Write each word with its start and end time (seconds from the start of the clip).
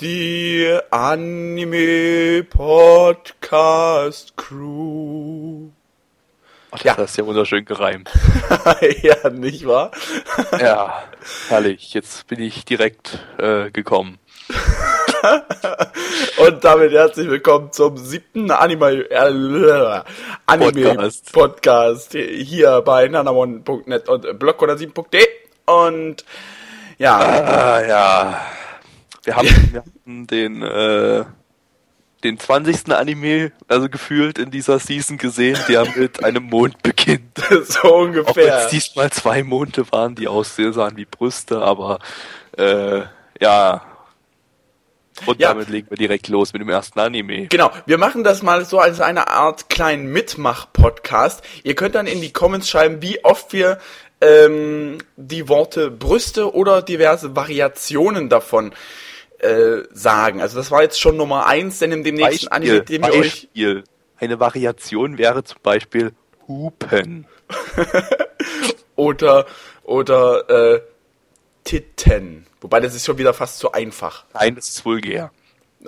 Die 0.00 0.78
Anime 0.92 2.44
Podcast 2.44 4.36
Crew. 4.36 5.69
Ach, 6.80 6.84
das 6.84 6.96
ja. 6.96 7.02
hast 7.02 7.16
ja 7.18 7.26
wunderschön 7.26 7.64
gereimt. 7.66 8.10
ja, 9.02 9.28
nicht 9.28 9.66
wahr? 9.66 9.90
ja, 10.60 11.02
herrlich. 11.48 11.92
Jetzt 11.92 12.26
bin 12.26 12.40
ich 12.40 12.64
direkt 12.64 13.18
äh, 13.36 13.70
gekommen. 13.70 14.18
Und 16.38 16.64
damit 16.64 16.92
herzlich 16.92 17.28
willkommen 17.28 17.70
zum 17.72 17.98
siebten 17.98 18.50
Anime, 18.50 19.10
äh, 19.10 20.02
Anime 20.46 20.72
Podcast. 20.72 21.32
Podcast 21.32 22.12
hier 22.14 22.80
bei 22.80 23.08
nanamon.net 23.08 24.08
und 24.08 24.24
blog107.de 24.24 25.26
und 25.66 26.24
ja. 26.96 27.18
Ah, 27.18 27.86
ja. 27.86 28.40
Wir 29.22 29.36
haben, 29.36 29.48
wir 29.72 29.82
haben 29.82 30.26
den 30.26 30.62
äh, 30.62 31.24
den 32.24 32.38
20. 32.38 32.92
Anime, 32.92 33.52
also 33.68 33.88
gefühlt 33.88 34.38
in 34.38 34.50
dieser 34.50 34.78
Season 34.78 35.16
gesehen, 35.16 35.58
der 35.68 35.86
mit 35.96 36.22
einem 36.24 36.44
Mond 36.44 36.82
beginnt. 36.82 37.38
so 37.64 37.94
ungefähr. 37.94 38.30
Auch 38.30 38.36
wenn 38.36 38.48
es 38.48 38.68
diesmal 38.68 39.10
zwei 39.10 39.42
Monde 39.42 39.90
waren, 39.90 40.14
die 40.14 40.28
aussahen 40.28 40.96
wie 40.96 41.06
Brüste, 41.06 41.60
aber 41.60 41.98
äh, 42.56 43.02
ja. 43.40 43.82
Und 45.26 45.38
ja. 45.38 45.48
damit 45.48 45.68
legen 45.68 45.90
wir 45.90 45.98
direkt 45.98 46.28
los 46.28 46.52
mit 46.52 46.62
dem 46.62 46.70
ersten 46.70 46.98
Anime. 46.98 47.48
Genau, 47.48 47.70
wir 47.84 47.98
machen 47.98 48.24
das 48.24 48.42
mal 48.42 48.64
so 48.64 48.78
als 48.78 49.00
eine 49.00 49.28
Art 49.28 49.68
kleinen 49.68 50.06
Mitmach-Podcast. 50.06 51.42
Ihr 51.62 51.74
könnt 51.74 51.94
dann 51.94 52.06
in 52.06 52.22
die 52.22 52.32
Comments 52.32 52.66
schreiben, 52.66 53.02
wie 53.02 53.22
oft 53.22 53.52
wir 53.52 53.78
ähm, 54.22 54.98
die 55.16 55.48
Worte 55.48 55.90
Brüste 55.90 56.54
oder 56.54 56.80
diverse 56.80 57.36
Variationen 57.36 58.30
davon 58.30 58.72
äh, 58.72 58.74
sagen. 59.92 60.40
Also 60.40 60.56
das 60.56 60.70
war 60.70 60.82
jetzt 60.82 61.00
schon 61.00 61.16
Nummer 61.16 61.46
eins, 61.46 61.78
denn 61.78 61.92
in 61.92 62.04
dem 62.04 62.16
nächsten 62.16 62.48
Beispiel, 62.48 62.70
Anime, 62.70 62.82
dem 62.82 63.02
wir 63.02 63.14
euch... 63.14 63.48
Eine 64.18 64.38
Variation 64.38 65.16
wäre 65.16 65.44
zum 65.44 65.60
Beispiel 65.62 66.12
Hupen. 66.46 67.26
oder 68.96 69.46
oder 69.82 70.50
äh, 70.50 70.80
Titten. 71.64 72.46
Wobei 72.60 72.80
das 72.80 72.94
ist 72.94 73.06
schon 73.06 73.16
wieder 73.16 73.32
fast 73.32 73.58
zu 73.58 73.72
einfach. 73.72 74.24
Nein, 74.34 74.56
das 74.56 74.68
ist 74.68 74.84
vulgär. 74.84 75.32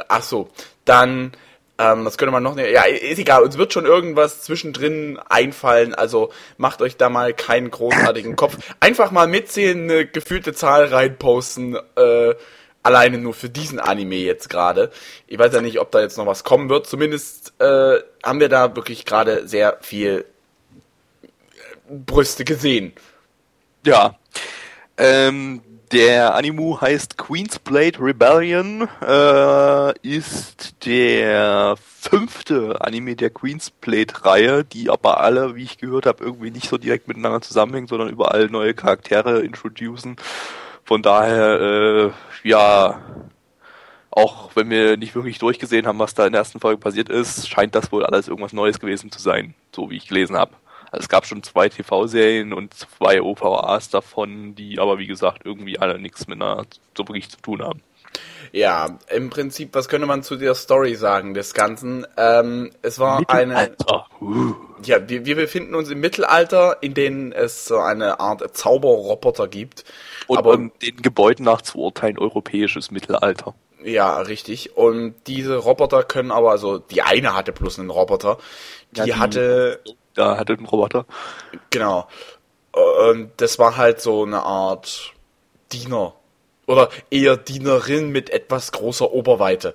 Ach 0.08 0.22
so, 0.22 0.48
dann 0.86 1.32
ähm, 1.78 2.04
was 2.04 2.18
könnte 2.18 2.32
man 2.32 2.42
noch? 2.42 2.56
Ja, 2.56 2.84
ist 2.84 3.18
egal. 3.18 3.42
Uns 3.42 3.58
wird 3.58 3.72
schon 3.72 3.86
irgendwas 3.86 4.42
zwischendrin 4.42 5.18
einfallen. 5.28 5.94
Also 5.94 6.30
macht 6.56 6.82
euch 6.82 6.96
da 6.96 7.08
mal 7.08 7.34
keinen 7.34 7.70
großartigen 7.70 8.36
Kopf. 8.36 8.56
Einfach 8.80 9.10
mal 9.10 9.26
mitzählen, 9.26 9.90
eine 9.90 10.06
gefühlte 10.06 10.52
Zahl 10.52 10.86
reinposten. 10.86 11.76
Äh, 11.96 12.34
alleine 12.82 13.18
nur 13.18 13.34
für 13.34 13.48
diesen 13.48 13.78
Anime 13.78 14.16
jetzt 14.16 14.48
gerade. 14.48 14.90
Ich 15.26 15.38
weiß 15.38 15.52
ja 15.52 15.60
nicht, 15.60 15.80
ob 15.80 15.90
da 15.90 16.00
jetzt 16.00 16.18
noch 16.18 16.26
was 16.26 16.44
kommen 16.44 16.68
wird. 16.68 16.86
Zumindest 16.86 17.52
äh, 17.60 18.00
haben 18.22 18.40
wir 18.40 18.48
da 18.48 18.74
wirklich 18.74 19.04
gerade 19.04 19.46
sehr 19.46 19.78
viel 19.80 20.24
äh, 21.22 21.26
Brüste 21.88 22.44
gesehen. 22.44 22.92
Ja. 23.84 24.16
Ähm, 24.96 25.62
der 25.92 26.34
Animu 26.34 26.80
heißt 26.80 27.18
Queen's 27.18 27.58
Blade 27.58 27.98
Rebellion, 28.00 28.88
äh, 29.06 29.98
ist 30.00 30.86
der 30.86 31.76
fünfte 31.76 32.80
Anime 32.80 33.14
der 33.14 33.28
Queen's 33.28 33.70
Blade 33.70 34.24
Reihe, 34.24 34.64
die 34.64 34.88
aber 34.88 35.20
alle, 35.20 35.54
wie 35.54 35.64
ich 35.64 35.76
gehört 35.76 36.06
habe, 36.06 36.24
irgendwie 36.24 36.50
nicht 36.50 36.68
so 36.68 36.78
direkt 36.78 37.08
miteinander 37.08 37.42
zusammenhängen, 37.42 37.88
sondern 37.88 38.08
überall 38.08 38.46
neue 38.46 38.72
Charaktere 38.72 39.40
introducen. 39.40 40.16
Von 40.84 41.02
daher, 41.02 41.60
äh, 41.60 42.48
ja, 42.48 43.00
auch 44.10 44.50
wenn 44.54 44.68
wir 44.68 44.96
nicht 44.96 45.14
wirklich 45.14 45.38
durchgesehen 45.38 45.86
haben, 45.86 45.98
was 45.98 46.14
da 46.14 46.26
in 46.26 46.32
der 46.32 46.40
ersten 46.40 46.60
Folge 46.60 46.78
passiert 46.78 47.08
ist, 47.08 47.48
scheint 47.48 47.74
das 47.74 47.90
wohl 47.92 48.04
alles 48.04 48.28
irgendwas 48.28 48.52
Neues 48.52 48.78
gewesen 48.78 49.10
zu 49.10 49.18
sein, 49.20 49.54
so 49.74 49.90
wie 49.90 49.96
ich 49.96 50.08
gelesen 50.08 50.36
habe. 50.36 50.52
Also 50.90 51.04
es 51.04 51.08
gab 51.08 51.24
schon 51.24 51.42
zwei 51.42 51.70
TV-Serien 51.70 52.52
und 52.52 52.74
zwei 52.74 53.22
OVAs 53.22 53.88
davon, 53.88 54.54
die 54.54 54.78
aber 54.78 54.98
wie 54.98 55.06
gesagt 55.06 55.42
irgendwie 55.46 55.78
alle 55.78 55.98
nichts 55.98 56.26
mit 56.26 56.42
einer 56.42 56.66
so 56.94 57.08
wirklich 57.08 57.30
zu 57.30 57.40
tun 57.40 57.62
haben. 57.62 57.80
Ja, 58.52 58.98
im 59.08 59.30
Prinzip, 59.30 59.74
was 59.74 59.88
könnte 59.88 60.06
man 60.06 60.22
zu 60.22 60.36
der 60.36 60.54
Story 60.54 60.94
sagen 60.94 61.32
des 61.32 61.54
Ganzen? 61.54 62.06
Ähm, 62.16 62.70
es 62.82 62.98
war 62.98 63.22
eine. 63.28 63.74
Uh. 64.20 64.54
Ja, 64.84 65.08
wir, 65.08 65.24
wir 65.24 65.36
befinden 65.36 65.74
uns 65.74 65.90
im 65.90 66.00
Mittelalter, 66.00 66.78
in 66.82 66.92
dem 66.92 67.32
es 67.32 67.64
so 67.64 67.78
eine 67.78 68.20
Art 68.20 68.56
Zauberroboter 68.56 69.48
gibt. 69.48 69.84
Und 70.26 70.38
aber 70.38 70.54
um 70.54 70.72
den 70.82 70.96
Gebäuden 70.96 71.44
nach 71.44 71.62
zu 71.62 71.78
urteilen, 71.78 72.18
europäisches 72.18 72.90
Mittelalter. 72.90 73.54
Ja, 73.84 74.20
richtig. 74.20 74.76
Und 74.76 75.14
diese 75.26 75.56
Roboter 75.56 76.02
können 76.02 76.30
aber, 76.30 76.50
also 76.50 76.78
die 76.78 77.02
eine 77.02 77.34
hatte 77.34 77.52
bloß 77.52 77.78
einen 77.78 77.90
Roboter, 77.90 78.38
die, 78.92 78.98
ja, 78.98 79.04
die 79.04 79.14
hatte. 79.14 79.80
Da 80.14 80.36
hatte 80.36 80.52
einen 80.52 80.66
Roboter. 80.66 81.06
Genau. 81.70 82.06
Und 82.72 83.30
das 83.38 83.58
war 83.58 83.76
halt 83.76 84.00
so 84.00 84.24
eine 84.24 84.42
Art 84.42 85.12
Diener 85.72 86.14
oder 86.66 86.90
eher 87.10 87.36
Dienerin 87.36 88.10
mit 88.10 88.30
etwas 88.30 88.72
großer 88.72 89.12
Oberweite, 89.12 89.74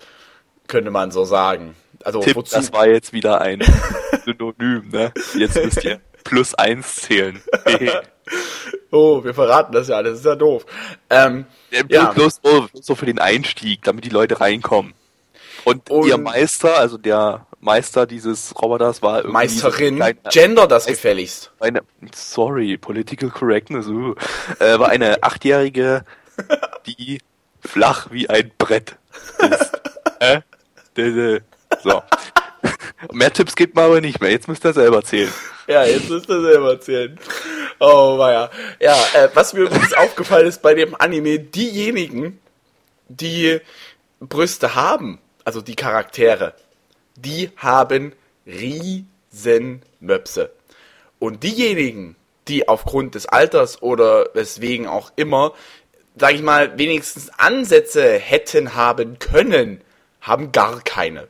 könnte 0.68 0.92
man 0.92 1.12
so 1.12 1.26
sagen. 1.26 1.76
Also 2.04 2.22
Tipp, 2.22 2.36
wozu? 2.36 2.56
das 2.56 2.72
war 2.74 2.88
jetzt 2.88 3.14
wieder 3.14 3.42
ein 3.42 3.64
Synonym, 4.26 4.90
ne? 4.90 5.12
Jetzt 5.36 5.64
müsst 5.64 5.84
ihr 5.84 6.00
plus 6.24 6.54
eins 6.54 6.96
zählen. 6.98 7.42
oh, 8.92 9.24
wir 9.24 9.34
verraten 9.34 9.74
das 9.74 9.88
ja, 9.88 10.02
das 10.04 10.20
ist 10.20 10.26
ja 10.26 10.36
doof. 10.36 10.66
Ähm, 11.10 11.46
ja, 11.72 11.82
ja. 11.90 12.12
Bloß 12.12 12.42
so 12.74 12.96
für 12.96 13.06
den 13.06 13.20
Einstieg, 13.20 13.84
damit 13.84 14.06
die 14.06 14.10
Leute 14.10 14.40
reinkommen. 14.40 14.94
Und, 15.64 15.90
Und 15.90 16.08
ihr 16.08 16.18
Meister, 16.18 16.78
also 16.78 16.98
der 16.98 17.46
Meister 17.60 18.06
dieses 18.06 18.54
Roboters 18.62 19.02
war 19.02 19.18
irgendwie. 19.18 19.34
Meisterin, 19.34 19.98
so 19.98 20.30
Gender 20.30 20.68
das 20.68 20.86
gefälligst. 20.86 21.52
Eine, 21.60 21.82
sorry, 22.14 22.78
Political 22.78 23.30
Correctness, 23.30 23.88
uh, 23.88 24.16
äh, 24.60 24.80
war 24.80 24.90
eine 24.90 25.24
achtjährige 25.24 26.06
die 26.86 27.20
flach 27.62 28.08
wie 28.12 28.30
ein 28.30 28.52
Brett 28.58 28.96
ist. 29.40 29.72
äh? 30.20 30.42
So. 31.84 32.02
Mehr 33.12 33.32
Tipps 33.32 33.56
gibt 33.56 33.76
man 33.76 33.86
aber 33.86 34.02
nicht 34.02 34.20
mehr. 34.22 34.32
Jetzt 34.32 34.48
müsst 34.48 34.66
ihr 34.66 34.74
selber 34.74 35.04
zählen. 35.04 35.32
Ja, 35.68 35.86
jetzt 35.86 36.10
müsst 36.10 36.30
ihr 36.30 36.42
selber 36.42 36.80
zählen. 36.80 37.20
Oh, 37.80 38.18
weia. 38.18 38.50
Ja, 38.80 38.96
äh, 39.14 39.30
was 39.34 39.54
mir 39.54 39.62
übrigens 39.62 39.94
aufgefallen 39.98 40.48
ist 40.48 40.62
bei 40.62 40.74
dem 40.74 40.96
Anime, 41.00 41.40
diejenigen, 41.40 42.40
die 43.08 43.60
Brüste 44.20 44.76
haben, 44.76 45.20
also 45.44 45.62
die 45.62 45.76
Charaktere, 45.76 46.56
die 47.16 47.52
haben 47.58 48.14
riesen 48.46 49.82
Möpse. 50.00 50.52
Und 51.20 51.44
diejenigen, 51.44 52.16
die 52.48 52.68
aufgrund 52.68 53.16
des 53.16 53.28
Alters 53.28 53.82
oder 53.82 54.30
weswegen 54.34 54.88
auch 54.88 55.12
immer 55.16 55.54
sag 56.20 56.34
ich 56.34 56.42
mal, 56.42 56.78
wenigstens 56.78 57.30
Ansätze 57.38 58.14
hätten 58.14 58.76
haben 58.76 59.20
können, 59.20 59.82
haben 60.22 60.52
gar 60.52 60.82
keine. 60.82 61.28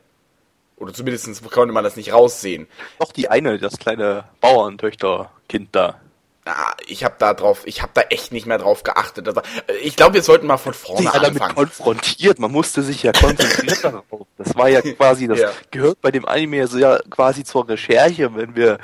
Oder 0.76 0.92
zumindest 0.92 1.50
konnte 1.50 1.74
man 1.74 1.84
das 1.84 1.96
nicht 1.96 2.12
raussehen. 2.12 2.68
Doch 2.98 3.12
die 3.12 3.28
eine, 3.28 3.58
das 3.58 3.78
kleine 3.78 4.24
Bauerntöchterkind 4.40 5.68
da. 5.72 6.00
Ah, 6.44 6.72
ich 6.86 7.04
habe 7.04 7.16
da 7.18 7.34
drauf, 7.34 7.62
ich 7.66 7.82
habe 7.82 7.92
da 7.94 8.02
echt 8.02 8.32
nicht 8.32 8.46
mehr 8.46 8.56
drauf 8.56 8.82
geachtet. 8.82 9.28
Also, 9.28 9.42
ich 9.82 9.96
glaube, 9.96 10.14
wir 10.14 10.22
sollten 10.22 10.46
mal 10.46 10.56
von 10.56 10.72
vorne 10.72 11.04
ja 11.04 11.10
anfangen. 11.10 11.36
damit 11.38 11.54
konfrontiert, 11.56 12.38
man 12.38 12.50
musste 12.50 12.82
sich 12.82 13.02
ja 13.02 13.12
konzentrieren 13.12 13.76
darauf. 13.82 14.26
Das 14.38 14.54
war 14.56 14.68
ja 14.68 14.80
quasi, 14.80 15.26
das 15.26 15.40
ja. 15.40 15.50
gehört 15.70 16.00
bei 16.00 16.10
dem 16.10 16.24
Anime 16.24 16.66
so 16.66 16.78
ja 16.78 17.00
quasi 17.10 17.44
zur 17.44 17.68
Recherche, 17.68 18.34
wenn 18.34 18.56
wir, 18.56 18.78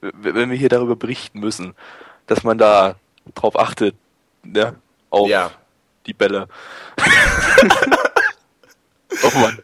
wenn 0.00 0.50
wir 0.50 0.58
hier 0.58 0.68
darüber 0.68 0.96
berichten 0.96 1.40
müssen, 1.40 1.74
dass 2.26 2.42
man 2.42 2.58
da 2.58 2.96
drauf 3.34 3.58
achtet. 3.58 3.94
Ja 4.44 4.74
auf 5.10 5.28
ja. 5.28 5.50
die 6.06 6.14
Bälle. 6.14 6.48
oh 9.22 9.38
Mann. 9.38 9.58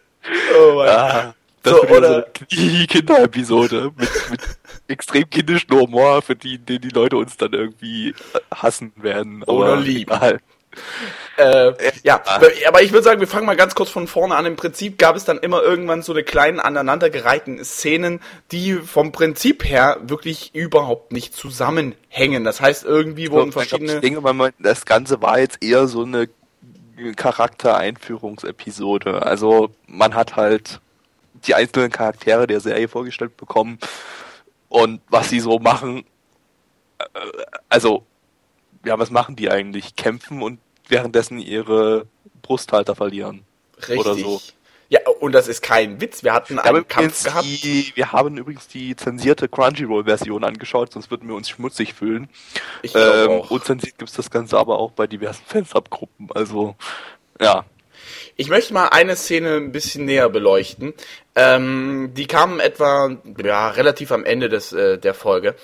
Oh 0.58 0.74
Mann. 0.76 0.88
Ah, 0.88 1.34
das 1.62 1.72
so, 1.72 1.82
oder 1.84 2.26
so 2.50 2.60
eine 2.60 2.86
Kinderepisode 2.86 3.92
mit, 3.96 4.30
mit 4.30 4.40
extrem 4.86 5.28
kindischen 5.28 5.70
Humor, 5.70 6.20
für 6.22 6.36
die, 6.36 6.58
den 6.58 6.80
die 6.82 6.90
Leute 6.90 7.16
uns 7.16 7.36
dann 7.36 7.52
irgendwie 7.52 8.14
hassen 8.54 8.92
werden. 8.96 9.42
Oder 9.44 9.76
lieben. 9.76 10.12
Egal. 10.12 10.40
Äh, 11.36 11.72
ja, 12.04 12.22
aber 12.68 12.82
ich 12.82 12.92
würde 12.92 13.02
sagen, 13.02 13.18
wir 13.18 13.26
fangen 13.26 13.44
mal 13.44 13.56
ganz 13.56 13.74
kurz 13.74 13.90
von 13.90 14.06
vorne 14.06 14.36
an. 14.36 14.46
Im 14.46 14.54
Prinzip 14.54 14.98
gab 14.98 15.16
es 15.16 15.24
dann 15.24 15.38
immer 15.38 15.64
irgendwann 15.64 16.00
so 16.00 16.12
eine 16.12 16.22
kleinen 16.22 16.60
aneinandergereihten 16.60 17.64
Szenen, 17.64 18.20
die 18.52 18.74
vom 18.74 19.10
Prinzip 19.10 19.64
her 19.64 19.98
wirklich 20.02 20.54
überhaupt 20.54 21.10
nicht 21.10 21.34
zusammenhängen. 21.34 22.44
Das 22.44 22.60
heißt, 22.60 22.84
irgendwie 22.84 23.32
wurden 23.32 23.50
verschiedene. 23.50 23.94
Ich 23.94 24.00
denke 24.00 24.52
das 24.60 24.86
Ganze 24.86 25.20
war 25.22 25.40
jetzt 25.40 25.60
eher 25.60 25.88
so 25.88 26.04
eine 26.04 26.28
Charaktereinführungsepisode. 27.16 29.26
Also 29.26 29.70
man 29.88 30.14
hat 30.14 30.36
halt 30.36 30.80
die 31.46 31.54
einzelnen 31.54 31.90
Charaktere 31.90 32.46
der 32.46 32.60
Serie 32.60 32.88
vorgestellt 32.88 33.36
bekommen 33.36 33.78
und 34.68 35.00
was 35.08 35.30
sie 35.30 35.40
so 35.40 35.58
machen. 35.58 36.04
Äh, 36.98 37.04
also, 37.68 38.04
ja, 38.84 38.98
was 38.98 39.10
machen 39.10 39.36
die 39.36 39.50
eigentlich? 39.50 39.96
Kämpfen 39.96 40.42
und 40.42 40.58
währenddessen 40.88 41.38
ihre 41.38 42.06
Brusthalter 42.42 42.94
verlieren. 42.94 43.44
Richtig. 43.78 43.98
Oder 43.98 44.14
so. 44.14 44.40
Ja, 44.90 45.00
und 45.20 45.32
das 45.32 45.48
ist 45.48 45.62
kein 45.62 46.00
Witz. 46.00 46.22
Wir 46.22 46.34
hatten 46.34 46.56
Wir 46.56 46.64
einen 46.64 46.76
haben, 46.76 46.88
Kampf 46.88 47.04
übrigens 47.06 47.24
gehabt. 47.24 47.46
die, 47.46 47.92
wir 47.94 48.12
haben 48.12 48.36
übrigens 48.36 48.68
die 48.68 48.94
zensierte 48.94 49.48
Crunchyroll-Version 49.48 50.44
angeschaut, 50.44 50.92
sonst 50.92 51.10
würden 51.10 51.26
wir 51.28 51.34
uns 51.34 51.48
schmutzig 51.48 51.94
fühlen. 51.94 52.28
Ich 52.82 52.94
Ähm, 52.94 53.30
auch. 53.30 53.50
unzensiert 53.50 53.98
gibt's 53.98 54.14
das 54.14 54.30
Ganze 54.30 54.58
aber 54.58 54.78
auch 54.78 54.92
bei 54.92 55.06
diversen 55.06 55.42
Fansub-Gruppen. 55.46 56.28
Also, 56.34 56.76
ja. 57.40 57.64
Ich 58.36 58.48
möchte 58.50 58.74
mal 58.74 58.88
eine 58.88 59.16
Szene 59.16 59.56
ein 59.56 59.72
bisschen 59.72 60.04
näher 60.04 60.28
beleuchten. 60.28 60.92
Ähm, 61.34 62.12
die 62.14 62.26
kam 62.26 62.60
etwa 62.60 63.16
ja, 63.42 63.70
relativ 63.70 64.12
am 64.12 64.24
Ende 64.24 64.48
des, 64.50 64.72
äh, 64.72 64.98
der 64.98 65.14
Folge. 65.14 65.54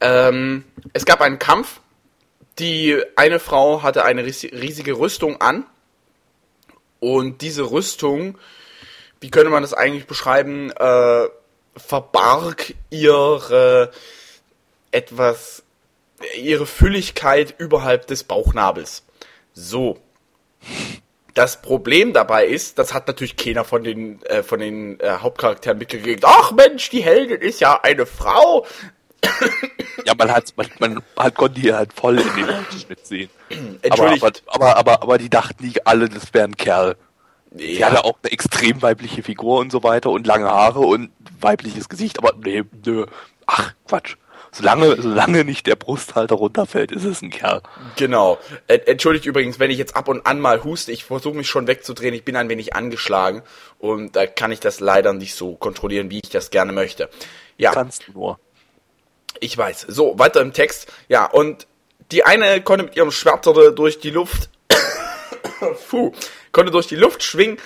Ähm, 0.00 0.64
es 0.92 1.06
gab 1.06 1.20
einen 1.22 1.38
Kampf. 1.38 1.80
Die 2.58 3.00
eine 3.16 3.38
Frau 3.38 3.82
hatte 3.82 4.04
eine 4.04 4.22
ries- 4.22 4.52
riesige 4.52 4.98
Rüstung 4.98 5.40
an. 5.40 5.64
Und 7.00 7.42
diese 7.42 7.70
Rüstung, 7.70 8.38
wie 9.20 9.30
könnte 9.30 9.50
man 9.50 9.62
das 9.62 9.74
eigentlich 9.74 10.06
beschreiben, 10.06 10.72
äh, 10.72 11.26
verbarg 11.76 12.74
ihre 12.90 13.92
etwas, 14.90 15.62
ihre 16.36 16.66
Fülligkeit 16.66 17.54
überhalb 17.58 18.08
des 18.08 18.24
Bauchnabels. 18.24 19.04
So. 19.54 19.98
Das 21.34 21.62
Problem 21.62 22.12
dabei 22.12 22.46
ist, 22.46 22.80
das 22.80 22.92
hat 22.94 23.06
natürlich 23.06 23.36
keiner 23.36 23.64
von 23.64 23.84
den 23.84 24.20
äh, 24.24 24.42
von 24.42 24.58
den 24.58 24.98
äh, 24.98 25.18
Hauptcharakteren 25.20 25.78
mitgekriegt. 25.78 26.24
Ach 26.26 26.50
Mensch, 26.50 26.90
die 26.90 27.02
Heldin 27.02 27.40
ist 27.40 27.60
ja 27.60 27.78
eine 27.80 28.06
Frau. 28.06 28.66
Ja, 30.04 30.14
man 30.16 30.30
hat, 30.30 30.52
man, 30.56 30.66
man 30.78 31.02
hat 31.18 31.34
konnte 31.34 31.60
hier 31.60 31.76
halt 31.76 31.92
voll 31.92 32.18
in 32.18 32.26
den 32.36 32.80
Schnitt 32.80 33.06
sehen. 33.06 33.30
Aber, 33.50 33.58
Entschuldigt. 33.82 34.42
aber, 34.46 34.54
aber, 34.54 34.76
aber, 34.76 35.02
aber 35.02 35.18
die 35.18 35.28
dachten 35.28 35.64
nicht 35.64 35.86
alle, 35.86 36.08
das 36.08 36.32
wäre 36.32 36.44
ein 36.44 36.56
Kerl. 36.56 36.96
Die 37.50 37.78
Ja. 37.78 37.88
hatte 37.90 38.04
auch 38.04 38.18
eine 38.22 38.32
extrem 38.32 38.80
weibliche 38.82 39.22
Figur 39.22 39.58
und 39.58 39.72
so 39.72 39.82
weiter 39.82 40.10
und 40.10 40.26
lange 40.26 40.46
Haare 40.46 40.80
und 40.80 41.10
weibliches 41.40 41.88
Gesicht, 41.88 42.18
aber 42.18 42.32
nee, 42.42 42.62
nö. 42.84 43.06
Ach, 43.46 43.72
Quatsch. 43.86 44.16
Solange, 44.50 45.00
solange 45.00 45.44
nicht 45.44 45.66
der 45.66 45.76
Brusthalter 45.76 46.34
runterfällt, 46.36 46.90
ist 46.90 47.04
es 47.04 47.20
ein 47.20 47.28
Kerl. 47.30 47.60
Genau. 47.96 48.38
Entschuldigt 48.66 49.26
übrigens, 49.26 49.58
wenn 49.58 49.70
ich 49.70 49.76
jetzt 49.76 49.94
ab 49.94 50.08
und 50.08 50.26
an 50.26 50.40
mal 50.40 50.64
huste. 50.64 50.90
Ich 50.90 51.04
versuche 51.04 51.36
mich 51.36 51.48
schon 51.48 51.66
wegzudrehen. 51.66 52.14
Ich 52.14 52.24
bin 52.24 52.34
ein 52.34 52.48
wenig 52.48 52.74
angeschlagen 52.74 53.42
und 53.78 54.16
da 54.16 54.26
kann 54.26 54.50
ich 54.50 54.60
das 54.60 54.80
leider 54.80 55.12
nicht 55.12 55.34
so 55.34 55.54
kontrollieren, 55.54 56.10
wie 56.10 56.20
ich 56.20 56.30
das 56.30 56.48
gerne 56.50 56.72
möchte. 56.72 57.10
Ja. 57.58 57.72
Kannst 57.72 58.08
du 58.08 58.12
nur. 58.12 58.38
Ich 59.40 59.56
weiß. 59.56 59.86
So, 59.88 60.18
weiter 60.18 60.40
im 60.40 60.52
Text. 60.52 60.92
Ja, 61.08 61.26
und 61.26 61.66
die 62.10 62.24
eine 62.24 62.62
konnte 62.62 62.84
mit 62.84 62.96
ihrem 62.96 63.10
Schwert 63.10 63.46
durch 63.46 64.00
die 64.00 64.10
Luft, 64.10 64.50
puh, 65.90 66.12
konnte 66.52 66.72
durch 66.72 66.86
die 66.86 66.96
Luft 66.96 67.22
schwingen 67.22 67.58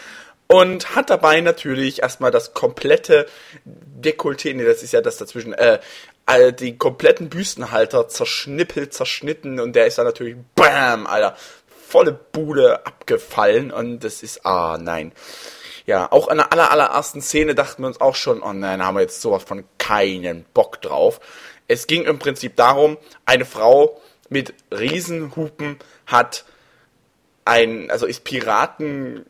und 0.48 0.94
hat 0.94 1.10
dabei 1.10 1.40
natürlich 1.40 2.02
erstmal 2.02 2.30
das 2.30 2.52
komplette 2.52 3.26
Dekolleté, 3.64 4.54
nee, 4.54 4.64
das 4.64 4.82
ist 4.82 4.92
ja 4.92 5.00
das 5.00 5.16
dazwischen, 5.16 5.52
äh, 5.52 5.78
all 6.26 6.52
die 6.52 6.76
kompletten 6.76 7.28
Büstenhalter 7.28 8.08
zerschnippelt, 8.08 8.92
zerschnitten 8.92 9.60
und 9.60 9.74
der 9.74 9.86
ist 9.86 9.98
dann 9.98 10.06
natürlich, 10.06 10.36
bam, 10.54 11.06
Alter, 11.06 11.36
volle 11.88 12.12
Bude 12.12 12.86
abgefallen 12.86 13.70
und 13.70 14.00
das 14.00 14.22
ist, 14.22 14.44
ah, 14.46 14.78
nein. 14.80 15.12
Ja, 15.84 16.10
auch 16.12 16.28
in 16.28 16.36
der 16.36 16.52
aller, 16.52 16.70
allerersten 16.70 17.20
Szene 17.20 17.54
dachten 17.54 17.82
wir 17.82 17.88
uns 17.88 18.00
auch 18.00 18.14
schon, 18.14 18.40
oh 18.40 18.52
nein, 18.52 18.84
haben 18.84 18.94
wir 18.96 19.02
jetzt 19.02 19.20
sowas 19.20 19.42
von 19.42 19.64
keinen 19.78 20.44
Bock 20.54 20.80
drauf. 20.80 21.20
Es 21.68 21.86
ging 21.86 22.04
im 22.04 22.18
Prinzip 22.18 22.56
darum, 22.56 22.96
eine 23.24 23.44
Frau 23.44 24.00
mit 24.28 24.54
Riesenhupen 24.70 25.76
hat 26.06 26.44
ein, 27.44 27.90
also 27.90 28.06
ist 28.06 28.24
Piraten, 28.24 29.26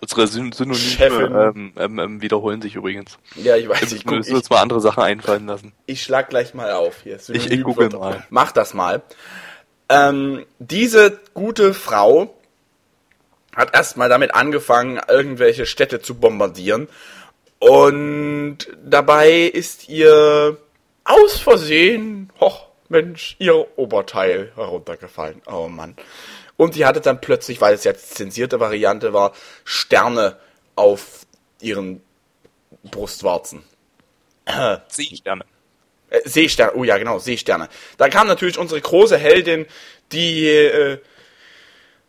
Unsere 0.00 0.26
Syn 0.26 0.52
Synonyme 0.52 1.52
ähm, 1.54 1.72
ähm, 1.76 1.98
ähm, 1.98 2.22
wiederholen 2.22 2.62
sich 2.62 2.76
übrigens. 2.76 3.18
ja, 3.34 3.56
ich 3.56 3.68
weiß, 3.68 3.92
ich, 3.92 4.06
müssen 4.06 4.30
guck, 4.30 4.36
uns 4.38 4.48
mal 4.50 4.60
andere 4.62 4.80
Sachen 4.80 5.02
einfallen 5.02 5.46
lassen. 5.46 5.72
ich 5.86 6.02
schlag 6.02 6.30
gleich 6.30 6.54
mal 6.54 6.72
auf 6.72 7.02
hier. 7.02 7.18
Ich- 7.28 7.50
ich 7.50 7.62
google 7.62 7.90
mal. 7.90 8.24
Mach 8.30 8.52
das 8.52 8.72
mal. 8.72 9.02
Ähm, 9.88 10.46
diese 10.58 11.20
gute 11.34 11.74
Frau 11.74 12.34
hat 13.54 13.74
erstmal 13.74 14.08
damit 14.08 14.34
angefangen, 14.34 14.98
irgendwelche 15.08 15.66
Städte 15.66 16.00
zu 16.00 16.14
bombardieren. 16.14 16.88
Und 17.58 18.58
dabei 18.84 19.32
ist 19.42 19.88
ihr 19.88 20.56
aus 21.06 21.38
Versehen, 21.38 22.30
hoch, 22.40 22.66
Mensch, 22.88 23.36
ihr 23.38 23.66
Oberteil 23.78 24.52
heruntergefallen. 24.54 25.42
Oh 25.46 25.68
Mann. 25.68 25.96
Und 26.56 26.74
die 26.74 26.84
hatte 26.84 27.00
dann 27.00 27.20
plötzlich, 27.20 27.60
weil 27.60 27.74
es 27.74 27.84
jetzt 27.84 28.14
zensierte 28.14 28.60
Variante 28.60 29.12
war, 29.12 29.32
Sterne 29.64 30.36
auf 30.74 31.26
ihren 31.60 32.02
Brustwarzen. 32.84 33.62
Seesterne. 34.88 35.44
Äh, 36.10 36.20
Seesterne, 36.24 36.72
oh 36.74 36.84
ja, 36.84 36.98
genau, 36.98 37.18
Seesterne. 37.18 37.68
Da 37.98 38.08
kam 38.08 38.26
natürlich 38.26 38.58
unsere 38.58 38.80
große 38.80 39.16
Heldin, 39.18 39.66
die 40.12 40.46
äh, 40.46 40.98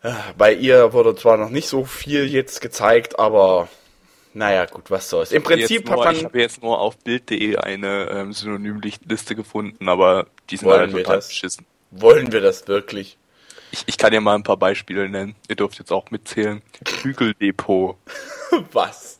äh, 0.03 0.11
bei 0.37 0.53
ihr 0.53 0.93
wurde 0.93 1.15
zwar 1.15 1.37
noch 1.37 1.49
nicht 1.49 1.67
so 1.67 1.85
viel 1.85 2.25
jetzt 2.27 2.61
gezeigt, 2.61 3.19
aber 3.19 3.67
naja, 4.37 4.65
gut, 4.67 4.91
was 4.91 5.09
soll's. 5.09 5.31
Im 5.31 5.41
Prinzip 5.41 5.89
hat 5.89 5.97
ich 6.13 6.21
man. 6.21 6.25
habe 6.25 6.39
jetzt 6.39 6.61
nur 6.61 6.79
auf 6.79 6.95
Bild.de 6.99 7.55
eine 7.57 8.07
ähm, 8.11 8.33
Synonymliste 8.33 9.35
gefunden, 9.35 9.89
aber 9.89 10.27
die 10.51 10.57
sind 10.57 10.69
alle 10.69 10.91
total 10.91 11.15
das? 11.15 11.29
beschissen. 11.29 11.65
Wollen 11.89 12.31
wir 12.31 12.41
das 12.41 12.67
wirklich? 12.67 13.17
Ich, 13.71 13.83
ich 13.87 13.97
kann 13.97 14.13
ja 14.13 14.21
mal 14.21 14.35
ein 14.35 14.43
paar 14.43 14.57
Beispiele 14.57 15.09
nennen. 15.09 15.35
Ihr 15.49 15.55
dürft 15.55 15.79
jetzt 15.79 15.91
auch 15.91 16.11
mitzählen. 16.11 16.61
Hügeldepot, 17.01 17.97
Was? 18.71 19.17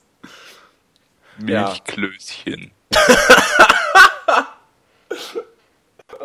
Milchklößchen. 1.39 2.69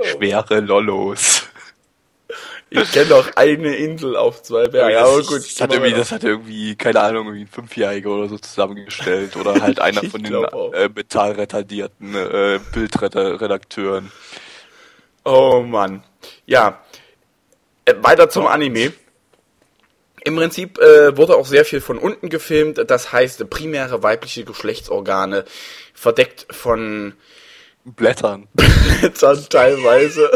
Schwere 0.02 0.60
Lollos. 0.60 1.48
Ich 2.74 2.92
kenne 2.92 3.06
doch 3.06 3.36
eine 3.36 3.76
Insel 3.76 4.16
auf 4.16 4.42
zwei 4.42 4.66
Bergen. 4.66 4.92
Ja, 4.92 5.04
aber 5.04 5.22
gut. 5.22 5.38
das, 5.38 5.60
hat 5.60 5.72
irgendwie, 5.72 5.92
das 5.92 6.12
hat 6.12 6.24
irgendwie, 6.24 6.74
keine 6.76 7.00
Ahnung, 7.00 7.26
irgendwie 7.26 7.44
ein 7.44 7.48
Fünfjähriger 7.48 8.10
oder 8.10 8.28
so 8.28 8.38
zusammengestellt. 8.38 9.36
Oder 9.36 9.60
halt 9.60 9.80
einer 9.80 10.02
von 10.02 10.22
den 10.22 10.44
äh, 10.72 10.88
metallretardierten 10.94 12.14
äh, 12.14 12.60
Bildredakteuren. 12.72 14.10
Oh 15.24 15.62
Mann. 15.66 16.02
Ja. 16.46 16.82
Äh, 17.84 17.94
weiter 18.00 18.28
zum 18.28 18.46
Anime. 18.46 18.92
Im 20.24 20.36
Prinzip 20.36 20.78
äh, 20.78 21.16
wurde 21.16 21.36
auch 21.36 21.46
sehr 21.46 21.64
viel 21.64 21.80
von 21.80 21.98
unten 21.98 22.28
gefilmt. 22.28 22.80
Das 22.88 23.12
heißt, 23.12 23.48
primäre 23.50 24.02
weibliche 24.02 24.44
Geschlechtsorgane 24.44 25.44
verdeckt 25.94 26.46
von 26.50 27.14
Blättern. 27.84 28.48
Blitzern 28.54 29.44
teilweise. 29.50 30.30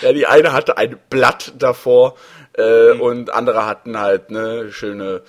Ja, 0.00 0.12
die 0.12 0.26
eine 0.26 0.52
hatte 0.52 0.76
ein 0.76 0.98
Blatt 1.10 1.52
davor 1.58 2.16
äh, 2.54 2.92
und 2.92 3.32
andere 3.32 3.66
hatten 3.66 3.98
halt 3.98 4.30
ne 4.30 4.70
schöne 4.72 5.22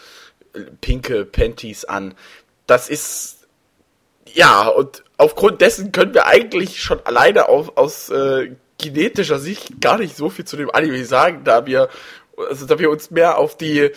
äh, 0.53 0.61
pinke 0.81 1.25
Panties 1.25 1.85
an. 1.85 2.15
Das 2.65 2.89
ist 2.89 3.47
ja 4.33 4.67
und 4.67 5.03
aufgrund 5.17 5.61
dessen 5.61 5.91
können 5.91 6.13
wir 6.13 6.27
eigentlich 6.27 6.81
schon 6.81 6.99
alleine 7.05 7.49
auf, 7.49 7.77
aus 7.77 8.09
äh, 8.09 8.51
genetischer 8.77 9.39
Sicht 9.39 9.81
gar 9.81 9.97
nicht 9.97 10.15
so 10.15 10.29
viel 10.29 10.45
zu 10.45 10.57
dem 10.57 10.69
Anime 10.69 11.03
sagen, 11.05 11.43
da 11.43 11.65
wir 11.65 11.89
also 12.37 12.65
da 12.65 12.77
wir 12.77 12.89
uns 12.89 13.09
mehr 13.09 13.37
auf 13.37 13.57
die 13.57 13.91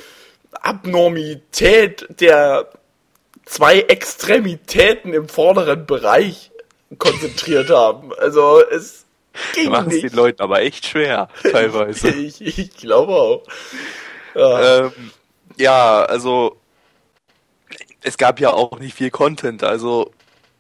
Abnormität 0.53 2.07
der 2.21 2.71
zwei 3.45 3.81
Extremitäten 3.81 5.13
im 5.13 5.29
vorderen 5.29 5.87
Bereich 5.87 6.51
konzentriert 6.99 7.71
haben. 7.71 8.13
Also 8.15 8.63
es 8.71 9.05
ging 9.55 9.71
machen 9.71 9.91
es 9.91 10.01
den. 10.01 10.13
Leuten 10.13 10.43
aber 10.43 10.63
echt 10.63 10.87
schwer, 10.87 11.29
teilweise. 11.43 12.09
Ich, 12.21 12.41
ich 12.41 12.77
glaube 12.77 13.13
auch. 13.13 13.43
Ja, 14.35 14.87
ähm, 14.87 14.93
ja, 15.57 16.03
also 16.05 16.57
es 18.03 18.17
gab 18.17 18.41
ja 18.41 18.53
auch 18.53 18.79
nicht 18.79 18.95
viel 18.95 19.11
Content, 19.11 19.63
also 19.63 20.11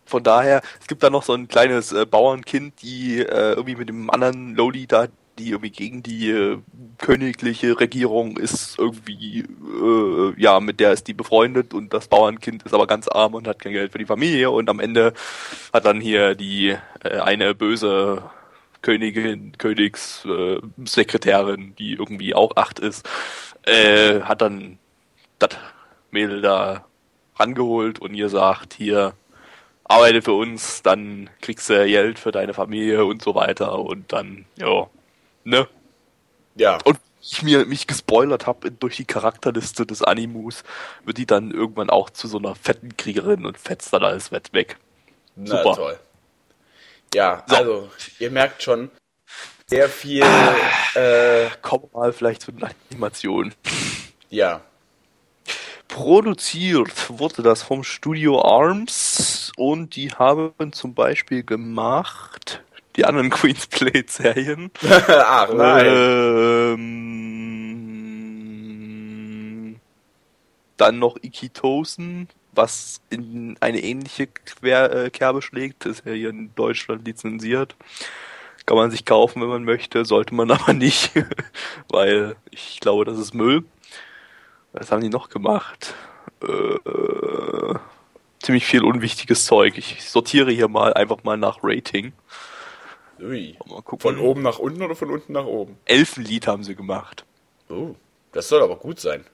von 0.04 0.22
daher, 0.22 0.60
es 0.80 0.88
gibt 0.88 1.02
da 1.02 1.10
noch 1.10 1.22
so 1.22 1.32
ein 1.34 1.48
kleines 1.48 1.92
äh, 1.92 2.04
Bauernkind, 2.04 2.82
die 2.82 3.20
äh, 3.20 3.52
irgendwie 3.52 3.76
mit 3.76 3.88
dem 3.88 4.10
anderen 4.10 4.56
Loli 4.56 4.86
da, 4.86 5.06
die 5.38 5.50
irgendwie 5.50 5.70
gegen 5.70 6.02
die 6.02 6.30
äh, 6.30 6.58
königliche 6.98 7.78
Regierung 7.78 8.36
ist, 8.36 8.78
irgendwie, 8.78 9.40
äh, 9.40 10.34
ja, 10.36 10.58
mit 10.60 10.80
der 10.80 10.92
ist 10.92 11.06
die 11.06 11.14
befreundet 11.14 11.72
und 11.72 11.94
das 11.94 12.08
Bauernkind 12.08 12.64
ist 12.64 12.74
aber 12.74 12.86
ganz 12.88 13.06
arm 13.08 13.34
und 13.34 13.46
hat 13.46 13.60
kein 13.60 13.72
Geld 13.72 13.92
für 13.92 13.98
die 13.98 14.06
Familie 14.06 14.50
und 14.50 14.68
am 14.68 14.80
Ende 14.80 15.14
hat 15.72 15.84
dann 15.84 16.00
hier 16.00 16.34
die 16.34 16.76
äh, 17.04 17.20
eine 17.20 17.54
böse 17.54 18.24
Königin, 18.82 19.52
Königssekretärin, 19.58 20.82
äh, 20.84 20.88
Sekretärin, 20.88 21.74
die 21.76 21.92
irgendwie 21.92 22.34
auch 22.34 22.56
acht 22.56 22.78
ist, 22.78 23.08
äh, 23.64 24.20
hat 24.22 24.42
dann 24.42 24.78
das 25.38 25.50
Mädel 26.10 26.40
da 26.40 26.84
rangeholt 27.36 27.98
und 27.98 28.14
ihr 28.14 28.28
sagt, 28.28 28.74
hier, 28.74 29.14
arbeite 29.84 30.22
für 30.22 30.34
uns, 30.34 30.82
dann 30.82 31.28
kriegst 31.40 31.68
du 31.68 31.86
Geld 31.86 32.18
für 32.18 32.32
deine 32.32 32.54
Familie 32.54 33.04
und 33.04 33.22
so 33.22 33.34
weiter 33.34 33.78
und 33.78 34.12
dann, 34.12 34.44
ja, 34.56 34.88
ne? 35.44 35.68
Ja. 36.54 36.78
Und 36.84 36.98
ich 37.22 37.42
mir 37.42 37.66
mich 37.66 37.86
gespoilert 37.86 38.46
habe 38.46 38.70
durch 38.70 38.96
die 38.96 39.04
Charakterliste 39.04 39.84
des 39.84 40.02
Animus, 40.02 40.62
wird 41.04 41.18
die 41.18 41.26
dann 41.26 41.50
irgendwann 41.50 41.90
auch 41.90 42.10
zu 42.10 42.28
so 42.28 42.38
einer 42.38 42.54
fetten 42.54 42.96
Kriegerin 42.96 43.44
und 43.44 43.58
fetzt 43.58 43.92
dann 43.92 44.04
alles 44.04 44.32
weg. 44.32 44.78
Na 45.36 45.58
Super. 45.58 45.76
toll. 45.76 45.98
Ja, 47.14 47.42
So. 47.48 47.56
also, 47.56 47.90
ihr 48.18 48.30
merkt 48.30 48.62
schon, 48.62 48.90
sehr 49.66 49.88
viel, 49.88 50.22
äh, 50.94 51.48
Kommen 51.62 51.84
wir 51.92 51.98
mal 52.00 52.12
vielleicht 52.12 52.42
zu 52.42 52.52
den 52.52 52.68
Animationen. 52.90 53.54
ja. 54.30 54.60
Produziert 55.88 57.10
wurde 57.18 57.42
das 57.42 57.64
vom 57.64 57.82
Studio 57.82 58.40
Arms 58.42 59.50
und 59.56 59.96
die 59.96 60.10
haben 60.12 60.72
zum 60.72 60.94
Beispiel 60.94 61.42
gemacht 61.42 62.62
die 62.96 63.04
anderen 63.04 63.30
Queen's 63.36 63.66
Blade 63.66 64.04
Serien. 64.06 64.70
Ach 65.08 65.52
nein. 65.52 65.86
Ähm, 69.10 69.80
dann 70.76 70.98
noch 71.00 71.16
Ikitosen, 71.22 72.28
was 72.52 73.00
in 73.10 73.56
eine 73.60 73.80
ähnliche 73.82 74.26
Quer 74.26 74.92
äh, 74.92 75.10
Kerbe 75.10 75.42
schlägt. 75.42 75.86
Ist 75.86 76.04
ja 76.04 76.12
hier 76.12 76.30
in 76.30 76.54
Deutschland 76.54 77.06
lizenziert. 77.06 77.76
Kann 78.66 78.76
man 78.76 78.90
sich 78.90 79.04
kaufen, 79.04 79.42
wenn 79.42 79.48
man 79.48 79.64
möchte, 79.64 80.04
sollte 80.04 80.34
man 80.34 80.50
aber 80.50 80.72
nicht, 80.72 81.12
weil 81.88 82.36
ich 82.50 82.80
glaube, 82.80 83.04
das 83.04 83.18
ist 83.18 83.34
Müll. 83.34 83.64
Was 84.72 84.92
haben 84.92 85.02
die 85.02 85.08
noch 85.08 85.28
gemacht? 85.28 85.94
Äh, 86.42 86.46
äh, 86.46 87.74
ziemlich 88.40 88.66
viel 88.66 88.84
unwichtiges 88.84 89.44
Zeug. 89.44 89.76
Ich 89.78 90.08
sortiere 90.08 90.50
hier 90.52 90.68
mal 90.68 90.94
einfach 90.94 91.24
mal 91.24 91.36
nach 91.36 91.58
Rating. 91.62 92.12
Ui. 93.20 93.56
Mal 93.66 93.82
gucken. 93.82 94.00
Von 94.00 94.18
oben 94.18 94.42
nach 94.42 94.58
unten 94.58 94.82
oder 94.82 94.94
von 94.94 95.10
unten 95.10 95.32
nach 95.32 95.44
oben? 95.44 95.76
Elfenlied 95.84 96.46
haben 96.46 96.64
sie 96.64 96.74
gemacht. 96.74 97.24
Oh, 97.68 97.94
das 98.32 98.48
soll 98.48 98.62
aber 98.62 98.76
gut 98.76 99.00
sein. 99.00 99.24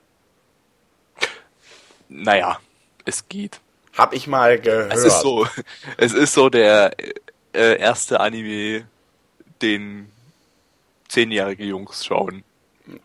Naja, 2.09 2.59
es 3.07 3.29
geht. 3.29 3.61
Hab 3.97 4.13
ich 4.13 4.27
mal 4.27 4.61
gehört. 4.61 4.93
Es 4.93 5.05
ist 5.05 5.23
so, 5.23 5.47
es 5.97 6.13
ist 6.13 6.35
so 6.35 6.51
der 6.51 6.95
äh, 7.55 7.79
erste 7.79 8.21
Anime, 8.21 8.87
den 9.63 10.11
zehnjährige 11.09 11.65
Jungs 11.65 12.05
schauen. 12.05 12.45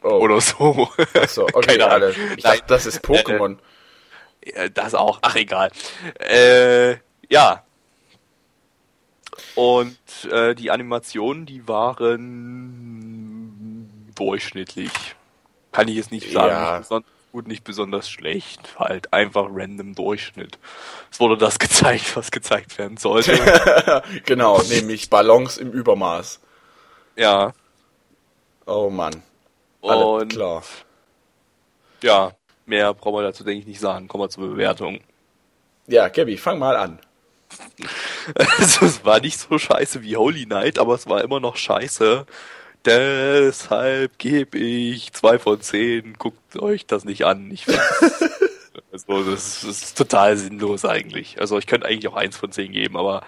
oh. 0.03 0.10
Oder 0.10 0.41
so. 0.41 0.89
Ach 1.13 1.29
so, 1.29 1.43
okay, 1.53 1.62
Keine 1.77 1.86
Ahnung. 1.86 1.93
alle. 1.93 2.10
Ich 2.36 2.43
dachte, 2.43 2.58
Nein. 2.60 2.67
das 2.67 2.86
ist 2.86 3.05
Pokémon. 3.05 3.58
Ja, 4.43 4.67
Das 4.70 4.96
auch. 4.96 5.20
Ach, 5.22 5.36
egal. 5.36 5.72
Äh, 6.20 6.96
ja. 7.29 7.63
Und 9.55 9.98
äh, 10.29 10.53
die 10.55 10.72
Animationen, 10.72 11.46
die 11.46 11.67
waren 11.67 12.31
durchschnittlich. 14.15 14.91
Kann 15.72 15.88
ich 15.88 15.96
jetzt 15.96 16.12
nicht 16.12 16.31
sagen. 16.31 16.51
Ja. 16.51 16.84
Gut, 17.31 17.47
nicht 17.47 17.63
besonders 17.63 18.09
schlecht. 18.09 18.77
Halt 18.77 19.13
einfach 19.13 19.47
random 19.50 19.95
Durchschnitt. 19.95 20.59
Es 21.11 21.19
wurde 21.19 21.38
das 21.38 21.59
gezeigt, 21.59 22.15
was 22.15 22.31
gezeigt 22.31 22.77
werden 22.77 22.97
sollte. 22.97 24.03
genau, 24.25 24.61
nämlich 24.63 25.09
Ballons 25.09 25.57
im 25.57 25.71
Übermaß. 25.71 26.39
ja. 27.15 27.53
Oh 28.67 28.89
Mann. 28.89 29.23
Alles 29.81 30.03
Und 30.05 30.33
klar. 30.33 30.63
ja, 32.03 32.31
mehr 32.67 32.93
brauchen 32.93 33.15
wir 33.15 33.23
dazu, 33.23 33.43
denke 33.43 33.61
ich, 33.61 33.65
nicht 33.65 33.79
sagen. 33.79 34.07
Kommen 34.07 34.23
wir 34.23 34.29
zur 34.29 34.47
Bewertung. 34.50 35.01
Ja, 35.88 36.07
Gabby, 36.09 36.38
fang 36.38 36.59
mal 36.59 36.75
an. 36.75 37.00
Also, 38.35 38.85
es 38.85 39.03
war 39.03 39.19
nicht 39.19 39.39
so 39.39 39.57
scheiße 39.57 40.03
wie 40.03 40.15
Holy 40.15 40.45
Night, 40.45 40.77
aber 40.77 40.93
es 40.93 41.07
war 41.07 41.23
immer 41.23 41.39
noch 41.39 41.57
scheiße. 41.57 42.25
Deshalb 42.85 44.17
gebe 44.17 44.57
ich 44.57 45.13
zwei 45.13 45.38
von 45.38 45.61
zehn. 45.61 46.15
Guckt 46.17 46.57
euch 46.57 46.88
das 46.88 47.05
nicht 47.05 47.25
an. 47.25 47.51
Ich 47.51 47.67
also, 48.91 49.23
das, 49.23 49.63
ist 49.63 49.97
total 49.97 50.35
sinnlos 50.38 50.83
eigentlich. 50.85 51.39
Also, 51.39 51.59
ich 51.59 51.67
könnte 51.67 51.88
eigentlich 51.88 52.07
auch 52.07 52.15
eins 52.15 52.38
von 52.38 52.51
zehn 52.51 52.71
geben, 52.71 52.97
aber 52.97 53.23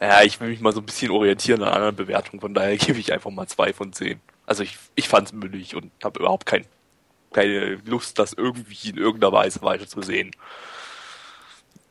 ja, 0.00 0.22
ich 0.22 0.40
will 0.40 0.48
mich 0.48 0.60
mal 0.60 0.72
so 0.72 0.80
ein 0.80 0.86
bisschen 0.86 1.10
orientieren 1.10 1.62
an 1.62 1.74
anderen 1.74 1.96
Bewertungen. 1.96 2.40
Von 2.40 2.54
daher 2.54 2.76
gebe 2.76 2.98
ich 2.98 3.12
einfach 3.12 3.30
mal 3.30 3.46
zwei 3.46 3.72
von 3.74 3.92
zehn. 3.92 4.20
Also, 4.46 4.62
ich, 4.62 4.78
ich 4.94 5.08
fand's 5.08 5.32
müllig 5.32 5.76
und 5.76 5.90
habe 6.02 6.20
überhaupt 6.20 6.46
kein, 6.46 6.64
keine 7.32 7.74
Lust, 7.84 8.18
das 8.18 8.32
irgendwie 8.32 8.88
in 8.88 8.96
irgendeiner 8.96 9.32
Weise 9.32 9.60
weiterzusehen. 9.60 10.30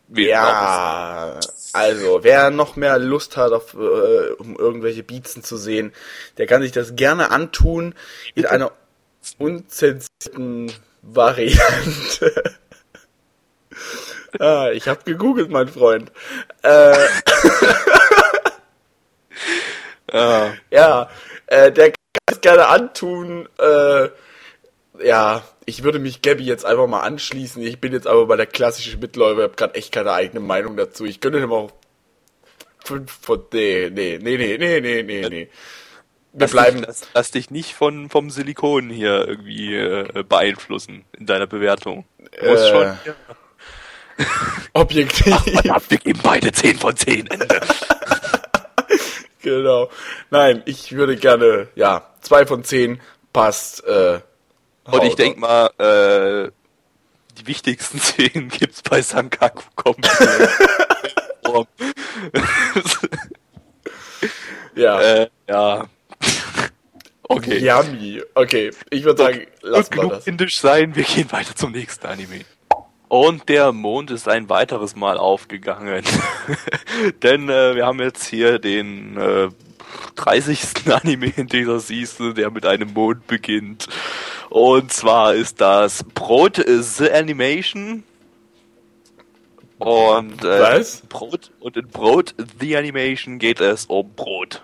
Wen 0.08 0.28
Ja, 0.28 1.40
also, 1.74 2.24
wer 2.24 2.52
noch 2.52 2.76
mehr 2.76 3.00
Lust 3.00 3.36
hat, 3.36 3.52
auf, 3.52 3.74
äh, 3.74 4.34
um 4.38 4.56
irgendwelche 4.56 5.02
Beatsen 5.02 5.44
zu 5.44 5.58
sehen, 5.58 5.92
der 6.38 6.46
kann 6.46 6.62
sich 6.62 6.72
das 6.72 6.96
gerne 6.96 7.32
antun 7.32 7.96
in 8.36 8.46
einer 8.46 8.72
unzensierten 9.40 10.72
Variante. 11.02 12.44
ah, 14.40 14.70
ich 14.72 14.88
habe 14.88 15.04
gegoogelt, 15.04 15.50
mein 15.50 15.68
Freund. 15.68 16.12
Äh, 16.62 16.96
Ja. 20.12 20.54
ja, 20.70 21.10
äh, 21.48 21.72
der 21.72 21.88
kann 21.88 21.96
es 22.32 22.42
gerne 22.42 22.68
antun. 22.68 23.50
Äh, 23.58 24.10
ja, 25.02 25.44
ich 25.66 25.84
würde 25.84 26.00
mich 26.00 26.22
Gabby 26.22 26.44
jetzt 26.46 26.66
einfach 26.66 26.88
mal 26.88 27.02
anschließen. 27.02 27.62
Ich 27.64 27.80
bin 27.80 27.94
jetzt 27.94 28.08
aber 28.08 28.26
bei 28.28 28.36
der 28.36 28.46
klassischen 28.46 29.00
Mitläufer, 29.00 29.40
ich 29.40 29.44
habe 29.44 29.56
gerade 29.56 29.76
echt 29.76 29.92
keine 29.92 30.12
eigene 30.14 30.40
Meinung 30.40 30.76
dazu. 30.78 31.06
Ich 31.06 31.20
könnte 31.20 31.40
dem 31.40 31.52
auch 31.52 31.72
fünf 32.84 33.12
von 33.22 33.44
nee, 33.54 33.90
nee, 33.92 34.20
nee, 34.22 34.38
nee, 34.38 34.58
nee, 34.58 34.80
nee, 34.82 35.04
nee, 35.04 35.30
nee. 35.30 35.50
Wir 36.36 36.42
Lass 36.42 36.52
bleiben 36.52 36.78
Dich, 36.80 36.88
lass, 36.88 37.08
lass 37.14 37.32
dich 37.32 37.52
nicht 37.52 37.74
von, 37.74 38.10
vom 38.10 38.30
Silikon 38.32 38.90
hier 38.90 39.28
irgendwie 39.28 39.76
äh, 39.76 40.24
beeinflussen 40.28 41.06
in 41.18 41.28
deiner 41.28 41.46
Bewertung. 41.48 42.06
Du 42.40 42.48
musst 42.48 42.66
Äh, 42.66 42.70
schon. 42.70 42.98
Ja. 44.16 44.26
objektiv. 44.74 45.36
Verdammt, 45.36 45.90
wir 45.90 45.98
geben 45.98 46.20
beide 46.22 46.52
10 46.52 46.78
von 46.78 46.96
10. 46.96 47.28
Ende. 47.28 47.48
genau. 49.42 49.90
Nein, 50.30 50.62
ich 50.66 50.92
würde 50.92 51.16
gerne, 51.16 51.68
ja, 51.76 52.08
zwei 52.22 52.46
von 52.46 52.64
zehn 52.64 53.02
passt. 53.32 53.84
Äh, 53.86 54.20
Und 54.86 55.04
ich 55.04 55.12
haut- 55.12 55.20
denk 55.20 55.38
mal, 55.38 55.68
äh, 55.78 56.52
die 57.40 57.48
wichtigsten 57.48 58.00
10 58.02 58.50
gibt's 58.50 58.82
bei 58.82 59.02
Sankaku 59.02 59.63
komplett. 59.75 60.50
Ja, 64.75 65.02
äh, 65.02 65.30
ja. 65.48 65.86
Okay. 67.30 67.58
yummy. 67.60 68.22
Okay, 68.36 68.72
ich 68.92 69.04
würde 69.06 69.24
sagen, 69.24 69.48
lass 69.62 69.90
mal 69.90 69.96
genug 69.96 70.12
das. 70.12 70.28
indisch 70.28 70.60
sein, 70.60 70.96
wir 70.96 71.04
gehen 71.04 71.32
weiter 71.32 71.56
zum 71.56 71.72
nächsten 71.72 72.06
Anime. 72.06 72.42
Und 73.08 73.48
der 73.50 73.72
Mond 73.72 74.12
ist 74.12 74.28
ein 74.28 74.50
weiteres 74.50 74.96
Mal 74.96 75.18
aufgegangen. 75.18 76.04
Denn 77.24 77.50
äh, 77.50 77.75
wir 77.75 77.86
haben 77.86 78.00
jetzt 78.02 78.25
hier 78.25 78.60
den 78.60 79.18
äh, 79.18 79.50
30. 80.16 80.60
Anime 80.92 81.34
in 81.36 81.48
dieser 81.48 81.80
Season, 81.80 82.36
der 82.36 82.52
mit 82.52 82.66
einem 82.66 82.94
Mond 82.94 83.28
beginnt. 83.28 83.88
Und 84.50 84.92
zwar 84.94 85.34
ist 85.34 85.62
das 85.62 86.04
Brot 86.14 86.64
The 86.66 87.12
Animation. 87.12 88.04
Und, 89.80 90.44
äh, 90.44 90.60
Was? 90.60 91.02
Brot, 91.10 91.52
und 91.60 91.76
in 91.76 91.88
Brot 91.88 92.36
The 92.60 92.78
Animation 92.78 93.40
geht 93.40 93.60
es 93.60 93.86
um 93.86 94.14
Brot. 94.14 94.62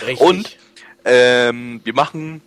Richtig. 0.00 0.20
Und 0.20 0.58
ähm, 1.04 1.80
wir 1.84 1.94
machen 1.94 2.42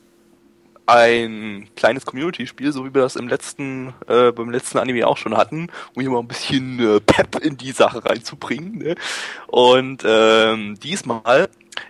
ein 0.88 1.68
kleines 1.76 2.06
Community-Spiel, 2.06 2.72
so 2.72 2.86
wie 2.86 2.94
wir 2.94 3.02
das 3.02 3.16
im 3.16 3.28
letzten, 3.28 3.94
äh, 4.08 4.32
beim 4.32 4.50
letzten 4.50 4.78
Anime 4.78 5.08
auch 5.08 5.18
schon 5.18 5.36
hatten, 5.36 5.70
um 5.94 6.02
hier 6.02 6.12
mal 6.12 6.20
ein 6.20 6.28
bisschen 6.28 6.80
äh, 6.80 7.00
Pep 7.00 7.44
in 7.44 7.58
die 7.58 7.72
Sache 7.72 8.06
reinzubringen. 8.06 8.78
Ne? 8.78 8.96
Und 9.48 10.04
ähm, 10.06 10.78
diesmal 10.82 11.50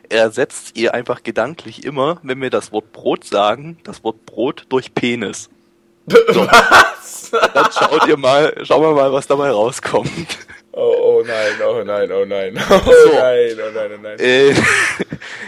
ersetzt 0.10 0.78
ihr 0.78 0.94
einfach 0.94 1.24
gedanklich 1.24 1.84
immer, 1.84 2.20
wenn 2.24 2.42
wir 2.42 2.50
das 2.50 2.72
Wort 2.72 2.92
Brot 2.92 3.26
sagen, 3.26 3.78
das 3.84 4.04
Wort 4.04 4.26
Brot 4.26 4.66
durch 4.70 4.94
Penis. 4.94 5.50
Was? 6.06 7.32
Dann 7.32 7.72
schaut 7.72 8.08
ihr 8.08 8.18
mal, 8.18 8.54
schauen 8.64 8.82
wir 8.84 8.94
mal, 8.94 9.12
was 9.12 9.26
dabei 9.26 9.50
rauskommt. 9.50 10.38
Oh, 10.78 10.94
oh 11.00 11.24
nein, 11.26 11.54
oh 11.66 11.84
nein, 11.86 12.12
oh 12.12 12.26
nein, 12.26 12.62
oh 12.70 12.82
so. 12.84 13.14
nein, 13.14 13.58
oh 13.66 13.72
nein, 13.74 13.92
oh 13.94 14.02
nein. 14.02 14.20
Äh, 14.20 14.54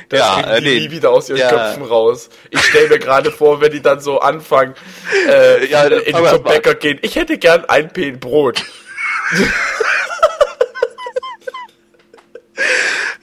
Das 0.10 0.20
ja, 0.22 0.36
kriegen 0.36 0.50
äh, 0.50 0.62
die 0.62 0.66
nee. 0.68 0.80
nie 0.80 0.92
wieder 0.92 1.10
aus 1.12 1.28
ihren 1.28 1.40
Ja. 1.40 1.50
Köpfen 1.50 1.84
raus. 1.84 2.30
Ich 2.50 2.62
stelle 2.62 2.88
mir 2.88 3.00
gerade 3.00 3.30
vor, 3.30 3.60
wenn 3.60 3.74
die 3.74 3.82
dann 3.82 4.00
so 4.00 4.20
anfangen, 4.22 4.74
äh, 5.28 5.66
Ja, 5.66 5.90
dann 5.90 6.00
in, 6.00 6.06
wir 6.06 6.14
zum 6.14 6.24
mal 6.24 6.36
an. 6.36 6.44
Bäcker 6.44 6.76
gehen. 6.76 6.98
Ich 7.02 7.18
hätte 7.18 7.38
gern 7.38 7.66
ein 7.66 7.90
Pen 7.90 8.20
Brot. 8.20 8.64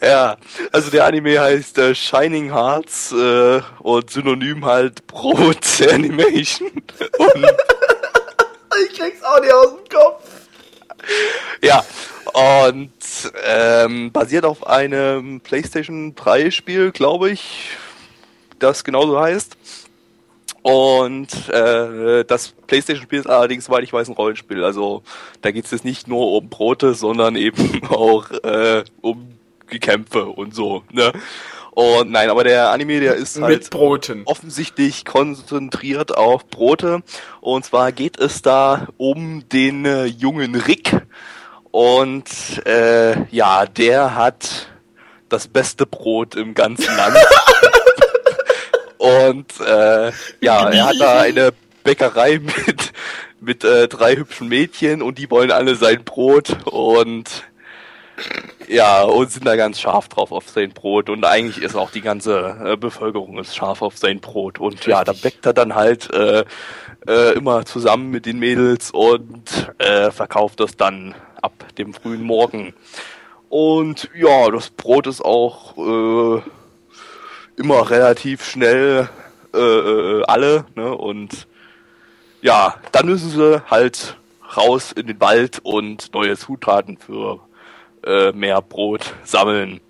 Ja, 0.02 0.37
also 0.70 0.90
der 0.90 1.06
Anime 1.06 1.40
heißt 1.40 1.78
äh, 1.78 1.94
Shining 1.94 2.52
Hearts 2.52 3.11
äh, 3.12 3.62
und 3.78 4.11
synonym 4.11 4.66
halt 4.66 5.06
Brot 5.06 5.64
Animation. 5.90 6.70
Ich 8.82 8.99
krieg's 8.99 9.23
auch 9.25 9.40
nicht 9.40 9.52
aus 9.52 9.68
dem 9.76 9.88
Kopf. 9.88 10.43
ja, 11.62 11.84
und 12.32 12.92
ähm, 13.46 14.11
basiert 14.12 14.44
auf 14.44 14.66
einem 14.66 15.40
PlayStation 15.40 16.14
3 16.14 16.50
Spiel, 16.50 16.90
glaube 16.90 17.30
ich, 17.30 17.70
das 18.58 18.84
genauso 18.84 19.20
heißt. 19.20 19.56
Und 20.64 21.50
äh, 21.50 22.25
das 22.25 22.54
PlayStation-Spiel 22.66 23.18
ist 23.18 23.26
allerdings, 23.26 23.66
soweit 23.66 23.84
ich 23.84 23.92
weiß, 23.92 24.08
ein 24.08 24.14
Rollenspiel. 24.14 24.64
Also 24.64 25.02
da 25.42 25.50
geht 25.50 25.66
es 25.66 25.70
jetzt 25.73 25.84
nicht 25.84 26.08
nur 26.08 26.32
um 26.32 26.49
Brote, 26.49 26.94
sondern 26.94 27.37
eben 27.37 27.87
auch 27.90 28.30
äh, 28.30 28.82
um 29.02 29.28
die 29.70 29.78
Kämpfe 29.78 30.25
und 30.25 30.54
so. 30.54 30.82
Ne? 30.90 31.12
Und 31.75 32.12
nein, 32.12 32.31
aber 32.31 32.45
der 32.45 32.71
Anime, 32.71 33.00
der 33.00 33.16
ist 33.16 33.40
halt 33.40 33.62
Mit 33.62 33.71
Broten. 33.71 34.23
offensichtlich 34.26 35.04
konzentriert 35.04 36.16
auf 36.16 36.47
Brote. 36.47 37.02
Und 37.40 37.64
zwar 37.64 37.90
geht 37.90 38.19
es 38.19 38.43
da 38.43 38.87
um 38.97 39.49
den 39.49 39.85
äh, 39.85 40.04
jungen 40.04 40.54
Rick. 40.54 40.93
Und 41.73 42.64
äh, 42.64 43.26
ja, 43.35 43.66
der 43.66 44.14
hat 44.14 44.69
das 45.28 45.49
beste 45.49 45.85
Brot 45.85 46.37
im 46.37 46.54
ganzen 46.54 46.97
Land. 46.97 47.16
Und 48.99 49.61
äh, 49.61 50.12
ja, 50.40 50.71
er 50.71 50.87
hat 50.87 50.97
da 51.00 51.21
eine 51.21 51.52
Bäckerei 51.83 52.38
mit, 52.38 52.93
mit 53.40 53.64
äh, 53.64 53.88
drei 53.88 54.16
hübschen 54.16 54.49
Mädchen 54.49 55.02
und 55.02 55.19
die 55.19 55.31
wollen 55.31 55.50
alle 55.50 55.75
sein 55.75 56.04
Brot 56.04 56.64
und 56.64 57.45
ja, 58.68 59.02
und 59.02 59.30
sind 59.30 59.47
da 59.47 59.56
ganz 59.56 59.80
scharf 59.80 60.09
drauf 60.09 60.33
auf 60.33 60.49
sein 60.49 60.73
Brot 60.73 61.11
und 61.11 61.25
eigentlich 61.25 61.62
ist 61.62 61.76
auch 61.76 61.90
die 61.90 62.00
ganze 62.00 62.56
äh, 62.64 62.76
Bevölkerung 62.76 63.38
ist 63.38 63.56
scharf 63.56 63.83
auf 63.83 63.99
sein 63.99 64.21
Brot 64.21 64.59
und 64.59 64.85
ja, 64.87 65.04
da 65.04 65.12
Richtig. 65.12 65.35
bäckt 65.35 65.47
er 65.47 65.52
dann 65.52 65.75
halt 65.75 66.12
äh, 66.12 66.44
äh, 67.06 67.33
immer 67.35 67.64
zusammen 67.64 68.11
mit 68.11 68.26
den 68.26 68.38
Mädels 68.38 68.90
und 68.90 69.73
äh, 69.78 70.11
verkauft 70.11 70.61
das 70.61 70.76
dann 70.76 71.14
ab 71.42 71.52
dem 71.76 71.92
frühen 71.92 72.23
Morgen. 72.23 72.75
Und 73.49 74.11
ja, 74.16 74.50
das 74.50 74.71
Brot 74.71 75.06
ist 75.06 75.25
auch 75.25 75.76
äh, 75.76 76.42
immer 77.56 77.90
relativ 77.90 78.44
schnell 78.44 79.09
äh, 79.52 80.23
alle, 80.25 80.64
ne? 80.75 80.94
Und 80.94 81.47
ja, 82.42 82.75
dann 82.92 83.06
müssen 83.06 83.30
sie 83.30 83.62
halt 83.71 84.16
raus 84.56 84.92
in 84.92 85.06
den 85.06 85.21
Wald 85.21 85.61
und 85.62 86.12
neue 86.14 86.37
Zutaten 86.37 86.99
für 86.99 87.40
äh, 88.06 88.32
mehr 88.32 88.61
Brot 88.62 89.14
sammeln. 89.25 89.80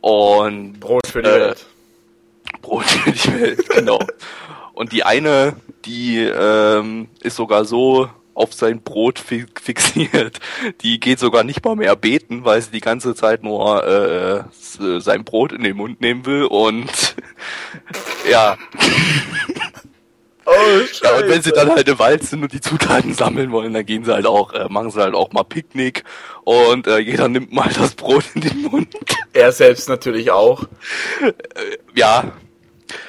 Und 0.00 0.78
Brot 0.80 1.06
für 1.06 1.22
die 1.22 1.28
Äh, 1.28 1.40
Welt. 1.40 1.66
Brot 2.62 2.84
für 2.84 3.12
die 3.12 3.40
Welt, 3.40 3.68
genau. 3.70 3.98
Und 4.72 4.92
die 4.92 5.02
eine, 5.04 5.56
die 5.84 6.18
ähm, 6.18 7.08
ist 7.20 7.36
sogar 7.36 7.64
so 7.64 8.08
auf 8.34 8.54
sein 8.54 8.80
Brot 8.82 9.18
fi 9.18 9.46
fixiert. 9.60 10.38
Die 10.82 11.00
geht 11.00 11.18
sogar 11.18 11.42
nicht 11.42 11.64
mal 11.64 11.74
mehr 11.74 11.96
beten, 11.96 12.44
weil 12.44 12.62
sie 12.62 12.70
die 12.70 12.80
ganze 12.80 13.16
Zeit 13.16 13.42
nur 13.42 13.84
äh, 13.84 14.44
sein 15.00 15.24
Brot 15.24 15.50
in 15.52 15.64
den 15.64 15.76
Mund 15.76 16.00
nehmen 16.00 16.24
will 16.24 16.44
und 16.44 17.16
ja, 18.30 18.56
Oh, 20.50 20.80
ja, 21.02 21.16
und 21.16 21.28
wenn 21.28 21.42
sie 21.42 21.52
dann 21.52 21.70
halt 21.70 21.86
im 21.88 21.98
Wald 21.98 22.22
sind 22.22 22.42
und 22.42 22.54
die 22.54 22.62
Zutaten 22.62 23.12
sammeln 23.12 23.52
wollen, 23.52 23.74
dann 23.74 23.84
gehen 23.84 24.02
sie 24.04 24.14
halt 24.14 24.24
auch, 24.24 24.54
äh, 24.54 24.66
machen 24.70 24.90
sie 24.90 24.98
halt 24.98 25.14
auch 25.14 25.30
mal 25.32 25.42
Picknick 25.42 26.04
und 26.44 26.86
äh, 26.86 26.98
jeder 26.98 27.28
nimmt 27.28 27.52
mal 27.52 27.68
das 27.76 27.94
Brot 27.94 28.24
in 28.34 28.40
den 28.40 28.62
Mund. 28.62 28.88
Er 29.34 29.52
selbst 29.52 29.90
natürlich 29.90 30.30
auch. 30.30 30.64
Ja, 31.94 32.32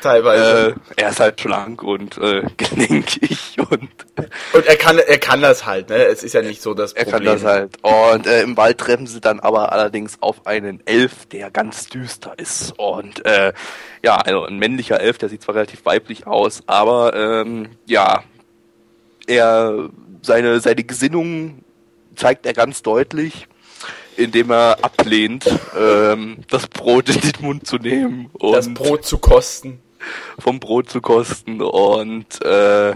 Teilweise. 0.01 0.75
äh, 0.95 1.01
er 1.01 1.09
ist 1.09 1.19
halt 1.19 1.39
schlank 1.39 1.83
und 1.83 2.17
äh, 2.17 2.43
gelenkig 2.57 3.57
und 3.69 3.89
Und 4.53 4.65
er 4.65 4.75
kann, 4.75 4.97
er 4.97 5.17
kann 5.17 5.41
das 5.41 5.65
halt, 5.65 5.89
ne? 5.89 6.05
Es 6.05 6.23
ist 6.23 6.33
ja 6.33 6.41
nicht 6.41 6.61
so 6.61 6.73
das 6.73 6.93
er 6.93 7.05
Problem. 7.05 7.23
kann 7.25 7.33
das 7.33 7.43
halt. 7.43 7.77
Und 7.81 8.27
äh, 8.27 8.41
im 8.41 8.57
Wald 8.57 8.77
treffen 8.77 9.07
sie 9.07 9.21
dann 9.21 9.39
aber 9.39 9.71
allerdings 9.71 10.17
auf 10.21 10.45
einen 10.45 10.85
Elf, 10.85 11.25
der 11.27 11.51
ganz 11.51 11.87
düster 11.87 12.33
ist. 12.37 12.73
Und 12.77 13.25
äh, 13.25 13.53
ja, 14.03 14.17
also 14.17 14.45
ein 14.45 14.57
männlicher 14.57 14.99
Elf, 14.99 15.17
der 15.17 15.29
sieht 15.29 15.43
zwar 15.43 15.55
relativ 15.55 15.85
weiblich 15.85 16.27
aus, 16.27 16.61
aber 16.67 17.13
ähm, 17.15 17.69
ja, 17.85 18.23
er 19.27 19.89
seine 20.21 20.59
seine 20.59 20.83
Gesinnung 20.83 21.63
zeigt 22.15 22.45
er 22.45 22.53
ganz 22.53 22.81
deutlich, 22.81 23.47
indem 24.19 24.51
er 24.51 24.77
ablehnt, 24.81 25.45
ähm, 25.77 26.37
das 26.49 26.67
Brot 26.67 27.09
in 27.09 27.21
den 27.21 27.41
Mund 27.41 27.65
zu 27.65 27.77
nehmen 27.77 28.29
und 28.33 28.53
das 28.53 28.71
Brot 28.73 29.05
zu 29.05 29.17
kosten. 29.17 29.79
vom 30.39 30.59
Brot 30.59 30.89
zu 30.89 31.01
kosten 31.01 31.61
und 31.61 32.43
äh, 32.43 32.95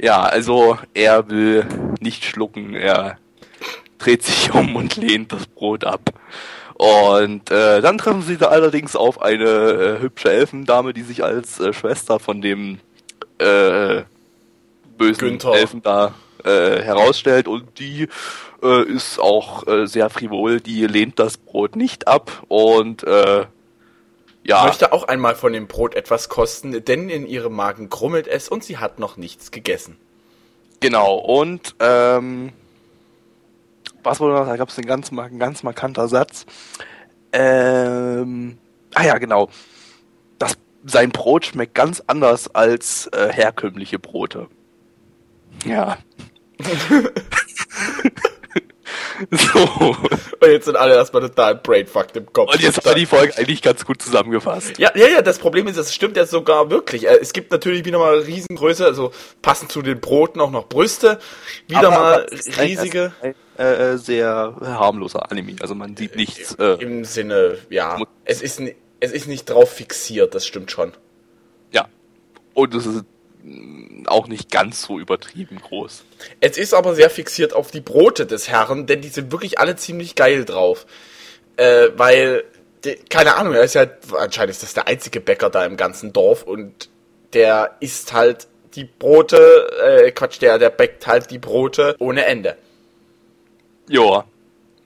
ja, 0.00 0.22
also 0.22 0.78
er 0.92 1.28
will 1.30 1.66
nicht 2.00 2.24
schlucken, 2.24 2.74
er 2.74 3.18
dreht 3.98 4.22
sich 4.22 4.52
um 4.54 4.76
und 4.76 4.96
lehnt 4.96 5.32
das 5.32 5.46
Brot 5.46 5.84
ab. 5.84 6.10
Und 6.74 7.50
äh, 7.52 7.80
dann 7.80 7.98
treffen 7.98 8.22
sie 8.22 8.36
da 8.36 8.46
allerdings 8.46 8.96
auf 8.96 9.22
eine 9.22 9.44
äh, 9.44 10.02
hübsche 10.02 10.32
Elfendame, 10.32 10.92
die 10.92 11.02
sich 11.02 11.22
als 11.22 11.60
äh, 11.60 11.72
Schwester 11.72 12.18
von 12.18 12.42
dem 12.42 12.80
äh, 13.38 14.02
bösen 14.98 15.18
Günther. 15.18 15.54
Elfen 15.54 15.82
da 15.82 16.14
äh, 16.44 16.82
herausstellt 16.82 17.48
und 17.48 17.78
die 17.78 18.08
äh, 18.62 18.82
ist 18.84 19.18
auch 19.18 19.66
äh, 19.66 19.86
sehr 19.86 20.10
frivol, 20.10 20.60
die 20.60 20.86
lehnt 20.86 21.18
das 21.18 21.36
Brot 21.36 21.76
nicht 21.76 22.08
ab 22.08 22.44
und 22.48 23.02
äh, 23.04 23.46
ja, 24.46 24.66
Möchte 24.66 24.92
auch 24.92 25.04
einmal 25.04 25.36
von 25.36 25.54
dem 25.54 25.68
Brot 25.68 25.94
etwas 25.94 26.28
kosten, 26.28 26.84
denn 26.84 27.08
in 27.08 27.26
ihrem 27.26 27.54
Magen 27.54 27.88
krummelt 27.88 28.28
es 28.28 28.50
und 28.50 28.62
sie 28.62 28.76
hat 28.76 28.98
noch 28.98 29.16
nichts 29.16 29.50
gegessen. 29.50 29.96
Genau, 30.80 31.14
und 31.16 31.74
ähm, 31.80 32.52
was 34.02 34.20
wurde 34.20 34.34
noch? 34.34 34.46
Da 34.46 34.56
gab 34.56 34.68
es 34.68 34.76
einen 34.76 34.86
ganz, 34.86 35.10
mar- 35.10 35.24
ein 35.24 35.38
ganz 35.38 35.62
markanter 35.62 36.08
Satz. 36.08 36.44
Ähm, 37.32 38.58
ah 38.94 39.04
ja, 39.04 39.16
genau. 39.16 39.48
Das, 40.38 40.58
sein 40.84 41.10
Brot 41.10 41.46
schmeckt 41.46 41.74
ganz 41.74 42.02
anders 42.06 42.54
als 42.54 43.06
äh, 43.14 43.32
herkömmliche 43.32 43.98
Brote. 43.98 44.48
Ja. 45.64 45.96
So. 49.30 49.96
Und 50.40 50.50
jetzt 50.50 50.64
sind 50.66 50.76
alle 50.76 50.94
erstmal 50.94 51.22
total 51.22 51.54
brainfucked 51.56 52.16
im 52.16 52.32
Kopf. 52.32 52.52
Und 52.52 52.60
jetzt 52.60 52.78
haben 52.78 52.86
wir 52.86 52.94
die 52.94 53.06
Folge 53.06 53.36
eigentlich 53.36 53.62
ganz 53.62 53.84
gut 53.84 54.02
zusammengefasst. 54.02 54.78
Ja, 54.78 54.90
ja, 54.94 55.06
ja, 55.08 55.22
das 55.22 55.38
Problem 55.38 55.66
ist, 55.68 55.78
das 55.78 55.94
stimmt 55.94 56.16
ja 56.16 56.26
sogar 56.26 56.70
wirklich. 56.70 57.06
Äh, 57.06 57.18
Es 57.20 57.32
gibt 57.32 57.50
natürlich 57.52 57.84
wieder 57.84 57.98
mal 57.98 58.18
Riesengröße, 58.18 58.84
also 58.84 59.12
passend 59.42 59.70
zu 59.72 59.82
den 59.82 60.00
Broten 60.00 60.40
auch 60.40 60.50
noch 60.50 60.68
Brüste. 60.68 61.18
Wieder 61.68 61.88
Aber- 61.88 61.90
mal 61.90 62.12
aber 62.22 62.32
ein- 62.32 62.66
riesige. 62.66 63.12
Ein, 63.22 63.34
äh, 63.56 63.98
sehr 63.98 64.56
harmloser 64.60 65.30
Anime. 65.30 65.56
Also 65.60 65.74
man 65.74 65.96
sieht 65.96 66.16
nichts. 66.16 66.54
Äh, 66.56 66.76
Im 66.82 67.04
Sinne, 67.04 67.58
ja, 67.70 67.98
es 68.24 68.42
ist, 68.42 68.60
es 69.00 69.12
ist 69.12 69.28
nicht 69.28 69.44
drauf 69.46 69.70
fixiert, 69.70 70.34
das 70.34 70.44
stimmt 70.46 70.70
schon. 70.72 70.92
Ja. 71.70 71.86
Und 72.52 72.74
es 72.74 72.84
ist 72.86 73.04
auch 74.06 74.26
nicht 74.28 74.50
ganz 74.50 74.82
so 74.82 74.98
übertrieben 74.98 75.60
groß. 75.60 76.04
Es 76.40 76.56
ist 76.56 76.72
aber 76.72 76.94
sehr 76.94 77.10
fixiert 77.10 77.52
auf 77.52 77.70
die 77.70 77.80
Brote 77.80 78.26
des 78.26 78.48
Herrn, 78.48 78.86
denn 78.86 79.02
die 79.02 79.08
sind 79.08 79.32
wirklich 79.32 79.58
alle 79.58 79.76
ziemlich 79.76 80.14
geil 80.14 80.44
drauf. 80.44 80.86
Äh, 81.56 81.88
weil, 81.96 82.44
die, 82.84 82.94
keine 82.94 83.36
Ahnung, 83.36 83.54
er 83.54 83.62
ist 83.62 83.74
ja, 83.74 83.86
anscheinend 84.18 84.50
ist 84.50 84.62
das 84.62 84.74
der 84.74 84.88
einzige 84.88 85.20
Bäcker 85.20 85.50
da 85.50 85.64
im 85.64 85.76
ganzen 85.76 86.12
Dorf 86.12 86.42
und 86.42 86.88
der 87.34 87.76
isst 87.80 88.12
halt 88.12 88.46
die 88.74 88.84
Brote, 88.84 89.38
äh, 89.82 90.10
Quatsch, 90.10 90.40
der, 90.40 90.58
der 90.58 90.70
bäckt 90.70 91.06
halt 91.06 91.30
die 91.30 91.38
Brote 91.38 91.96
ohne 91.98 92.24
Ende. 92.24 92.56
Ja. 93.88 94.24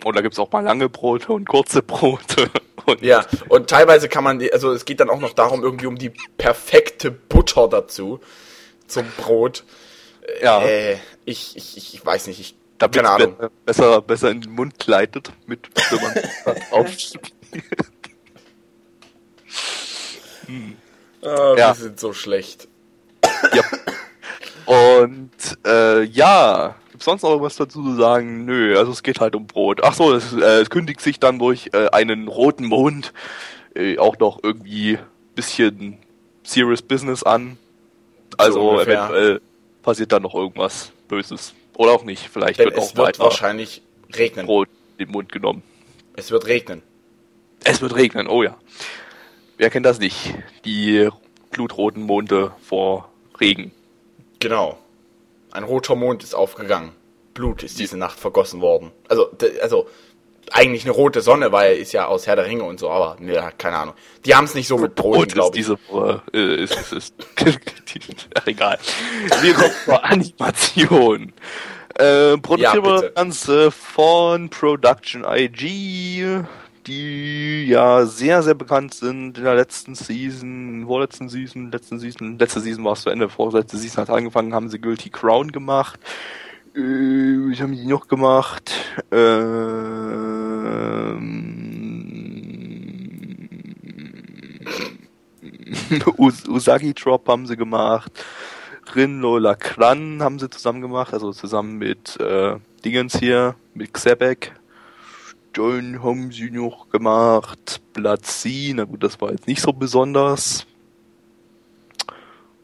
Und 0.04 0.16
da 0.16 0.20
gibt's 0.20 0.38
auch 0.38 0.50
mal 0.52 0.62
lange 0.62 0.88
Brote 0.88 1.32
und 1.32 1.48
kurze 1.48 1.82
Brote. 1.82 2.50
Und 2.86 3.02
Ja, 3.02 3.26
und 3.50 3.68
teilweise 3.68 4.08
kann 4.08 4.24
man, 4.24 4.38
die, 4.38 4.50
also 4.50 4.72
es 4.72 4.86
geht 4.86 5.00
dann 5.00 5.10
auch 5.10 5.20
noch 5.20 5.34
darum, 5.34 5.62
irgendwie 5.62 5.84
um 5.84 5.98
die 5.98 6.10
perfekte 6.38 7.10
Butter 7.10 7.68
dazu, 7.68 8.20
zum 8.88 9.06
Brot. 9.16 9.64
ja, 10.42 10.62
Äh, 10.62 10.96
ich, 11.24 11.56
ich, 11.56 11.94
ich 11.94 12.04
weiß 12.04 12.26
nicht, 12.26 12.40
ich, 12.40 12.56
damit 12.78 12.96
keine 12.96 13.10
Ahnung. 13.10 13.36
es 13.40 13.50
besser, 13.64 14.02
besser 14.02 14.30
in 14.30 14.40
den 14.40 14.52
Mund 14.52 14.78
gleitet, 14.78 15.32
mit, 15.46 15.68
wenn 15.90 16.02
man 16.02 16.14
das 16.44 16.72
auf. 16.72 16.86
Ah, 21.22 21.54
Ja. 21.56 21.68
Wir 21.68 21.74
sind 21.74 22.00
so 22.00 22.12
schlecht. 22.12 22.68
ja. 23.54 23.62
Und 24.64 25.30
äh, 25.66 26.02
ja, 26.04 26.76
gibt's 26.90 27.06
sonst 27.06 27.22
noch 27.22 27.40
was 27.40 27.56
dazu 27.56 27.82
zu 27.82 27.94
sagen? 27.96 28.44
Nö, 28.44 28.78
also 28.78 28.92
es 28.92 29.02
geht 29.02 29.20
halt 29.20 29.34
um 29.34 29.46
Brot. 29.46 29.82
Ach 29.82 29.94
so, 29.94 30.14
es, 30.14 30.32
äh, 30.34 30.60
es 30.60 30.70
kündigt 30.70 31.00
sich 31.00 31.18
dann 31.18 31.38
durch 31.38 31.70
äh, 31.72 31.88
einen 31.88 32.28
roten 32.28 32.66
Mond 32.66 33.12
äh, 33.74 33.98
auch 33.98 34.18
noch 34.18 34.40
irgendwie 34.42 34.98
bisschen 35.34 35.98
Serious 36.42 36.82
Business 36.82 37.22
an. 37.22 37.56
Also 38.36 38.70
ungefähr. 38.70 38.98
eventuell 38.98 39.40
passiert 39.82 40.12
da 40.12 40.20
noch 40.20 40.34
irgendwas 40.34 40.92
Böses. 41.08 41.54
Oder 41.76 41.92
auch 41.92 42.04
nicht. 42.04 42.28
Vielleicht 42.28 42.58
Denn 42.58 42.66
wird 42.66 42.78
es 42.78 42.92
auch 42.92 42.96
wird 42.96 43.18
wahrscheinlich 43.18 43.82
regnen. 44.14 44.46
Brot 44.46 44.68
in 44.98 45.06
den 45.06 45.12
Mund 45.12 45.32
genommen. 45.32 45.62
Es 46.16 46.30
wird 46.30 46.46
regnen. 46.46 46.82
Es 47.64 47.80
wird 47.80 47.94
regnen, 47.94 48.28
oh 48.28 48.42
ja. 48.42 48.56
Wer 49.56 49.70
kennt 49.70 49.86
das 49.86 49.98
nicht? 49.98 50.34
Die 50.64 51.08
blutroten 51.50 52.02
Monde 52.02 52.52
vor 52.62 53.10
Regen. 53.40 53.72
Genau. 54.38 54.78
Ein 55.50 55.64
roter 55.64 55.96
Mond 55.96 56.22
ist 56.22 56.34
aufgegangen. 56.34 56.92
Blut 57.34 57.62
ist 57.62 57.78
diese 57.78 57.96
Nacht 57.96 58.18
vergossen 58.18 58.60
worden. 58.60 58.90
Also, 59.08 59.30
also 59.62 59.88
eigentlich 60.52 60.84
eine 60.84 60.92
rote 60.92 61.20
Sonne, 61.20 61.52
weil 61.52 61.76
ist 61.76 61.92
ja 61.92 62.06
aus 62.06 62.26
Herr 62.26 62.36
der 62.36 62.46
Ringe 62.46 62.64
und 62.64 62.78
so, 62.80 62.90
aber 62.90 63.16
ne, 63.20 63.52
keine 63.58 63.76
Ahnung. 63.76 63.94
Die 64.24 64.34
haben 64.34 64.44
es 64.44 64.54
nicht 64.54 64.68
so 64.68 64.78
mit 64.78 64.98
ist 64.98 65.32
glaube 65.32 65.56
ich. 65.56 65.66
diese 65.66 65.78
äh, 66.32 66.62
ist, 66.62 66.76
ist, 66.76 66.92
ist 66.92 67.14
Ach, 68.34 68.46
egal. 68.46 68.78
Wir 69.40 69.54
kommen 69.54 69.72
zur 69.84 70.04
Animation. 70.04 71.32
Äh, 71.94 72.38
produziert 72.38 72.86
Ja, 72.86 73.00
das 73.00 73.14
Ganze 73.14 73.70
von 73.70 74.48
Production 74.50 75.24
IG, 75.28 76.44
die 76.86 77.66
ja 77.66 78.06
sehr, 78.06 78.42
sehr 78.42 78.54
bekannt 78.54 78.94
sind 78.94 79.36
in 79.36 79.44
der 79.44 79.54
letzten 79.54 79.94
Season, 79.94 80.84
vorletzten 80.86 81.28
Season, 81.28 81.70
letzten 81.70 81.98
Season, 81.98 82.38
letzte 82.38 82.60
Season 82.60 82.84
war 82.84 82.92
es 82.92 83.02
zu 83.02 83.10
Ende, 83.10 83.28
vorletzte 83.28 83.76
Season 83.76 84.02
hat 84.02 84.10
angefangen, 84.10 84.54
haben 84.54 84.68
sie 84.68 84.80
Guilty 84.80 85.10
Crown 85.10 85.50
gemacht. 85.50 85.98
Äh, 86.74 86.80
was 87.50 87.60
haben 87.60 87.72
die 87.72 87.86
noch 87.86 88.08
gemacht? 88.08 88.72
Ähm, 89.10 89.68
Us 96.18 96.46
Usagi 96.48 96.94
Drop 96.94 97.28
haben 97.28 97.46
sie 97.46 97.56
gemacht. 97.56 98.12
Rinlo 98.94 99.38
Lacran 99.38 100.22
haben 100.22 100.38
sie 100.38 100.48
zusammen 100.50 100.80
gemacht, 100.80 101.12
also 101.12 101.32
zusammen 101.32 101.78
mit 101.78 102.18
äh, 102.20 102.56
Dingens 102.84 103.18
hier, 103.18 103.54
mit 103.74 103.92
Xebek. 103.92 104.52
Joan 105.54 106.02
haben 106.02 106.30
sie 106.30 106.50
noch 106.50 106.88
gemacht. 106.88 107.80
Platzi, 107.92 108.72
na 108.74 108.84
gut, 108.84 109.02
das 109.02 109.20
war 109.20 109.30
jetzt 109.30 109.46
nicht 109.46 109.60
so 109.60 109.72
besonders. 109.72 110.66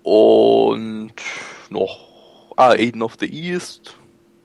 Und 0.03 1.15
noch 1.71 2.04
ah, 2.57 2.71
Aiden 2.71 3.03
of 3.03 3.17
the 3.21 3.27
East, 3.27 3.97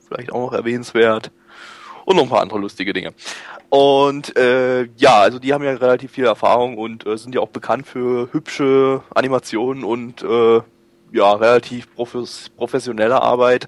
vielleicht 0.08 0.32
auch 0.32 0.52
noch 0.52 0.54
erwähnenswert. 0.54 1.32
Und 2.06 2.16
noch 2.16 2.24
ein 2.24 2.30
paar 2.30 2.42
andere 2.42 2.60
lustige 2.60 2.92
Dinge. 2.92 3.14
Und 3.70 4.36
äh, 4.36 4.86
ja, 4.98 5.20
also 5.20 5.38
die 5.38 5.54
haben 5.54 5.64
ja 5.64 5.72
relativ 5.72 6.12
viel 6.12 6.26
Erfahrung 6.26 6.78
und 6.78 7.06
äh, 7.06 7.18
sind 7.18 7.36
ja 7.36 7.42
auch 7.42 7.50
bekannt 7.50 7.86
für 7.86 8.34
hübsche 8.34 9.04
Animationen 9.14 9.84
und 9.84 10.24
äh, 10.24 10.62
ja, 11.12 11.34
relativ 11.34 11.94
profes 11.94 12.50
professionelle 12.58 13.22
Arbeit. 13.22 13.68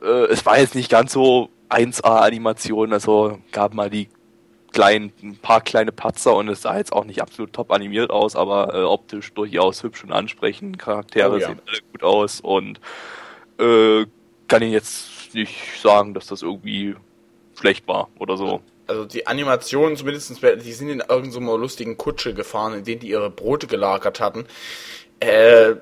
Äh, 0.00 0.26
es 0.26 0.46
war 0.46 0.58
jetzt 0.58 0.76
nicht 0.76 0.88
ganz 0.88 1.12
so 1.12 1.48
1A-Animation, 1.68 2.92
also 2.92 3.38
gab 3.50 3.74
mal 3.74 3.90
die 3.90 4.08
kleinen, 4.72 5.12
ein 5.22 5.36
paar 5.36 5.60
kleine 5.60 5.92
Patzer 5.92 6.36
und 6.36 6.48
es 6.48 6.62
sah 6.62 6.76
jetzt 6.76 6.92
auch 6.92 7.04
nicht 7.04 7.22
absolut 7.22 7.52
top 7.52 7.72
animiert 7.72 8.10
aus, 8.10 8.36
aber 8.36 8.74
äh, 8.74 8.82
optisch 8.82 9.32
durchaus 9.32 9.82
hübsch 9.82 10.04
und 10.04 10.12
ansprechend. 10.12 10.78
Charaktere 10.78 11.32
Oh 11.32 11.36
ja. 11.38 11.48
sehen 11.48 11.60
alle 11.66 11.80
gut 11.92 12.02
aus 12.02 12.40
und 12.40 12.80
äh, 13.58 14.06
kann 14.48 14.62
ich 14.62 14.72
jetzt 14.72 15.34
nicht 15.34 15.54
sagen, 15.82 16.14
dass 16.14 16.26
das 16.26 16.42
irgendwie 16.42 16.96
schlecht 17.58 17.86
war 17.88 18.08
oder 18.18 18.36
so. 18.36 18.60
Also 18.86 19.04
die 19.06 19.26
Animationen 19.26 19.96
zumindest, 19.96 20.42
die 20.42 20.72
sind 20.72 20.90
in 20.90 21.00
irgendeiner 21.00 21.50
so 21.50 21.56
lustigen 21.56 21.96
Kutsche 21.96 22.34
gefahren, 22.34 22.74
in 22.74 22.84
denen 22.84 23.00
die 23.00 23.08
ihre 23.08 23.30
Brote 23.30 23.66
gelagert 23.66 24.20
hatten. 24.20 24.46
Äh, 25.20 25.76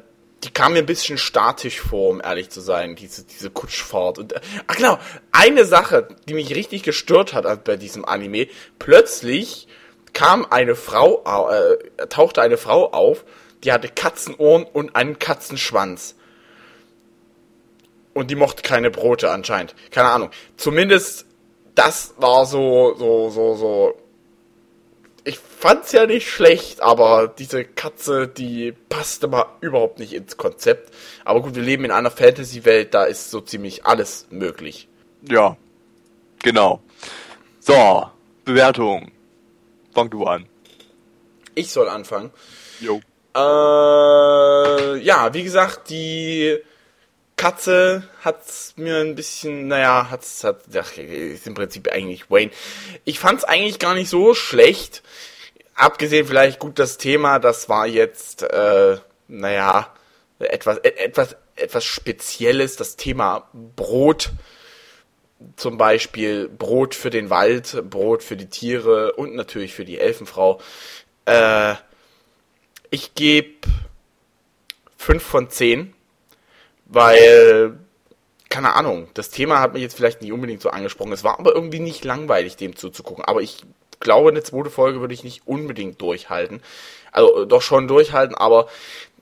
die 0.45 0.51
kam 0.51 0.73
mir 0.73 0.81
ein 0.81 0.87
bisschen 0.87 1.19
statisch 1.19 1.81
vor, 1.81 2.11
um 2.11 2.21
ehrlich 2.23 2.51
zu 2.51 2.61
sein, 2.61 2.97
diese, 2.97 3.25
diese 3.25 3.51
Kutschfahrt. 3.51 4.19
Und, 4.19 4.33
äh, 4.33 4.41
ach 4.67 4.77
genau, 4.77 4.99
eine 5.33 5.65
Sache, 5.65 6.09
die 6.29 6.35
mich 6.35 6.55
richtig 6.55 6.83
gestört 6.83 7.33
hat 7.33 7.65
bei 7.65 7.77
diesem 7.77 8.05
Anime, 8.05 8.49
plötzlich 8.79 9.69
kam 10.13 10.45
eine 10.51 10.75
Frau, 10.75 11.23
au- 11.25 11.51
äh, 11.51 12.07
tauchte 12.09 12.43
eine 12.43 12.57
Frau 12.57 12.91
auf, 12.91 13.25
die 13.65 13.73
hatte 13.73 13.89
Katzenohren 13.89 14.65
und 14.65 14.97
einen 14.97 15.19
Katzenschwanz. 15.19 16.17
Und 18.15 18.31
die 18.31 18.35
mochte 18.37 18.63
keine 18.63 18.91
Brote 18.91 19.31
anscheinend. 19.31 19.75
Keine 19.91 20.11
Ahnung. 20.11 20.31
Zumindest 20.57 21.27
das 21.75 22.15
war 22.19 22.47
so, 22.47 22.95
so, 22.99 23.31
so, 23.31 23.55
so. 23.55 23.95
Ich 25.25 25.39
fand's 25.39 25.93
ja 25.93 26.07
nicht 26.07 26.29
schlecht, 26.29 26.81
aber 26.81 27.29
diese 27.29 27.65
Katze, 27.65 28.27
die 28.27 28.73
passte 28.73 29.29
mal 29.29 29.47
überhaupt 29.61 30.01
nicht 30.01 30.13
ins 30.13 30.37
Konzept. 30.37 30.93
Aber 31.25 31.43
gut, 31.43 31.55
wir 31.55 31.63
leben 31.63 31.85
in 31.85 31.93
einer 31.93 32.11
Fantasy-Welt, 32.11 32.93
da 32.93 33.05
ist 33.05 33.31
so 33.31 33.41
ziemlich 33.41 33.87
alles 33.87 34.27
möglich. 34.31 34.89
Ja, 35.29 35.57
genau. 36.43 36.83
So, 37.61 38.11
Bewertung. 38.45 39.13
Fang 39.95 40.11
du 40.11 40.25
an. 40.25 40.49
Ich 41.55 41.71
soll 41.71 41.89
anfangen. 41.89 42.31
Jo. 42.81 43.01
Äh, 43.35 44.99
ja, 44.99 45.33
wie 45.33 45.45
gesagt, 45.45 45.91
die 45.91 46.59
Katze 47.43 48.09
hat's 48.23 48.75
mir 48.77 48.99
ein 48.99 49.17
bisschen, 49.17 49.67
naja, 49.67 50.09
hat's, 50.11 50.45
hat, 50.45 50.61
ach, 50.77 50.97
ist 50.97 51.45
im 51.49 51.55
Prinzip 51.55 51.89
eigentlich 51.91 52.31
Wayne. 52.31 52.53
Ich 53.05 53.19
fand's 53.19 53.43
eigentlich 53.43 53.81
gar 53.81 53.95
nicht 53.95 54.09
so 54.09 54.33
schlecht. 54.33 55.03
Abgesehen 55.75 56.25
vielleicht 56.25 56.61
gut 56.61 56.79
das 56.79 56.99
Thema, 56.99 57.41
das 57.41 57.69
war 57.69 57.89
jetzt, 57.89 58.45
äh, 58.45 58.99
naja, 59.27 59.93
etwas, 60.39 60.79
et- 60.85 60.97
etwas, 60.99 61.35
etwas 61.57 61.85
Spezielles, 61.85 62.77
das 62.77 62.95
Thema 62.95 63.49
Brot. 63.75 64.31
Zum 65.57 65.79
Beispiel 65.79 66.49
Brot 66.49 66.95
für 66.95 67.11
den 67.11 67.29
Wald, 67.29 67.83
Brot 67.91 68.23
für 68.23 68.37
die 68.37 68.47
Tiere 68.51 69.15
und 69.15 69.35
natürlich 69.35 69.75
für 69.75 69.85
die 69.85 69.99
Elfenfrau. 69.99 70.61
Äh, 71.25 71.75
ich 72.91 73.17
gebe 73.17 73.67
5 74.97 75.21
von 75.21 75.51
10, 75.51 75.93
weil, 76.93 77.79
keine 78.49 78.75
Ahnung, 78.75 79.09
das 79.15 79.31
Thema 79.31 79.61
hat 79.61 79.73
mich 79.73 79.83
jetzt 79.83 79.97
vielleicht 79.97 80.21
nicht 80.21 80.33
unbedingt 80.33 80.61
so 80.61 80.71
angesprochen. 80.71 81.13
Es 81.13 81.25
war 81.25 81.39
aber 81.39 81.55
irgendwie 81.55 81.81
nicht 81.81 82.05
langweilig, 82.05 82.57
dem 82.57 82.77
zuzugucken. 82.77 83.25
Aber 83.25 83.41
ich 83.41 83.63
glaube, 84.01 84.31
eine 84.31 84.43
zweite 84.43 84.71
Folge 84.71 85.01
würde 85.01 85.15
ich 85.15 85.25
nicht 85.25 85.47
unbedingt 85.47 86.01
durchhalten. 86.03 86.61
Also 87.13 87.43
äh, 87.43 87.47
doch 87.47 87.63
schon 87.63 87.89
durchhalten, 87.89 88.37
aber 88.37 88.69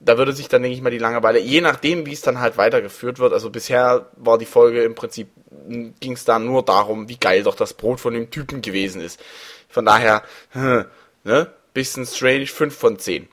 da 0.01 0.19
würde 0.19 0.33
sich 0.33 0.49
dann, 0.49 0.63
denke 0.63 0.75
ich 0.75 0.83
mal, 0.83 0.91
die 0.91 0.99
Langeweile, 0.99 1.39
je 1.39 1.61
nachdem, 1.61 2.07
wie 2.07 2.13
es 2.13 2.23
dann 2.23 2.41
halt 2.41 2.57
weitergeführt 2.57 3.19
wird. 3.19 3.33
Also 3.33 3.51
bisher 3.51 4.09
war 4.17 4.39
die 4.39 4.47
Folge 4.47 4.83
im 4.83 4.95
Prinzip, 4.95 5.29
ging 5.69 6.13
es 6.13 6.25
da 6.25 6.39
nur 6.39 6.65
darum, 6.65 7.09
wie 7.09 7.19
geil 7.19 7.43
doch 7.43 7.55
das 7.55 7.75
Brot 7.75 8.01
von 8.01 8.15
dem 8.15 8.31
Typen 8.31 8.63
gewesen 8.63 9.01
ist. 9.01 9.21
Von 9.69 9.85
daher, 9.85 10.23
hm, 10.51 10.87
ne, 11.25 11.53
bisschen 11.75 12.07
strange, 12.07 12.47
5 12.47 12.75
von 12.77 12.99
10. 12.99 13.29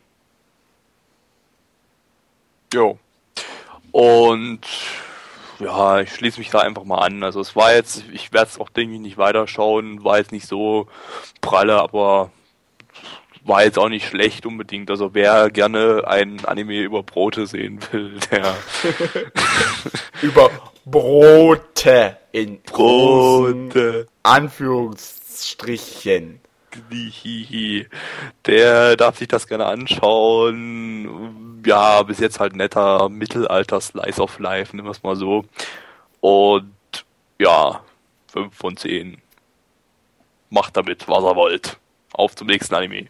Jo. 2.73 2.99
Und 3.97 4.61
ja, 5.57 6.01
ich 6.01 6.13
schließe 6.13 6.37
mich 6.37 6.51
da 6.51 6.59
einfach 6.59 6.83
mal 6.83 6.99
an. 6.99 7.23
Also 7.23 7.41
es 7.41 7.55
war 7.55 7.73
jetzt, 7.73 8.03
ich 8.13 8.31
werde 8.31 8.51
es 8.51 8.59
auch 8.59 8.69
denke 8.69 8.93
ich 8.93 9.01
nicht 9.01 9.17
weiterschauen, 9.17 10.03
war 10.03 10.19
jetzt 10.19 10.31
nicht 10.31 10.45
so 10.45 10.85
pralle, 11.41 11.81
aber 11.81 12.29
war 13.43 13.63
jetzt 13.63 13.79
auch 13.79 13.89
nicht 13.89 14.07
schlecht 14.07 14.45
unbedingt. 14.45 14.91
Also 14.91 15.15
wer 15.15 15.49
gerne 15.49 16.03
ein 16.05 16.45
Anime 16.45 16.81
über 16.81 17.01
Brote 17.01 17.47
sehen 17.47 17.79
will, 17.91 18.19
der 18.31 18.55
über 20.21 20.51
Brote 20.85 22.17
in 22.31 22.61
Brote, 22.61 24.05
Anführungsstrichen. 24.21 26.39
Der 28.45 28.95
darf 28.95 29.17
sich 29.17 29.27
das 29.27 29.47
gerne 29.47 29.65
anschauen. 29.65 31.61
Ja, 31.65 32.03
bis 32.03 32.19
jetzt 32.19 32.39
halt 32.39 32.55
netter 32.55 33.09
Mittelalter 33.09 33.81
Slice 33.81 34.21
of 34.21 34.39
Life, 34.39 34.75
nehmen 34.75 34.87
wir 34.87 34.91
es 34.91 35.03
mal 35.03 35.15
so. 35.15 35.45
Und 36.21 36.73
ja, 37.39 37.81
5 38.31 38.55
von 38.55 38.77
10. 38.77 39.21
Macht 40.49 40.77
damit, 40.77 41.07
was 41.07 41.23
ihr 41.23 41.35
wollt. 41.35 41.77
Auf 42.13 42.35
zum 42.35 42.47
nächsten 42.47 42.75
Anime. 42.75 43.07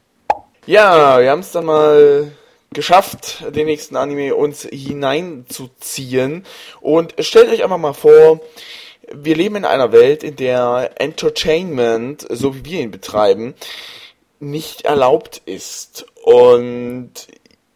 Ja, 0.66 1.20
wir 1.22 1.32
haben 1.32 1.40
es 1.40 1.52
dann 1.52 1.66
mal 1.66 2.32
geschafft, 2.72 3.44
den 3.56 3.68
nächsten 3.68 3.96
Anime 3.96 4.36
uns 4.36 4.64
hineinzuziehen. 4.64 6.46
Und 6.82 7.14
stellt 7.20 7.50
euch 7.50 7.64
einfach 7.64 7.78
mal 7.78 7.94
vor, 7.94 8.42
wir 9.14 9.36
leben 9.36 9.56
in 9.56 9.66
einer 9.66 9.92
Welt, 9.92 10.24
in 10.24 10.36
der 10.36 10.92
Entertainment, 10.98 12.26
so 12.30 12.56
wie 12.56 12.66
wir 12.66 12.80
ihn 12.82 12.92
betreiben, 12.92 13.56
nicht 14.40 14.84
erlaubt 14.84 15.42
ist. 15.46 16.06
Und 16.24 17.12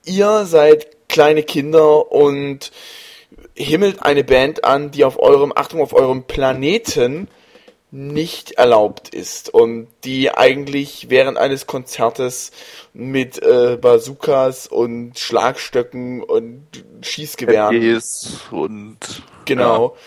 ihr 0.06 0.46
seid 0.46 1.08
kleine 1.08 1.44
Kinder 1.44 2.12
und 2.12 2.72
himmelt 3.56 4.02
eine 4.04 4.24
Band 4.24 4.64
an, 4.64 4.92
die 4.92 5.04
auf 5.04 5.20
eurem, 5.20 5.52
Achtung, 5.56 5.82
auf 5.82 5.94
eurem 5.94 6.24
Planeten 6.24 7.28
nicht 7.94 8.52
erlaubt 8.52 9.10
ist 9.14 9.54
und 9.54 9.88
die 10.06 10.32
eigentlich 10.32 11.10
während 11.10 11.38
eines 11.38 11.68
Konzertes 11.68 12.52
mit 12.94 13.44
äh, 13.44 13.78
Bazookas 13.80 14.68
und 14.68 15.20
Schlagstöcken 15.20 16.24
und 16.24 16.66
Schießgewehren 17.02 18.02
und 18.52 18.98
genau 19.44 19.98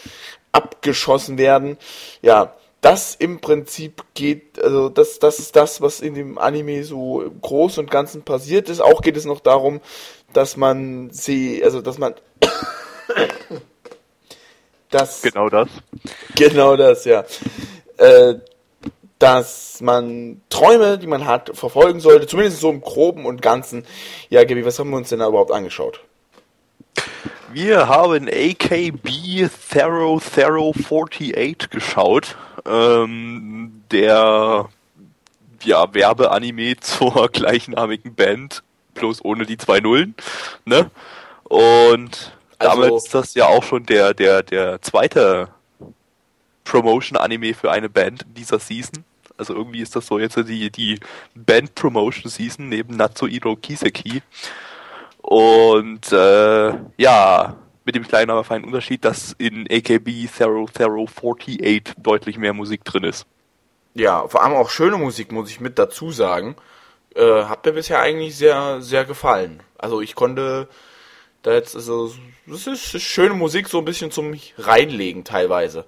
abgeschossen 0.54 1.36
werden. 1.36 1.76
Ja, 2.22 2.54
das 2.80 3.14
im 3.14 3.40
Prinzip 3.40 4.04
geht, 4.14 4.62
also 4.62 4.88
das, 4.88 5.18
das 5.18 5.38
ist 5.38 5.56
das, 5.56 5.80
was 5.80 6.00
in 6.00 6.14
dem 6.14 6.38
Anime 6.38 6.84
so 6.84 7.22
im 7.22 7.40
Großen 7.40 7.82
und 7.82 7.90
Ganzen 7.90 8.22
passiert 8.22 8.68
ist. 8.68 8.80
Auch 8.80 9.00
geht 9.00 9.16
es 9.16 9.24
noch 9.24 9.40
darum, 9.40 9.80
dass 10.32 10.56
man 10.56 11.10
sie, 11.10 11.62
also 11.64 11.80
dass 11.80 11.98
man 11.98 12.14
das 14.90 15.22
Genau 15.22 15.48
das. 15.48 15.68
Genau 16.36 16.76
das, 16.76 17.04
ja. 17.06 17.24
Äh, 17.96 18.34
dass 19.18 19.80
man 19.80 20.42
Träume, 20.50 20.98
die 20.98 21.06
man 21.06 21.24
hat, 21.24 21.56
verfolgen 21.56 22.00
sollte, 22.00 22.26
zumindest 22.26 22.60
so 22.60 22.68
im 22.68 22.82
Groben 22.82 23.24
und 23.24 23.40
Ganzen. 23.40 23.86
Ja, 24.28 24.44
Gabi, 24.44 24.66
was 24.66 24.78
haben 24.78 24.90
wir 24.90 24.98
uns 24.98 25.08
denn 25.08 25.20
da 25.20 25.28
überhaupt 25.28 25.52
angeschaut? 25.52 26.00
Wir 27.54 27.86
haben 27.86 28.26
AKB 28.26 29.48
Thero 29.70 30.20
Thero 30.20 30.74
48 30.76 31.70
geschaut. 31.70 32.36
Ähm, 32.66 33.84
der 33.92 34.68
ja, 35.62 35.94
Werbeanime 35.94 36.76
zur 36.80 37.28
gleichnamigen 37.28 38.12
Band, 38.12 38.64
bloß 38.94 39.24
ohne 39.24 39.46
die 39.46 39.56
zwei 39.56 39.78
Nullen. 39.78 40.16
Ne? 40.64 40.90
Und 41.44 42.32
Also- 42.58 42.80
damit 42.82 42.94
ist 42.96 43.14
das 43.14 43.34
ja 43.34 43.46
auch 43.46 43.62
schon 43.62 43.86
der, 43.86 44.14
der, 44.14 44.42
der 44.42 44.82
zweite 44.82 45.48
Promotion-Anime 46.64 47.54
für 47.54 47.70
eine 47.70 47.88
Band 47.88 48.22
in 48.22 48.34
dieser 48.34 48.58
Season. 48.58 49.04
Also 49.38 49.54
irgendwie 49.54 49.80
ist 49.80 49.94
das 49.94 50.08
so 50.08 50.18
jetzt 50.18 50.36
die, 50.36 50.70
die 50.70 50.98
Band-Promotion-Season 51.36 52.68
neben 52.68 52.96
Natsuhiro 52.96 53.54
Kiseki. 53.54 54.22
Und 55.26 56.12
äh, 56.12 56.74
ja, 56.98 57.56
mit 57.86 57.94
dem 57.94 58.06
kleinen, 58.06 58.30
aber 58.30 58.44
feinen 58.44 58.66
Unterschied, 58.66 59.06
dass 59.06 59.34
in 59.38 59.66
AKB 59.70 60.26
Thero 60.26 60.68
Thero 60.70 61.06
48 61.06 61.94
deutlich 61.96 62.36
mehr 62.36 62.52
Musik 62.52 62.84
drin 62.84 63.04
ist. 63.04 63.24
Ja, 63.94 64.28
vor 64.28 64.42
allem 64.42 64.52
auch 64.52 64.68
schöne 64.68 64.98
Musik, 64.98 65.32
muss 65.32 65.48
ich 65.48 65.60
mit 65.60 65.78
dazu 65.78 66.10
sagen. 66.10 66.56
Äh, 67.14 67.44
hat 67.44 67.64
mir 67.64 67.72
bisher 67.72 68.00
eigentlich 68.00 68.36
sehr, 68.36 68.82
sehr 68.82 69.06
gefallen. 69.06 69.62
Also 69.78 70.02
ich 70.02 70.14
konnte 70.14 70.68
da 71.42 71.54
jetzt, 71.54 71.74
also, 71.74 72.12
das 72.46 72.66
ist 72.66 73.00
schöne 73.00 73.34
Musik, 73.34 73.68
so 73.68 73.78
ein 73.78 73.86
bisschen 73.86 74.10
zum 74.10 74.38
Reinlegen 74.58 75.24
teilweise. 75.24 75.86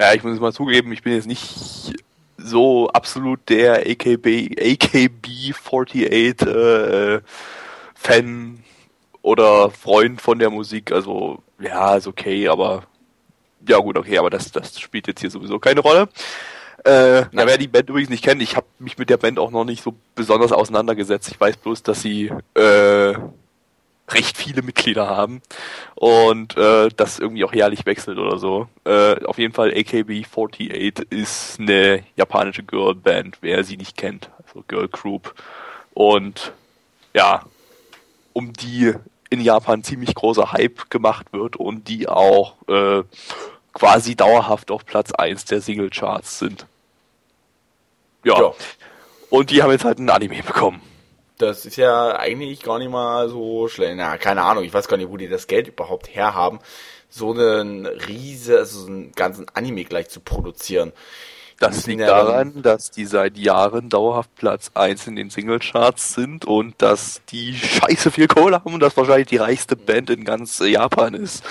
Ja, 0.00 0.14
ich 0.14 0.22
muss 0.22 0.32
es 0.32 0.40
mal 0.40 0.54
zugeben, 0.54 0.90
ich 0.92 1.02
bin 1.02 1.12
jetzt 1.12 1.26
nicht 1.26 1.92
so 2.38 2.88
absolut 2.88 3.46
der 3.50 3.80
AKB, 3.80 4.56
AKB 4.58 5.52
48 5.52 6.46
äh, 6.46 7.20
Fan 8.02 8.62
oder 9.22 9.70
Freund 9.70 10.20
von 10.20 10.38
der 10.38 10.50
Musik. 10.50 10.92
Also, 10.92 11.42
ja, 11.60 11.96
ist 11.96 12.06
okay, 12.06 12.48
aber 12.48 12.84
ja 13.66 13.78
gut, 13.78 13.96
okay, 13.96 14.18
aber 14.18 14.30
das, 14.30 14.50
das 14.50 14.78
spielt 14.80 15.06
jetzt 15.06 15.20
hier 15.20 15.30
sowieso 15.30 15.58
keine 15.58 15.80
Rolle. 15.80 16.08
Äh, 16.84 17.20
ja, 17.20 17.28
wer 17.32 17.58
die 17.58 17.68
Band 17.68 17.88
übrigens 17.88 18.10
nicht 18.10 18.24
kennt, 18.24 18.42
ich 18.42 18.56
habe 18.56 18.66
mich 18.80 18.98
mit 18.98 19.08
der 19.08 19.16
Band 19.16 19.38
auch 19.38 19.52
noch 19.52 19.64
nicht 19.64 19.84
so 19.84 19.94
besonders 20.16 20.50
auseinandergesetzt. 20.50 21.30
Ich 21.30 21.40
weiß 21.40 21.58
bloß, 21.58 21.84
dass 21.84 22.02
sie 22.02 22.32
äh, 22.54 23.14
recht 24.08 24.36
viele 24.36 24.62
Mitglieder 24.62 25.06
haben 25.06 25.42
und 25.94 26.56
äh, 26.56 26.88
das 26.96 27.20
irgendwie 27.20 27.44
auch 27.44 27.54
jährlich 27.54 27.86
wechselt 27.86 28.18
oder 28.18 28.38
so. 28.38 28.68
Äh, 28.84 29.24
auf 29.24 29.38
jeden 29.38 29.54
Fall 29.54 29.70
AKB48 29.70 31.06
ist 31.10 31.60
eine 31.60 32.02
japanische 32.16 32.64
Girlband, 32.64 33.38
wer 33.42 33.62
sie 33.62 33.76
nicht 33.76 33.96
kennt, 33.96 34.30
also 34.44 34.64
Girl 34.66 34.88
Group. 34.88 35.34
Und 35.94 36.52
ja, 37.14 37.44
um 38.32 38.52
die 38.52 38.94
in 39.30 39.40
Japan 39.40 39.82
ziemlich 39.82 40.14
großer 40.14 40.52
Hype 40.52 40.90
gemacht 40.90 41.32
wird 41.32 41.56
und 41.56 41.88
die 41.88 42.08
auch 42.08 42.56
äh, 42.68 43.02
quasi 43.72 44.14
dauerhaft 44.14 44.70
auf 44.70 44.84
Platz 44.84 45.12
1 45.12 45.46
der 45.46 45.60
Singlecharts 45.60 46.38
sind. 46.38 46.66
Ja. 48.24 48.38
Ja. 48.38 48.52
Und 49.30 49.50
die 49.50 49.62
haben 49.62 49.70
jetzt 49.70 49.84
halt 49.84 49.98
ein 49.98 50.10
Anime 50.10 50.42
bekommen. 50.42 50.82
Das 51.38 51.64
ist 51.64 51.76
ja 51.76 52.16
eigentlich 52.16 52.62
gar 52.62 52.78
nicht 52.78 52.90
mal 52.90 53.28
so 53.28 53.66
schlecht. 53.68 53.94
Na, 53.96 54.18
keine 54.18 54.42
Ahnung, 54.42 54.64
ich 54.64 54.74
weiß 54.74 54.86
gar 54.86 54.98
nicht, 54.98 55.10
wo 55.10 55.16
die 55.16 55.28
das 55.28 55.46
Geld 55.46 55.66
überhaupt 55.66 56.14
herhaben, 56.14 56.60
so 57.08 57.32
einen 57.32 57.86
riese, 57.86 58.58
also 58.58 58.80
so 58.80 58.86
einen 58.86 59.12
ganzen 59.12 59.46
Anime 59.54 59.84
gleich 59.84 60.08
zu 60.08 60.20
produzieren. 60.20 60.92
Das 61.62 61.86
liegt 61.86 62.00
daran, 62.02 62.62
dass 62.62 62.90
die 62.90 63.06
seit 63.06 63.36
Jahren 63.36 63.88
dauerhaft 63.88 64.34
Platz 64.34 64.72
1 64.74 65.06
in 65.06 65.16
den 65.16 65.30
Singlecharts 65.30 66.14
sind 66.14 66.44
und 66.44 66.74
dass 66.82 67.22
die 67.28 67.54
scheiße 67.56 68.10
viel 68.10 68.26
Kohle 68.26 68.56
haben 68.56 68.74
und 68.74 68.80
das 68.80 68.96
wahrscheinlich 68.96 69.28
die 69.28 69.36
reichste 69.36 69.76
Band 69.76 70.10
in 70.10 70.24
ganz 70.24 70.58
Japan 70.58 71.14
ist. 71.14 71.44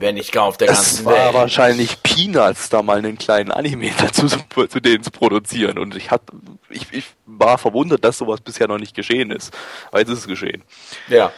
Wenn 0.00 0.16
nicht 0.16 0.32
gar 0.32 0.44
auf 0.44 0.56
der 0.56 0.70
Es 0.70 0.76
ganzen 0.76 1.04
war 1.06 1.14
Welt. 1.14 1.34
wahrscheinlich 1.34 2.02
Peanuts, 2.02 2.68
da 2.68 2.82
mal 2.82 2.98
einen 2.98 3.18
kleinen 3.18 3.52
Anime 3.52 3.90
dazu 3.98 4.26
zu, 4.26 4.66
zu 4.66 4.80
denen 4.80 5.02
zu 5.02 5.10
produzieren. 5.10 5.78
Und 5.78 5.96
ich, 5.96 6.10
hat, 6.10 6.22
ich, 6.68 6.86
ich 6.92 7.04
war 7.26 7.58
verwundert, 7.58 8.04
dass 8.04 8.18
sowas 8.18 8.40
bisher 8.40 8.68
noch 8.68 8.78
nicht 8.78 8.94
geschehen 8.94 9.30
ist. 9.30 9.56
Aber 9.90 10.00
jetzt 10.00 10.10
ist 10.10 10.18
es 10.20 10.26
geschehen. 10.26 10.62
Ja. 11.08 11.32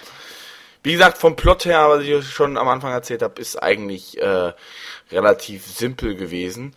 Wie 0.83 0.93
gesagt, 0.93 1.19
vom 1.19 1.37
Plot 1.37 1.67
her, 1.67 1.91
was 1.91 2.03
ich 2.03 2.27
schon 2.27 2.57
am 2.57 2.69
Anfang 2.69 2.93
erzählt 2.93 3.21
habe, 3.23 3.41
ist 3.41 3.63
eigentlich 3.63 4.21
äh, 4.21 4.53
relativ 5.11 5.67
simpel 5.67 6.15
gewesen. 6.17 6.75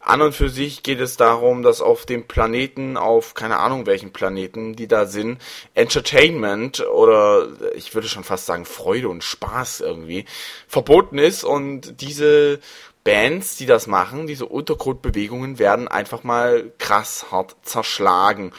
An 0.00 0.22
und 0.22 0.34
für 0.34 0.48
sich 0.48 0.82
geht 0.82 0.98
es 0.98 1.18
darum, 1.18 1.62
dass 1.62 1.82
auf 1.82 2.06
dem 2.06 2.26
Planeten, 2.26 2.96
auf 2.96 3.34
keine 3.34 3.58
Ahnung 3.58 3.84
welchen 3.84 4.12
Planeten, 4.12 4.74
die 4.74 4.88
da 4.88 5.04
sind, 5.04 5.38
Entertainment 5.74 6.80
oder 6.88 7.48
ich 7.74 7.94
würde 7.94 8.08
schon 8.08 8.24
fast 8.24 8.46
sagen 8.46 8.64
Freude 8.64 9.10
und 9.10 9.22
Spaß 9.22 9.80
irgendwie 9.80 10.24
verboten 10.66 11.18
ist 11.18 11.44
und 11.44 12.00
diese 12.00 12.60
Bands, 13.04 13.56
die 13.56 13.66
das 13.66 13.86
machen, 13.86 14.26
diese 14.26 14.46
Untergrundbewegungen 14.46 15.58
werden 15.58 15.86
einfach 15.86 16.24
mal 16.24 16.72
krass 16.78 17.26
hart 17.30 17.56
zerschlagen. 17.62 18.52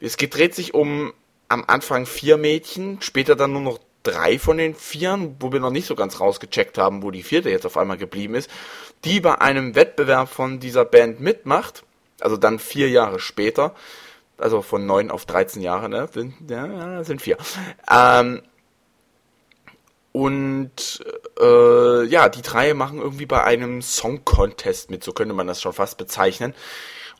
Es 0.00 0.16
dreht 0.16 0.56
sich 0.56 0.74
um 0.74 1.12
am 1.48 1.64
Anfang 1.66 2.04
vier 2.04 2.36
Mädchen, 2.36 3.00
später 3.00 3.36
dann 3.36 3.52
nur 3.52 3.62
noch 3.62 3.78
drei 4.02 4.38
von 4.38 4.58
den 4.58 4.74
Vieren, 4.74 5.36
wo 5.40 5.52
wir 5.52 5.60
noch 5.60 5.70
nicht 5.70 5.86
so 5.86 5.94
ganz 5.94 6.20
rausgecheckt 6.20 6.78
haben, 6.78 7.02
wo 7.02 7.10
die 7.10 7.22
vierte 7.22 7.50
jetzt 7.50 7.66
auf 7.66 7.76
einmal 7.76 7.96
geblieben 7.96 8.34
ist, 8.34 8.50
die 9.04 9.20
bei 9.20 9.40
einem 9.40 9.74
Wettbewerb 9.74 10.28
von 10.28 10.60
dieser 10.60 10.84
Band 10.84 11.20
mitmacht, 11.20 11.84
also 12.20 12.36
dann 12.36 12.58
vier 12.58 12.88
Jahre 12.88 13.20
später, 13.20 13.74
also 14.38 14.62
von 14.62 14.86
neun 14.86 15.10
auf 15.10 15.26
13 15.26 15.62
Jahre, 15.62 15.88
ne, 15.88 16.08
sind, 16.12 16.34
ja, 16.48 17.04
sind 17.04 17.22
vier. 17.22 17.36
Ähm, 17.90 18.42
und 20.12 21.04
äh, 21.40 22.04
ja, 22.04 22.28
die 22.28 22.42
drei 22.42 22.72
machen 22.74 23.00
irgendwie 23.00 23.26
bei 23.26 23.42
einem 23.42 23.82
Song 23.82 24.24
Contest 24.24 24.90
mit, 24.90 25.02
so 25.02 25.12
könnte 25.12 25.34
man 25.34 25.46
das 25.46 25.60
schon 25.60 25.72
fast 25.72 25.98
bezeichnen, 25.98 26.54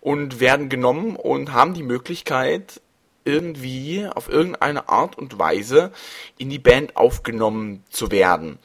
und 0.01 0.39
werden 0.39 0.69
genommen 0.69 1.17
und 1.17 1.53
haben 1.53 1.75
die 1.75 1.83
Möglichkeit, 1.83 2.81
irgendwie 3.25 4.07
auf 4.07 4.29
irgendeine 4.29 4.89
Art 4.89 5.17
und 5.17 5.39
Weise 5.39 5.93
in 6.37 6.51
die 6.51 6.59
Band 6.59 6.97
aufgenommen 6.97 7.83
zu 7.89 8.11
werden. 8.11 8.59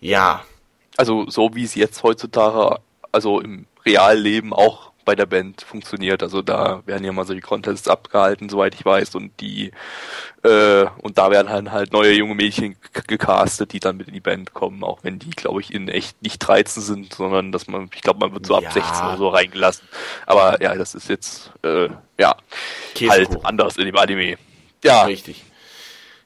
Ja, 0.00 0.44
Also 0.96 1.28
so 1.28 1.54
wie 1.54 1.64
es 1.64 1.74
jetzt 1.74 2.02
heutzutage, 2.02 2.80
also 3.12 3.40
im 3.40 3.66
Realleben 3.84 4.52
auch 4.52 4.92
bei 5.04 5.16
der 5.16 5.26
Band 5.26 5.62
funktioniert. 5.62 6.22
Also 6.22 6.42
da 6.42 6.82
werden 6.86 7.04
ja 7.04 7.12
mal 7.12 7.26
solche 7.26 7.42
Contests 7.42 7.88
abgehalten, 7.88 8.48
soweit 8.48 8.74
ich 8.74 8.84
weiß, 8.84 9.14
und 9.16 9.32
die 9.40 9.72
äh, 10.44 10.86
und 11.02 11.18
da 11.18 11.30
werden 11.30 11.50
halt, 11.50 11.70
halt 11.72 11.92
neue 11.92 12.12
junge 12.12 12.34
Mädchen 12.36 12.76
gecastet, 13.08 13.72
die 13.72 13.80
dann 13.80 13.96
mit 13.96 14.06
in 14.08 14.14
die 14.14 14.20
Band 14.20 14.54
kommen, 14.54 14.84
auch 14.84 15.00
wenn 15.02 15.18
die, 15.18 15.30
glaube 15.30 15.60
ich, 15.60 15.72
in 15.74 15.88
echt 15.88 16.22
nicht 16.22 16.38
13 16.38 16.82
sind, 16.82 17.14
sondern 17.14 17.50
dass 17.52 17.66
man, 17.66 17.90
ich 17.92 18.02
glaube, 18.02 18.20
man 18.20 18.32
wird 18.32 18.46
so 18.46 18.54
ab 18.54 18.62
Ja. 18.62 18.70
16 18.70 19.06
oder 19.06 19.16
so 19.16 19.28
reingelassen. 19.28 19.88
Aber 20.26 20.62
ja, 20.62 20.74
das 20.74 20.94
ist 20.94 21.08
jetzt 21.08 21.50
äh, 21.64 21.88
ja 22.18 22.36
Käsekuchen. 22.94 23.34
halt 23.36 23.44
anders 23.46 23.76
in 23.76 23.86
dem 23.86 23.96
Anime. 23.96 24.36
Ja, 24.84 25.02
Richtig. 25.02 25.44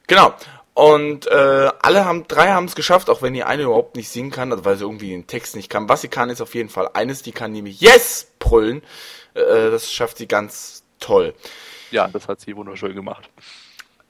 Genau. 0.06 0.34
Und 0.76 1.26
äh, 1.28 1.70
alle 1.80 2.04
haben, 2.04 2.28
drei 2.28 2.48
haben 2.48 2.66
es 2.66 2.74
geschafft, 2.74 3.08
auch 3.08 3.22
wenn 3.22 3.32
die 3.32 3.44
eine 3.44 3.62
überhaupt 3.62 3.96
nicht 3.96 4.10
singen 4.10 4.30
kann, 4.30 4.52
also 4.52 4.66
weil 4.66 4.76
sie 4.76 4.84
irgendwie 4.84 5.08
den 5.08 5.26
Text 5.26 5.56
nicht 5.56 5.70
kann. 5.70 5.88
Was 5.88 6.02
sie 6.02 6.08
kann, 6.08 6.28
ist 6.28 6.42
auf 6.42 6.54
jeden 6.54 6.68
Fall 6.68 6.90
eines, 6.92 7.22
die 7.22 7.32
kann 7.32 7.52
nämlich 7.52 7.80
Yes 7.80 8.30
brüllen. 8.38 8.82
Äh, 9.32 9.70
das 9.70 9.90
schafft 9.90 10.18
sie 10.18 10.28
ganz 10.28 10.84
toll. 11.00 11.32
ja, 11.90 12.08
das 12.08 12.28
hat 12.28 12.42
sie 12.42 12.54
wunderschön 12.54 12.94
gemacht. 12.94 13.30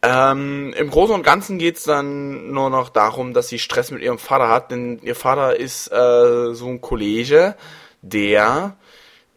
Ähm, 0.02 0.74
Im 0.76 0.90
Großen 0.90 1.14
und 1.14 1.22
Ganzen 1.22 1.58
geht's 1.58 1.84
dann 1.84 2.50
nur 2.50 2.68
noch 2.68 2.88
darum, 2.88 3.32
dass 3.32 3.46
sie 3.46 3.60
Stress 3.60 3.92
mit 3.92 4.02
ihrem 4.02 4.18
Vater 4.18 4.48
hat, 4.48 4.72
denn 4.72 4.98
ihr 5.04 5.14
Vater 5.14 5.54
ist 5.54 5.86
äh, 5.92 6.52
so 6.52 6.66
ein 6.66 6.80
Kollege, 6.80 7.54
der 8.02 8.76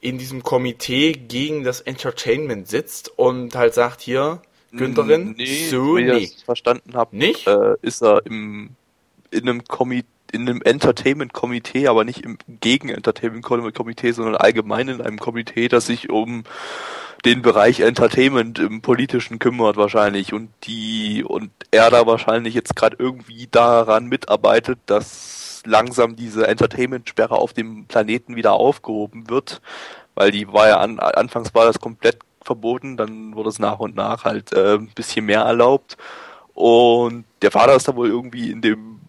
in 0.02 0.18
diesem 0.18 0.42
Komitee 0.42 1.12
gegen 1.12 1.64
das 1.64 1.82
Entertainment 1.82 2.68
sitzt 2.68 3.20
und 3.20 3.56
halt 3.56 3.76
sagt, 3.76 4.02
hier, 4.02 4.42
Günterin, 4.72 5.36
Nee, 5.38 5.68
so, 5.70 5.98
wie 5.98 6.10
ich 6.12 6.34
das 6.36 6.44
verstanden 6.44 6.94
habe, 6.94 7.16
Nicht? 7.16 7.48
Äh, 7.48 7.76
ist 7.82 8.02
er 8.02 8.26
im, 8.26 8.72
in 9.32 9.48
einem 9.48 9.64
Komitee 9.66 10.08
in 10.32 10.48
einem 10.48 10.62
Entertainment-Komitee, 10.62 11.88
aber 11.88 12.04
nicht 12.04 12.24
im 12.24 12.38
Gegen-Entertainment-Komitee, 12.60 14.12
sondern 14.12 14.36
allgemein 14.36 14.88
in 14.88 15.02
einem 15.02 15.18
Komitee, 15.18 15.70
das 15.70 15.88
sich 15.88 16.12
um 16.12 16.44
den 17.26 17.42
Bereich 17.42 17.80
Entertainment 17.80 18.60
im 18.60 18.84
Politischen 18.84 19.40
kümmert 19.40 19.76
wahrscheinlich. 19.76 20.32
Und 20.32 20.52
die 20.66 21.24
und 21.24 21.50
er 21.72 21.90
da 21.90 22.06
wahrscheinlich 22.06 22.54
jetzt 22.54 22.76
gerade 22.76 22.98
irgendwie 23.00 23.48
daran 23.50 24.06
mitarbeitet, 24.06 24.78
dass 24.86 25.40
dass 25.60 25.70
langsam 25.70 26.16
diese 26.16 26.48
Entertainment-Sperre 26.48 27.36
auf 27.36 27.54
dem 27.54 27.86
Planeten 27.86 28.36
wieder 28.36 28.54
aufgehoben 28.54 29.30
wird, 29.30 29.62
weil 30.16 30.32
die 30.32 30.52
war 30.52 30.68
ja 30.68 30.78
an, 30.78 31.00
anfangs 31.00 31.54
war 31.54 31.66
das 31.66 31.80
komplett 31.80 32.20
verboten, 32.50 32.98
dann 32.98 33.36
wurde 33.36 33.50
es 33.50 33.60
nach 33.60 33.80
und 33.80 33.96
nach 33.96 34.26
halt 34.26 34.52
äh, 34.54 34.76
ein 34.76 34.92
bisschen 34.96 35.26
mehr 35.26 35.42
erlaubt 35.42 35.98
und 36.54 37.26
der 37.42 37.52
Vater 37.52 37.76
ist 37.76 37.88
da 37.88 37.96
wohl 37.96 38.10
irgendwie 38.10 38.52
in 38.52 38.62
dem 38.62 39.00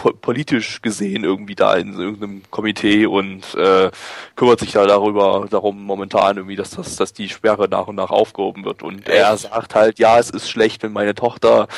po 0.00 0.12
politisch 0.12 0.82
gesehen 0.82 1.24
irgendwie 1.24 1.54
da 1.54 1.74
in 1.74 1.92
irgendeinem 1.92 2.42
Komitee 2.50 3.06
und 3.06 3.54
äh, 3.54 3.90
kümmert 4.36 4.60
sich 4.60 4.72
da 4.72 4.86
darüber 4.86 5.46
darum 5.50 5.84
momentan 5.84 6.36
irgendwie, 6.36 6.56
dass 6.56 6.70
das, 6.70 6.96
dass 6.96 7.12
die 7.12 7.28
Sperre 7.28 7.68
nach 7.68 7.86
und 7.86 7.96
nach 7.96 8.10
aufgehoben 8.10 8.64
wird. 8.64 8.82
Und 8.82 9.08
er 9.08 9.36
sagt 9.36 9.74
halt, 9.74 9.98
ja, 9.98 10.18
es 10.18 10.30
ist 10.30 10.50
schlecht, 10.50 10.82
wenn 10.82 10.92
meine 10.92 11.14
Tochter 11.14 11.68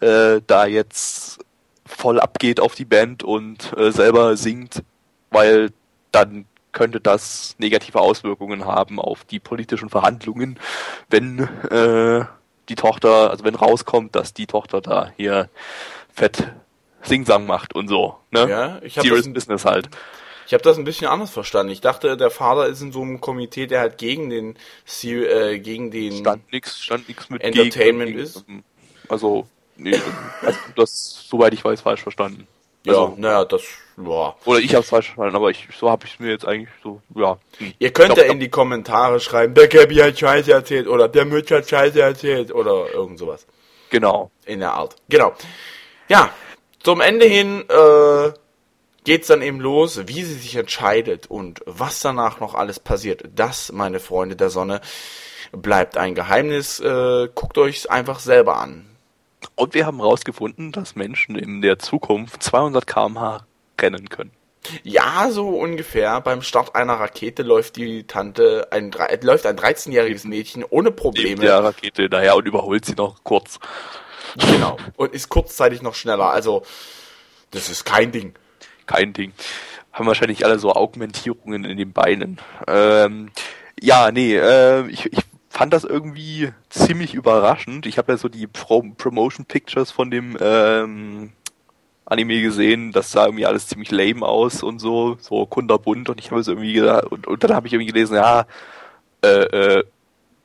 äh, 0.00 0.40
da 0.46 0.66
jetzt 0.66 1.40
voll 1.86 2.20
abgeht 2.20 2.60
auf 2.60 2.74
die 2.74 2.84
Band 2.84 3.22
und 3.22 3.76
äh, 3.76 3.90
selber 3.92 4.36
singt, 4.36 4.82
weil 5.30 5.70
dann 6.12 6.46
könnte 6.72 7.00
das 7.00 7.56
negative 7.58 8.00
Auswirkungen 8.00 8.64
haben 8.64 9.00
auf 9.00 9.24
die 9.24 9.40
politischen 9.40 9.88
Verhandlungen, 9.88 10.58
wenn 11.08 11.40
äh, 11.70 12.24
die 12.68 12.74
Tochter, 12.76 13.30
also 13.30 13.44
wenn 13.44 13.54
rauskommt, 13.54 14.14
dass 14.14 14.32
die 14.32 14.46
Tochter 14.46 14.80
da 14.80 15.12
hier 15.16 15.48
fett 16.12 16.52
Singsang 17.02 17.46
macht 17.46 17.74
und 17.74 17.88
so. 17.88 18.16
Ne? 18.30 18.48
Ja, 18.48 18.78
ich 18.82 18.98
habe 18.98 19.08
das, 19.08 19.32
Business 19.32 19.64
halt. 19.64 19.88
Ich 20.46 20.52
habe 20.52 20.62
das 20.62 20.78
ein 20.78 20.84
bisschen 20.84 21.06
anders 21.06 21.30
verstanden. 21.30 21.72
Ich 21.72 21.80
dachte, 21.80 22.16
der 22.16 22.30
Vater 22.30 22.66
ist 22.66 22.80
in 22.82 22.92
so 22.92 23.02
einem 23.02 23.20
Komitee, 23.20 23.66
der 23.66 23.80
halt 23.80 23.98
gegen 23.98 24.30
den 24.30 24.56
äh, 25.04 25.58
gegen 25.58 25.90
den 25.90 26.12
stand 26.12 26.52
nix, 26.52 26.82
stand 26.82 27.08
nix 27.08 27.30
mit 27.30 27.42
Entertainment 27.42 28.10
gegen, 28.10 28.18
ist. 28.20 28.44
Also, 29.08 29.46
nee, 29.76 29.98
also 30.42 30.58
das 30.76 31.26
soweit 31.28 31.54
ich 31.54 31.64
weiß 31.64 31.80
falsch 31.80 32.02
verstanden. 32.02 32.46
Ja, 32.84 32.92
also, 32.92 33.14
naja, 33.16 33.44
das 33.44 33.62
ja. 33.96 34.34
Oder 34.44 34.58
ich 34.60 34.74
habe 34.74 34.82
es 34.82 34.88
falsch 34.88 35.06
verstanden, 35.06 35.36
aber 35.36 35.50
ich, 35.50 35.68
so 35.78 35.90
habe 35.90 36.06
ich 36.06 36.14
es 36.14 36.20
mir 36.20 36.30
jetzt 36.30 36.46
eigentlich 36.46 36.70
so, 36.82 37.00
ja. 37.14 37.38
Ihr 37.78 37.92
könnt 37.92 38.16
ja 38.16 38.24
in 38.24 38.40
die 38.40 38.48
Kommentare 38.48 39.20
schreiben, 39.20 39.54
der 39.54 39.68
Gabby 39.68 39.96
hat 39.96 40.18
Scheiße 40.18 40.52
erzählt 40.52 40.88
oder 40.88 41.08
der 41.08 41.26
Mütz 41.26 41.50
hat 41.50 41.68
Scheiße 41.68 42.00
erzählt 42.00 42.52
oder 42.52 42.92
irgend 42.92 43.18
sowas. 43.18 43.46
Genau. 43.90 44.30
In 44.46 44.60
der 44.60 44.72
Art. 44.72 44.96
Genau. 45.08 45.32
Ja, 46.08 46.30
zum 46.78 47.00
Ende 47.00 47.26
hin 47.26 47.64
äh, 47.68 48.32
geht's 49.04 49.26
dann 49.26 49.42
eben 49.42 49.60
los, 49.60 50.00
wie 50.06 50.22
sie 50.22 50.34
sich 50.34 50.56
entscheidet 50.56 51.26
und 51.26 51.60
was 51.66 52.00
danach 52.00 52.40
noch 52.40 52.54
alles 52.54 52.80
passiert. 52.80 53.24
Das, 53.34 53.72
meine 53.72 54.00
Freunde 54.00 54.36
der 54.36 54.50
Sonne, 54.50 54.80
bleibt 55.52 55.96
ein 55.96 56.14
Geheimnis. 56.14 56.80
Äh, 56.80 57.28
guckt 57.34 57.58
euch 57.58 57.90
einfach 57.90 58.20
selber 58.20 58.56
an. 58.56 58.86
Und 59.60 59.74
wir 59.74 59.84
haben 59.84 59.98
herausgefunden, 59.98 60.72
dass 60.72 60.96
Menschen 60.96 61.36
in 61.36 61.60
der 61.60 61.78
Zukunft 61.78 62.42
200 62.42 62.86
km/h 62.86 63.44
rennen 63.78 64.08
können. 64.08 64.30
Ja, 64.84 65.28
so 65.30 65.50
ungefähr. 65.50 66.18
Beim 66.22 66.40
Start 66.40 66.74
einer 66.74 66.94
Rakete 66.94 67.42
läuft 67.42 67.76
die 67.76 68.06
Tante, 68.06 68.68
ein, 68.70 68.90
läuft 69.20 69.44
ein 69.44 69.58
13-jähriges 69.58 70.26
Mädchen 70.26 70.64
ohne 70.64 70.90
Probleme. 70.90 71.28
Neben 71.28 71.42
der 71.42 71.62
Rakete 71.62 72.08
daher 72.08 72.36
und 72.36 72.48
überholt 72.48 72.86
sie 72.86 72.94
noch 72.94 73.22
kurz. 73.22 73.58
Genau. 74.50 74.78
Und 74.96 75.12
ist 75.12 75.28
kurzzeitig 75.28 75.82
noch 75.82 75.94
schneller. 75.94 76.30
Also, 76.30 76.62
das 77.50 77.68
ist 77.68 77.84
kein 77.84 78.12
Ding. 78.12 78.32
Kein 78.86 79.12
Ding. 79.12 79.34
Haben 79.92 80.06
wahrscheinlich 80.06 80.42
alle 80.46 80.58
so 80.58 80.72
Augmentierungen 80.72 81.66
in 81.66 81.76
den 81.76 81.92
Beinen. 81.92 82.40
Ähm, 82.66 83.30
ja, 83.78 84.10
nee, 84.10 84.36
äh, 84.36 84.86
ich, 84.88 85.12
ich 85.12 85.29
fand 85.50 85.74
das 85.74 85.84
irgendwie 85.84 86.52
ziemlich 86.70 87.12
überraschend. 87.12 87.84
Ich 87.84 87.98
habe 87.98 88.12
ja 88.12 88.18
so 88.18 88.28
die 88.28 88.46
Pro 88.46 88.82
Promotion 88.96 89.44
Pictures 89.44 89.90
von 89.90 90.10
dem 90.10 90.38
ähm, 90.40 91.32
Anime 92.06 92.40
gesehen, 92.40 92.92
das 92.92 93.10
sah 93.12 93.26
irgendwie 93.26 93.46
alles 93.46 93.66
ziemlich 93.66 93.90
lame 93.90 94.24
aus 94.24 94.62
und 94.62 94.78
so, 94.78 95.16
so 95.20 95.46
kunderbunt 95.46 96.08
und 96.08 96.20
ich 96.20 96.30
habe 96.30 96.40
es 96.40 96.48
irgendwie 96.48 96.72
gedacht, 96.72 97.06
und, 97.06 97.26
und 97.26 97.44
dann 97.44 97.54
habe 97.54 97.66
ich 97.66 97.72
irgendwie 97.72 97.92
gelesen, 97.92 98.14
ja, 98.14 98.46
äh, 99.22 99.78
äh, 99.78 99.84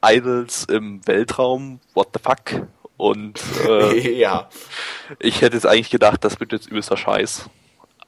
Idols 0.04 0.66
im 0.66 1.06
Weltraum, 1.08 1.80
what 1.94 2.10
the 2.14 2.20
fuck? 2.22 2.68
Und 2.98 3.40
äh, 3.68 4.12
ja. 4.20 4.50
ich 5.20 5.42
hätte 5.42 5.56
jetzt 5.56 5.66
eigentlich 5.68 5.92
gedacht, 5.92 6.24
das 6.24 6.40
wird 6.40 6.52
jetzt 6.52 6.68
übelster 6.68 6.98
Scheiß. 6.98 7.50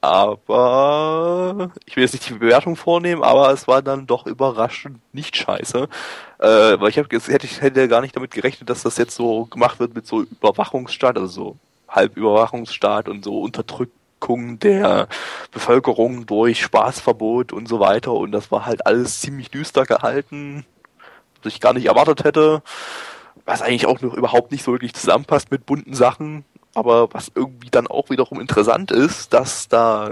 Aber 0.02 1.72
ich 1.86 1.96
will 1.96 2.04
jetzt 2.04 2.14
nicht 2.14 2.30
die 2.30 2.34
Bewertung 2.34 2.76
vornehmen, 2.76 3.24
aber 3.24 3.52
es 3.52 3.68
war 3.68 3.82
dann 3.82 4.06
doch 4.06 4.26
überraschend 4.26 5.00
nicht 5.14 5.36
scheiße. 5.36 5.88
Äh, 6.40 6.48
weil 6.48 6.90
ich, 6.90 7.00
hab, 7.00 7.12
hätte, 7.12 7.46
ich 7.46 7.62
hätte 7.62 7.88
gar 7.88 8.02
nicht 8.02 8.16
damit 8.16 8.32
gerechnet, 8.32 8.70
dass 8.70 8.84
das 8.84 8.98
jetzt 8.98 9.16
so 9.16 9.46
gemacht 9.46 9.80
wird 9.80 9.96
mit 9.96 10.06
so 10.06 10.22
Überwachungsstaat, 10.22 11.18
also 11.18 11.28
so 11.28 11.58
Halbüberwachungsstaat 11.90 13.10
und 13.10 13.24
so 13.24 13.42
Unterdrückung 13.42 14.60
der 14.60 15.08
Bevölkerung 15.52 16.26
durch 16.26 16.62
Spaßverbot 16.62 17.52
und 17.54 17.68
so 17.68 17.80
weiter. 17.80 18.14
Und 18.14 18.32
das 18.32 18.52
war 18.52 18.66
halt 18.66 18.86
alles 18.86 19.22
ziemlich 19.22 19.50
düster 19.50 19.86
gehalten, 19.86 20.66
was 21.42 21.54
ich 21.54 21.60
gar 21.60 21.74
nicht 21.74 21.86
erwartet 21.86 22.24
hätte 22.24 22.62
was 23.48 23.62
eigentlich 23.62 23.88
auch 23.88 24.02
noch 24.02 24.14
überhaupt 24.14 24.52
nicht 24.52 24.64
so 24.64 24.74
wirklich 24.74 24.94
zusammenpasst 24.94 25.52
mit 25.52 25.66
bunten 25.66 25.94
Sachen, 25.94 26.44
aber 26.78 27.12
was 27.14 27.32
irgendwie 27.34 27.70
dann 27.72 27.88
auch 27.88 28.12
wiederum 28.12 28.40
interessant 28.40 28.92
ist, 28.92 29.34
dass 29.34 29.68
da 29.68 30.12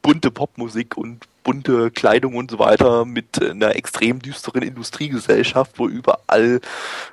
bunte 0.00 0.30
Popmusik 0.30 0.96
und 0.96 1.26
bunte 1.42 1.90
Kleidung 1.90 2.36
und 2.36 2.50
so 2.50 2.60
weiter 2.60 3.04
mit 3.04 3.42
einer 3.42 3.74
extrem 3.74 4.20
düsteren 4.20 4.62
Industriegesellschaft, 4.62 5.78
wo 5.78 5.88
überall, 5.88 6.60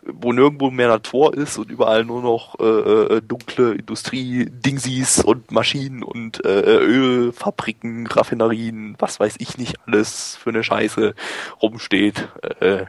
wo 0.04 0.32
nirgendwo 0.32 0.70
mehr 0.70 0.88
Natur 0.88 1.36
ist 1.36 1.58
und 1.58 1.72
überall 1.72 2.06
nur 2.06 2.22
noch 2.22 2.60
äh, 2.60 3.16
äh 3.16 3.22
dunkle 3.22 3.74
Industrie-Dingsies 3.74 5.24
und 5.24 5.52
Maschinen 5.52 6.04
und 6.04 6.46
äh, 6.46 6.78
Ölfabriken, 6.78 8.06
Raffinerien, 8.06 8.96
was 9.00 9.20
weiß 9.20 9.36
ich 9.40 9.58
nicht 9.58 9.78
alles 9.88 10.36
für 10.36 10.52
eine 10.52 10.64
Scheiße 10.64 11.16
rumsteht. 11.62 12.28
Äh, 12.60 12.86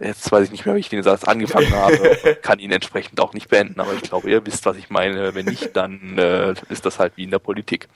Jetzt 0.00 0.32
weiß 0.32 0.44
ich 0.44 0.50
nicht 0.50 0.64
mehr, 0.64 0.74
wie 0.74 0.80
ich 0.80 0.88
den 0.88 1.02
Satz 1.02 1.24
angefangen 1.24 1.72
habe. 1.74 2.38
Kann 2.42 2.58
ihn 2.58 2.72
entsprechend 2.72 3.20
auch 3.20 3.34
nicht 3.34 3.48
beenden, 3.48 3.80
aber 3.80 3.92
ich 3.94 4.02
glaube, 4.02 4.30
ihr 4.30 4.44
wisst, 4.46 4.64
was 4.64 4.76
ich 4.76 4.90
meine. 4.90 5.34
Wenn 5.34 5.46
nicht, 5.46 5.76
dann 5.76 6.18
äh, 6.18 6.54
ist 6.70 6.86
das 6.86 6.98
halt 6.98 7.12
wie 7.16 7.24
in 7.24 7.30
der 7.30 7.38
Politik. 7.38 7.88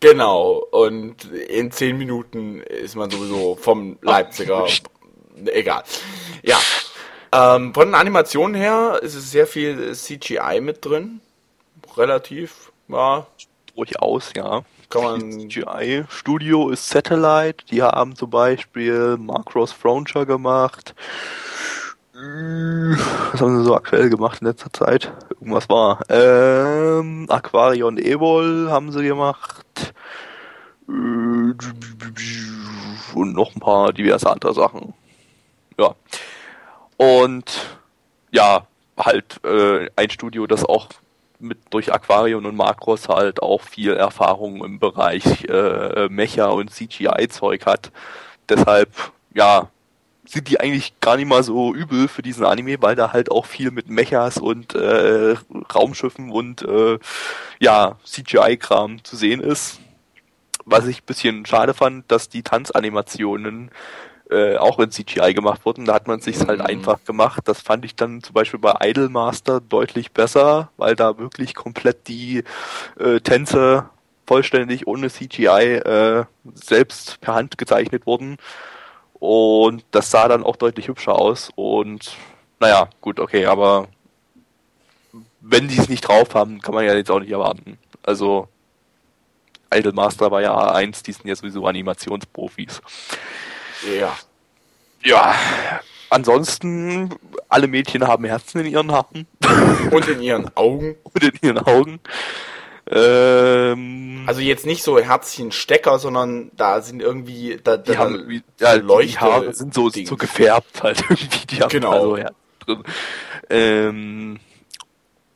Genau. 0.00 0.52
Und 0.70 1.24
in 1.32 1.70
zehn 1.70 1.96
Minuten 1.96 2.60
ist 2.60 2.94
man 2.94 3.10
sowieso 3.10 3.56
vom 3.56 3.98
Leipziger. 4.02 4.66
Egal. 5.46 5.82
Ja. 6.42 6.58
Ähm, 7.32 7.74
von 7.74 7.88
den 7.88 7.94
Animationen 7.94 8.54
her 8.54 9.00
ist 9.02 9.14
es 9.14 9.30
sehr 9.30 9.46
viel 9.46 9.94
CGI 9.94 10.60
mit 10.60 10.84
drin. 10.84 11.20
Relativ, 11.96 12.72
ja. 12.88 13.26
Durchaus, 13.74 14.32
ja 14.36 14.64
kann 14.90 15.02
man. 15.02 15.30
CGI 15.30 16.04
Studio 16.08 16.70
ist 16.70 16.88
Satellite, 16.88 17.64
die 17.70 17.82
haben 17.82 18.16
zum 18.16 18.30
Beispiel 18.30 19.16
Macross 19.18 19.72
Frontier 19.72 20.26
gemacht. 20.26 20.94
Was 22.12 23.40
haben 23.40 23.58
sie 23.58 23.64
so 23.64 23.74
aktuell 23.74 24.08
gemacht 24.08 24.40
in 24.40 24.46
letzter 24.46 24.72
Zeit? 24.72 25.12
Irgendwas 25.30 25.68
war. 25.68 26.00
Ähm, 26.08 27.26
Aquarion 27.28 27.98
Evol 27.98 28.70
haben 28.70 28.90
sie 28.90 29.02
gemacht. 29.02 29.92
Und 30.86 31.58
noch 33.14 33.54
ein 33.54 33.60
paar 33.60 33.92
diverse 33.92 34.30
andere 34.30 34.54
Sachen. 34.54 34.94
Ja. 35.78 35.94
Und 36.96 37.76
ja, 38.30 38.66
halt 38.96 39.44
äh, 39.44 39.90
ein 39.96 40.10
Studio, 40.10 40.46
das 40.46 40.64
auch 40.64 40.88
mit 41.38 41.58
durch 41.70 41.92
Aquarium 41.92 42.44
und 42.46 42.56
Makros 42.56 43.08
halt 43.08 43.42
auch 43.42 43.62
viel 43.62 43.92
Erfahrung 43.92 44.64
im 44.64 44.78
Bereich 44.78 45.44
äh, 45.44 46.08
Mecha 46.08 46.46
und 46.46 46.70
CGI-Zeug 46.70 47.66
hat. 47.66 47.92
Deshalb, 48.48 48.90
ja, 49.34 49.68
sind 50.28 50.48
die 50.48 50.60
eigentlich 50.60 50.98
gar 51.00 51.16
nicht 51.16 51.28
mal 51.28 51.42
so 51.42 51.74
übel 51.74 52.08
für 52.08 52.22
diesen 52.22 52.44
Anime, 52.44 52.80
weil 52.80 52.96
da 52.96 53.12
halt 53.12 53.30
auch 53.30 53.46
viel 53.46 53.70
mit 53.70 53.88
Mechas 53.88 54.38
und 54.38 54.74
äh, 54.74 55.36
Raumschiffen 55.74 56.30
und 56.30 56.62
äh, 56.62 56.98
ja, 57.60 57.96
CGI-Kram 58.04 59.04
zu 59.04 59.16
sehen 59.16 59.40
ist. 59.40 59.80
Was 60.64 60.86
ich 60.86 61.04
bisschen 61.04 61.46
schade 61.46 61.74
fand, 61.74 62.10
dass 62.10 62.28
die 62.28 62.42
Tanzanimationen 62.42 63.70
äh, 64.30 64.56
auch 64.56 64.78
in 64.78 64.90
CGI 64.90 65.34
gemacht 65.34 65.64
wurden. 65.64 65.84
Da 65.84 65.94
hat 65.94 66.08
man 66.08 66.20
sich 66.20 66.38
halt 66.46 66.60
mhm. 66.60 66.66
einfach 66.66 67.04
gemacht. 67.04 67.42
Das 67.46 67.60
fand 67.60 67.84
ich 67.84 67.94
dann 67.94 68.22
zum 68.22 68.34
Beispiel 68.34 68.60
bei 68.60 68.74
Idolmaster 68.82 69.60
deutlich 69.60 70.12
besser, 70.12 70.70
weil 70.76 70.96
da 70.96 71.18
wirklich 71.18 71.54
komplett 71.54 72.08
die 72.08 72.44
äh, 72.98 73.20
Tänze 73.20 73.88
vollständig 74.26 74.86
ohne 74.86 75.08
CGI 75.10 75.76
äh, 75.76 76.24
selbst 76.54 77.20
per 77.20 77.34
Hand 77.34 77.58
gezeichnet 77.58 78.06
wurden. 78.06 78.38
Und 79.14 79.84
das 79.92 80.10
sah 80.10 80.28
dann 80.28 80.44
auch 80.44 80.56
deutlich 80.56 80.88
hübscher 80.88 81.14
aus. 81.14 81.50
Und 81.54 82.16
naja, 82.60 82.88
gut, 83.00 83.20
okay, 83.20 83.46
aber 83.46 83.88
wenn 85.40 85.68
die 85.68 85.78
es 85.78 85.88
nicht 85.88 86.02
drauf 86.02 86.34
haben, 86.34 86.60
kann 86.60 86.74
man 86.74 86.84
ja 86.84 86.94
jetzt 86.94 87.10
auch 87.10 87.20
nicht 87.20 87.30
erwarten. 87.30 87.78
Also 88.02 88.48
Idolmaster 89.72 90.30
war 90.30 90.42
ja 90.42 90.54
A1, 90.54 91.04
die 91.04 91.12
sind 91.12 91.26
ja 91.26 91.36
sowieso 91.36 91.66
Animationsprofis. 91.66 92.82
Ja. 93.98 94.16
Ja. 95.04 95.34
Ansonsten, 96.10 97.14
alle 97.48 97.66
Mädchen 97.66 98.06
haben 98.06 98.24
Herzen 98.24 98.60
in 98.60 98.66
ihren 98.72 98.92
Haaren. 98.92 99.26
Und 99.90 100.08
in 100.08 100.22
ihren 100.22 100.56
Augen. 100.56 100.96
Und 101.02 101.22
in 101.24 101.32
ihren 101.42 101.58
Augen. 101.58 102.00
Ähm, 102.88 104.22
Also 104.26 104.40
jetzt 104.40 104.64
nicht 104.66 104.82
so 104.84 104.98
Herzchen-Stecker, 104.98 105.98
sondern 105.98 106.50
da 106.56 106.80
sind 106.80 107.02
irgendwie, 107.02 107.58
da, 107.62 107.76
da 107.76 107.92
die 107.92 107.98
haben 107.98 108.14
irgendwie, 108.14 108.42
ja, 108.60 108.74
Leuchte- 108.74 109.06
die 109.12 109.18
Haare 109.18 109.54
sind 109.54 109.74
so, 109.74 109.88
so 109.90 110.16
gefärbt 110.16 110.82
halt 110.82 111.02
irgendwie. 111.08 111.46
Die 111.50 111.60
haben 111.60 111.68
Genau. 111.70 111.90
Also, 111.92 112.16
ja, 112.16 112.30
drin. 112.64 112.82
Ähm, 113.50 114.40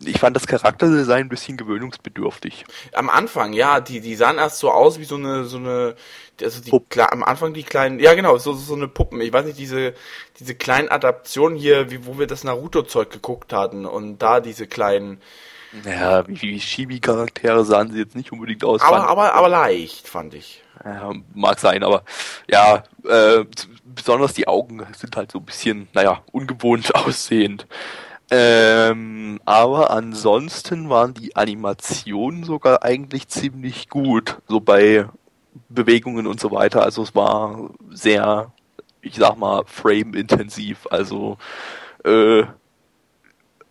ich 0.03 0.19
fand 0.19 0.35
das 0.35 0.47
Charakterdesign 0.47 1.27
ein 1.27 1.29
bisschen 1.29 1.57
gewöhnungsbedürftig. 1.57 2.65
Am 2.95 3.11
Anfang, 3.11 3.53
ja, 3.53 3.81
die, 3.81 4.01
die 4.01 4.15
sahen 4.15 4.39
erst 4.39 4.59
so 4.59 4.71
aus 4.71 4.99
wie 4.99 5.05
so 5.05 5.17
eine, 5.17 5.45
so 5.45 5.59
eine, 5.59 5.95
also 6.43 6.61
die, 6.63 6.73
klar, 6.89 7.13
am 7.13 7.23
Anfang 7.23 7.53
die 7.53 7.63
kleinen, 7.65 8.01
ja 8.01 8.15
genau, 8.15 8.39
so, 8.39 8.55
so 8.55 8.75
eine 8.75 8.89
Puppen. 8.89 9.21
Ich 9.21 9.33
weiß 9.33 9.45
nicht, 9.45 9.59
diese, 9.59 9.95
diese 10.39 10.55
kleinen 10.55 10.89
Adaptionen 10.89 11.59
hier, 11.59 11.91
wie, 11.91 12.07
wo 12.07 12.19
wir 12.19 12.27
das 12.27 12.45
Naruto-Zeug 12.45 13.11
geguckt 13.11 13.53
hatten 13.53 13.85
und 13.87 14.19
da 14.19 14.41
diese 14.41 14.67
kleinen, 14.67 15.21
Ja, 15.85 16.27
wie, 16.27 16.41
wie 16.41 16.59
Chibi-Charaktere 16.59 17.65
sahen 17.65 17.93
sie 17.93 17.99
jetzt 17.99 18.17
nicht 18.17 18.33
unbedingt 18.33 18.65
aus. 18.65 18.81
aber, 18.81 19.09
aber, 19.09 19.35
aber 19.35 19.49
leicht, 19.49 20.09
fand 20.09 20.35
ich. 20.35 20.63
Ja, 20.85 21.13
mag 21.35 21.61
sein, 21.61 21.83
aber 21.85 22.05
ja, 22.49 22.85
äh, 23.07 23.45
besonders 23.85 24.33
die 24.33 24.49
Augen 24.49 24.87
sind 24.97 25.15
halt 25.17 25.31
so 25.31 25.39
ein 25.39 25.45
bisschen, 25.45 25.89
naja, 25.93 26.23
ungewohnt 26.33 26.95
aussehend. 26.95 27.67
Ähm, 28.31 29.41
aber 29.45 29.91
ansonsten 29.91 30.89
waren 30.89 31.15
die 31.15 31.35
Animationen 31.35 32.45
sogar 32.45 32.85
eigentlich 32.85 33.29
ziemlich 33.29 33.89
gut, 33.89 34.39
so 34.47 34.61
bei 34.61 35.07
Bewegungen 35.69 36.27
und 36.27 36.39
so 36.39 36.53
weiter. 36.53 36.83
Also 36.85 37.03
es 37.03 37.15
war 37.15 37.71
sehr, 37.91 38.53
ich 39.03 39.17
sag 39.17 39.37
mal, 39.37 39.65
frame-intensiv. 39.67 40.87
Also 40.91 41.39
äh, 42.05 42.45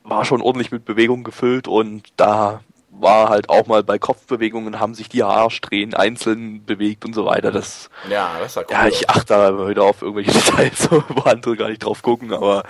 war 0.04 0.26
schon 0.26 0.42
ordentlich 0.42 0.72
mit 0.72 0.86
Bewegung 0.86 1.24
gefüllt 1.24 1.68
und 1.68 2.10
da 2.18 2.62
war 2.92 3.30
halt 3.30 3.50
auch 3.50 3.68
mal 3.68 3.84
bei 3.84 3.98
Kopfbewegungen 3.98 4.80
haben 4.80 4.94
sich 4.94 5.08
die 5.08 5.24
Haarsträhnen 5.24 5.94
einzeln 5.94 6.66
bewegt 6.66 7.06
und 7.06 7.14
so 7.14 7.26
weiter. 7.26 7.52
Das, 7.52 7.90
Ja, 8.10 8.38
das 8.40 8.56
war 8.56 8.64
cool. 8.64 8.72
ja, 8.72 8.88
ich 8.88 9.10
achte 9.10 9.34
da 9.34 9.70
wieder 9.70 9.84
auf 9.84 10.02
irgendwelche 10.02 10.32
Details, 10.34 10.90
wo 10.92 11.22
andere 11.22 11.56
gar 11.56 11.70
nicht 11.70 11.84
drauf 11.84 12.02
gucken, 12.02 12.34
aber 12.34 12.64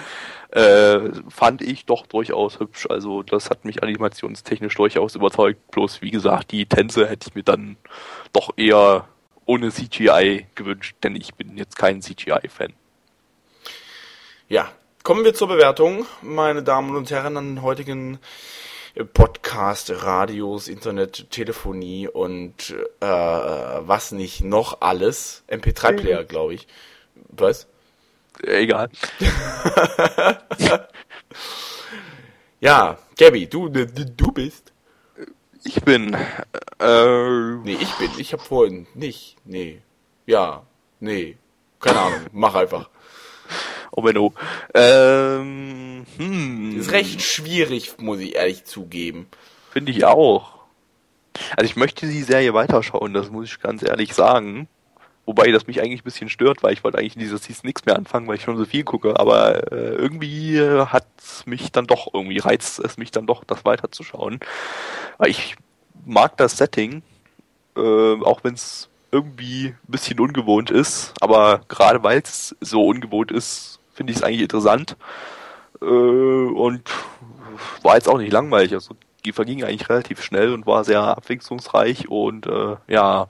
äh, 0.52 1.12
fand 1.30 1.62
ich 1.62 1.86
doch 1.86 2.08
durchaus 2.08 2.60
hübsch. 2.60 2.88
Also 2.90 3.24
das 3.24 3.50
hat 3.50 3.66
mich 3.66 3.84
animationstechnisch 3.84 4.76
durchaus 4.76 5.16
überzeugt. 5.16 5.72
Bloß 5.72 6.02
wie 6.02 6.12
gesagt, 6.12 6.52
die 6.52 6.66
Tänze 6.66 7.08
hätte 7.08 7.30
ich 7.30 7.36
mir 7.36 7.44
dann 7.44 7.78
doch 8.34 8.52
eher 8.58 9.08
ohne 9.46 9.72
CGI 9.72 10.48
gewünscht, 10.56 10.96
denn 11.04 11.16
ich 11.16 11.34
bin 11.34 11.58
jetzt 11.58 11.76
kein 11.76 12.02
CGI-Fan. 12.02 12.74
Ja, 14.48 14.72
kommen 15.04 15.24
wir 15.24 15.34
zur 15.34 15.48
Bewertung, 15.48 16.06
meine 16.22 16.64
Damen 16.64 16.96
und 16.96 17.10
Herren, 17.12 17.38
an 17.38 17.56
den 17.56 17.62
heutigen 17.62 18.20
äh, 18.96 19.04
Podcast, 19.04 19.92
Radios, 20.04 20.68
Internet, 20.68 21.30
Telefonie 21.32 22.08
und 22.08 22.76
äh, 23.00 23.06
was 23.06 24.12
nicht 24.12 24.44
noch 24.44 24.82
alles. 24.82 25.44
MP3-Player, 25.48 26.24
glaube 26.24 26.56
ich. 26.56 26.68
Was? 27.30 27.68
Egal. 28.44 28.90
Ja, 32.62 32.98
Gabby, 33.18 33.48
du, 33.48 33.70
du, 33.70 34.32
bist. 34.34 34.74
Ich 35.64 35.82
bin 35.82 36.14
äh, 36.80 37.56
Nee, 37.64 37.78
ich 37.80 37.92
bin. 37.94 38.12
Ich 38.18 38.34
habe 38.34 38.44
vorhin 38.44 38.86
nicht. 38.94 39.38
Nee. 39.46 39.82
Ja. 40.26 40.64
Nee. 41.00 41.38
Keine 41.80 42.00
Ahnung. 42.00 42.20
Mach 42.34 42.56
einfach. 42.56 42.90
Oh 43.92 44.02
Menno. 44.02 44.34
Ähm, 44.74 46.06
hm, 46.18 46.80
Ist 46.80 46.92
recht 46.92 47.22
schwierig, 47.22 47.98
muss 47.98 48.20
ich 48.20 48.36
ehrlich 48.36 48.66
zugeben. 48.66 49.28
Finde 49.72 49.94
ich 49.94 50.04
auch. 50.04 50.60
Also 51.56 51.70
ich 51.70 51.78
möchte 51.78 52.08
die 52.08 52.24
Serie 52.24 52.54
weiterschauen, 52.54 53.14
das 53.14 53.30
muss 53.30 53.48
ich 53.48 53.62
ganz 53.62 53.84
ehrlich 53.84 54.14
sagen. 54.14 54.68
Wobei 55.30 55.52
das 55.52 55.68
mich 55.68 55.80
eigentlich 55.80 56.02
ein 56.02 56.06
bisschen 56.06 56.28
stört, 56.28 56.64
weil 56.64 56.74
ich 56.74 56.84
wollte 56.84 56.98
eigentlich 56.98 57.16
in 57.16 57.22
dieser 57.22 57.38
Season 57.38 57.68
nichts 57.68 57.86
mehr 57.86 57.96
anfangen, 57.96 58.28
weil 58.28 58.38
ich 58.38 58.42
schon 58.42 58.58
so 58.58 58.66
viel 58.66 58.84
gucke. 58.84 59.20
Aber 59.20 59.72
äh, 59.72 59.94
irgendwie 59.94 60.58
äh, 60.58 60.88
hat 60.88 61.06
mich 61.46 61.72
dann 61.72 61.86
doch, 61.86 62.12
irgendwie 62.12 62.40
reizt 62.40 62.80
es 62.80 62.98
mich 62.98 63.12
dann 63.12 63.28
doch, 63.28 63.44
das 63.44 63.64
weiterzuschauen. 63.64 64.40
Weil 65.20 65.30
ich 65.30 65.56
mag 66.04 66.36
das 66.38 66.58
Setting, 66.58 67.04
äh, 67.78 67.80
auch 68.24 68.44
wenn 68.44 68.56
es 68.56 68.90
irgendwie 69.12 69.68
ein 69.68 69.78
bisschen 69.92 70.20
ungewohnt 70.20 70.72
ist. 70.72 71.14
Aber 71.22 71.62
gerade 71.68 72.02
weil 72.02 72.24
es 72.24 72.56
so 72.60 72.88
ungewohnt 72.88 73.32
ist, 73.32 73.80
finde 73.94 74.14
ich 74.14 74.18
es 74.18 74.24
eigentlich 74.24 74.42
interessant. 74.42 74.98
Äh, 75.80 75.86
und 75.86 76.90
war 77.84 77.94
jetzt 77.94 78.10
auch 78.10 78.18
nicht 78.18 78.34
langweilig. 78.34 78.74
Also 78.74 78.96
die 79.26 79.32
verging 79.32 79.64
eigentlich 79.64 79.90
relativ 79.90 80.24
schnell 80.24 80.54
und 80.54 80.66
war 80.66 80.84
sehr 80.84 81.02
abwechslungsreich 81.02 82.10
und 82.10 82.48
äh, 82.48 82.78
ja, 82.88 83.28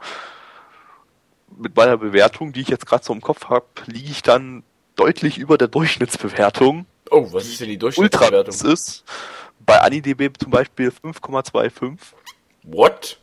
mit 1.59 1.75
meiner 1.75 1.97
Bewertung, 1.97 2.53
die 2.53 2.61
ich 2.61 2.69
jetzt 2.69 2.85
gerade 2.85 3.03
so 3.03 3.13
im 3.13 3.21
Kopf 3.21 3.45
habe, 3.45 3.65
liege 3.85 4.09
ich 4.09 4.21
dann 4.21 4.63
deutlich 4.95 5.37
über 5.37 5.57
der 5.57 5.67
Durchschnittsbewertung. 5.67 6.85
Oh, 7.11 7.27
was 7.31 7.45
ist 7.47 7.59
denn 7.61 7.67
die 7.69 7.75
Ultra 7.75 8.29
Durchschnittsbewertung? 8.29 8.71
ist 8.71 9.03
bei 9.65 9.79
AniDB 9.81 10.31
zum 10.39 10.51
Beispiel 10.51 10.89
5,25. 10.89 11.97
What? 12.63 13.17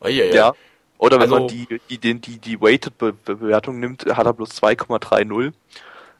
Oh, 0.00 0.08
ja, 0.08 0.24
ja. 0.24 0.34
Ja. 0.34 0.52
Oder 0.98 1.16
wenn 1.16 1.22
Also- 1.32 1.34
man 1.40 1.48
die, 1.48 1.66
die, 1.90 1.98
die, 1.98 2.14
die, 2.20 2.38
die 2.38 2.60
Weighted-Bewertung 2.60 3.80
nimmt, 3.80 4.04
hat 4.06 4.26
er 4.26 4.32
bloß 4.32 4.50
2,30. 4.62 5.52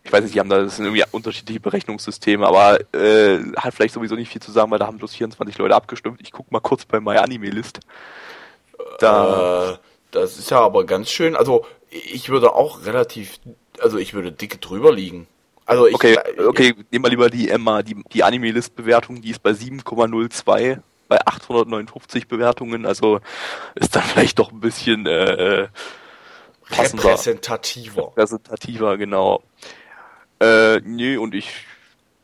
Ich 0.04 0.12
weiß 0.12 0.24
nicht, 0.24 0.34
die 0.34 0.40
haben 0.40 0.48
da 0.48 0.62
das 0.62 0.76
sind 0.76 0.86
irgendwie 0.86 1.04
unterschiedliche 1.12 1.60
Berechnungssysteme, 1.60 2.44
aber 2.44 2.80
äh, 2.92 3.38
hat 3.56 3.72
vielleicht 3.74 3.94
sowieso 3.94 4.16
nicht 4.16 4.30
viel 4.32 4.42
zu 4.42 4.50
sagen, 4.50 4.68
weil 4.72 4.80
da 4.80 4.86
haben 4.88 4.98
bloß 4.98 5.14
24 5.14 5.56
Leute 5.58 5.76
abgestimmt. 5.76 6.20
Ich 6.22 6.32
guck 6.32 6.50
mal 6.50 6.58
kurz 6.58 6.84
bei 6.84 6.98
MyAnimeList. 6.98 7.78
Da, 8.98 9.72
Äh, 9.74 9.78
das 10.12 10.38
ist 10.38 10.50
ja 10.50 10.60
aber 10.60 10.86
ganz 10.86 11.10
schön. 11.10 11.34
Also, 11.36 11.66
ich 11.90 12.28
würde 12.28 12.54
auch 12.54 12.86
relativ, 12.86 13.40
also 13.80 13.98
ich 13.98 14.14
würde 14.14 14.32
dicke 14.32 14.58
drüber 14.58 14.92
liegen. 14.92 15.26
Also 15.66 15.86
ich, 15.86 15.94
okay, 15.94 16.18
okay, 16.38 16.74
nehmen 16.90 17.04
wir 17.04 17.10
lieber 17.10 17.30
die 17.30 17.48
Emma, 17.48 17.82
die, 17.82 18.02
die 18.12 18.24
Anime-List-Bewertung, 18.24 19.20
die 19.20 19.30
ist 19.30 19.42
bei 19.42 19.50
7,02 19.50 20.80
bei 21.08 21.26
859 21.26 22.26
Bewertungen, 22.26 22.86
also 22.86 23.20
ist 23.74 23.94
dann 23.94 24.02
vielleicht 24.02 24.38
doch 24.38 24.50
ein 24.50 24.60
bisschen 24.60 25.06
äh, 25.06 25.68
passender. 26.70 27.04
repräsentativer. 27.04 28.06
repräsentativer, 28.08 28.96
genau. 28.96 29.42
Äh, 30.40 30.80
nee, 30.80 31.18
und 31.18 31.34
ich, 31.34 31.66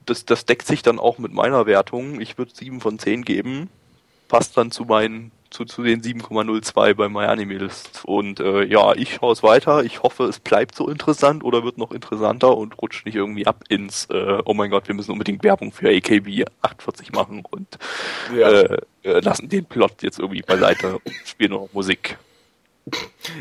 das, 0.06 0.24
das 0.24 0.46
deckt 0.46 0.66
sich 0.66 0.82
dann 0.82 0.98
auch 0.98 1.18
mit 1.18 1.32
meiner 1.32 1.66
Wertung. 1.66 2.20
Ich 2.20 2.38
würde 2.38 2.54
7 2.54 2.80
von 2.80 2.98
10 2.98 3.24
geben. 3.24 3.68
Passt 4.28 4.56
dann 4.56 4.70
zu 4.70 4.84
meinen, 4.84 5.32
zu, 5.50 5.64
zu 5.64 5.82
den 5.82 6.02
7,02 6.02 6.94
bei 6.94 7.08
MyAnimeList. 7.08 8.02
Und 8.04 8.40
äh, 8.40 8.64
ja, 8.64 8.94
ich 8.94 9.14
schaue 9.14 9.32
es 9.32 9.42
weiter. 9.42 9.82
Ich 9.84 10.02
hoffe, 10.02 10.24
es 10.24 10.40
bleibt 10.40 10.74
so 10.74 10.88
interessant 10.88 11.42
oder 11.44 11.64
wird 11.64 11.78
noch 11.78 11.92
interessanter 11.92 12.56
und 12.56 12.76
rutscht 12.80 13.06
nicht 13.06 13.14
irgendwie 13.14 13.46
ab 13.46 13.64
ins, 13.68 14.06
äh, 14.10 14.38
oh 14.44 14.54
mein 14.54 14.70
Gott, 14.70 14.88
wir 14.88 14.94
müssen 14.94 15.12
unbedingt 15.12 15.42
Werbung 15.44 15.72
für 15.72 15.88
AKB 15.88 16.44
48 16.62 17.12
machen 17.12 17.44
und 17.50 17.78
Ja. 18.36 18.50
äh, 18.50 18.78
äh, 19.04 19.20
lassen 19.20 19.48
den 19.48 19.64
Plot 19.64 20.02
jetzt 20.02 20.18
irgendwie 20.18 20.42
beiseite 20.42 20.94
und 20.98 21.14
spielen 21.24 21.52
noch 21.52 21.68
Musik. 21.72 22.18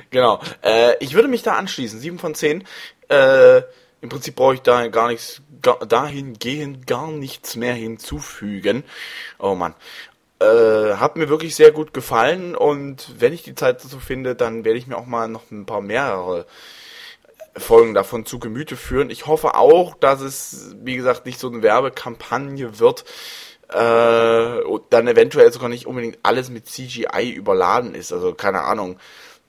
Genau. 0.09 0.41
Äh, 0.61 0.93
ich 0.99 1.13
würde 1.13 1.27
mich 1.27 1.43
da 1.43 1.55
anschließen. 1.55 1.99
7 1.99 2.19
von 2.19 2.35
10. 2.35 2.63
Äh, 3.09 3.57
Im 4.01 4.09
Prinzip 4.09 4.35
brauche 4.35 4.55
ich 4.55 4.61
da 4.61 4.87
gar 4.87 5.07
nichts, 5.07 5.41
gar, 5.61 5.79
dahingehend 5.85 6.85
gar 6.87 7.11
nichts 7.11 7.55
mehr 7.55 7.73
hinzufügen. 7.73 8.83
Oh 9.39 9.55
Mann. 9.55 9.73
Äh, 10.39 10.95
hat 10.97 11.15
mir 11.15 11.29
wirklich 11.29 11.55
sehr 11.55 11.71
gut 11.71 11.93
gefallen 11.93 12.55
und 12.55 13.19
wenn 13.19 13.33
ich 13.33 13.41
die 13.41 13.55
Zeit 13.55 13.83
dazu 13.83 13.99
finde, 13.99 14.35
dann 14.35 14.65
werde 14.65 14.77
ich 14.77 14.85
mir 14.85 14.97
auch 14.97 15.07
mal 15.07 15.27
noch 15.27 15.49
ein 15.49 15.65
paar 15.65 15.81
mehrere 15.81 16.45
Folgen 17.55 17.95
davon 17.95 18.25
zu 18.25 18.37
Gemüte 18.37 18.75
führen. 18.75 19.09
Ich 19.09 19.25
hoffe 19.25 19.55
auch, 19.55 19.95
dass 19.95 20.21
es, 20.21 20.75
wie 20.83 20.95
gesagt, 20.95 21.25
nicht 21.25 21.39
so 21.39 21.49
eine 21.49 21.63
Werbekampagne 21.63 22.79
wird, 22.79 23.03
äh, 23.69 24.61
und 24.63 24.83
dann 24.91 25.07
eventuell 25.07 25.51
sogar 25.51 25.69
nicht 25.69 25.87
unbedingt 25.87 26.19
alles 26.23 26.49
mit 26.49 26.67
CGI 26.67 27.31
überladen 27.31 27.95
ist. 27.95 28.13
Also 28.13 28.33
keine 28.33 28.61
Ahnung. 28.61 28.97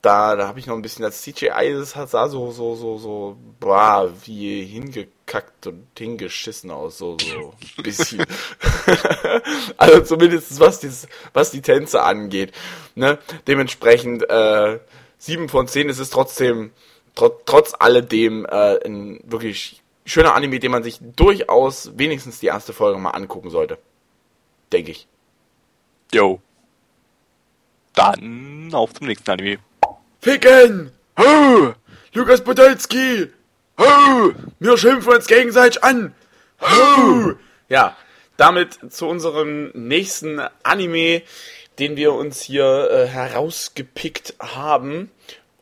Da, 0.02 0.36
da 0.36 0.46
habe 0.48 0.60
ich 0.60 0.66
noch 0.66 0.76
ein 0.76 0.82
bisschen 0.82 1.02
das 1.02 1.22
CGI, 1.22 1.74
das 1.74 1.96
hat 1.96 2.10
sah 2.10 2.28
so, 2.28 2.52
so, 2.52 2.76
so, 2.76 2.98
so, 2.98 3.36
boah, 3.58 4.12
wie 4.24 4.64
hingekackt 5.28 5.66
und 5.66 5.86
hingeschissen 5.96 6.70
aus, 6.70 6.98
so, 6.98 7.16
so 7.18 7.54
ein 7.76 7.82
bisschen. 7.82 8.24
also 9.76 10.00
zumindest 10.02 10.58
was, 10.60 10.80
dies, 10.80 11.06
was 11.32 11.50
die 11.50 11.62
Tänze 11.62 12.02
angeht. 12.02 12.52
Ne? 12.94 13.18
Dementsprechend, 13.46 14.28
äh, 14.28 14.80
7 15.18 15.48
von 15.48 15.68
10 15.68 15.88
ist 15.88 15.98
es 15.98 16.10
trotzdem, 16.10 16.72
trot, 17.14 17.42
trotz 17.46 17.74
alledem, 17.78 18.46
äh, 18.46 18.84
ein 18.84 19.20
wirklich 19.24 19.82
schöner 20.04 20.34
Anime, 20.34 20.58
den 20.58 20.70
man 20.70 20.82
sich 20.82 20.98
durchaus 21.00 21.92
wenigstens 21.98 22.40
die 22.40 22.46
erste 22.46 22.72
Folge 22.72 22.98
mal 22.98 23.10
angucken 23.10 23.50
sollte. 23.50 23.78
Denke 24.72 24.92
ich. 24.92 25.06
Jo. 26.12 26.40
Dann 27.94 28.70
auf 28.72 28.94
zum 28.94 29.06
nächsten 29.06 29.30
Anime. 29.30 29.58
Ficken! 30.20 30.92
Lukas 32.14 32.42
Podolski! 32.42 33.28
Wir 34.58 34.76
schimpfen 34.76 35.12
uns 35.12 35.26
gegenseitig 35.26 35.82
an! 35.84 36.14
Ja, 37.68 37.96
damit 38.36 38.78
zu 38.92 39.06
unserem 39.06 39.70
nächsten 39.74 40.40
Anime. 40.62 41.22
den 41.78 41.96
wir 41.96 42.12
uns 42.12 42.40
hier 42.42 42.90
äh, 42.90 43.06
herausgepickt 43.06 44.34
haben. 44.40 45.10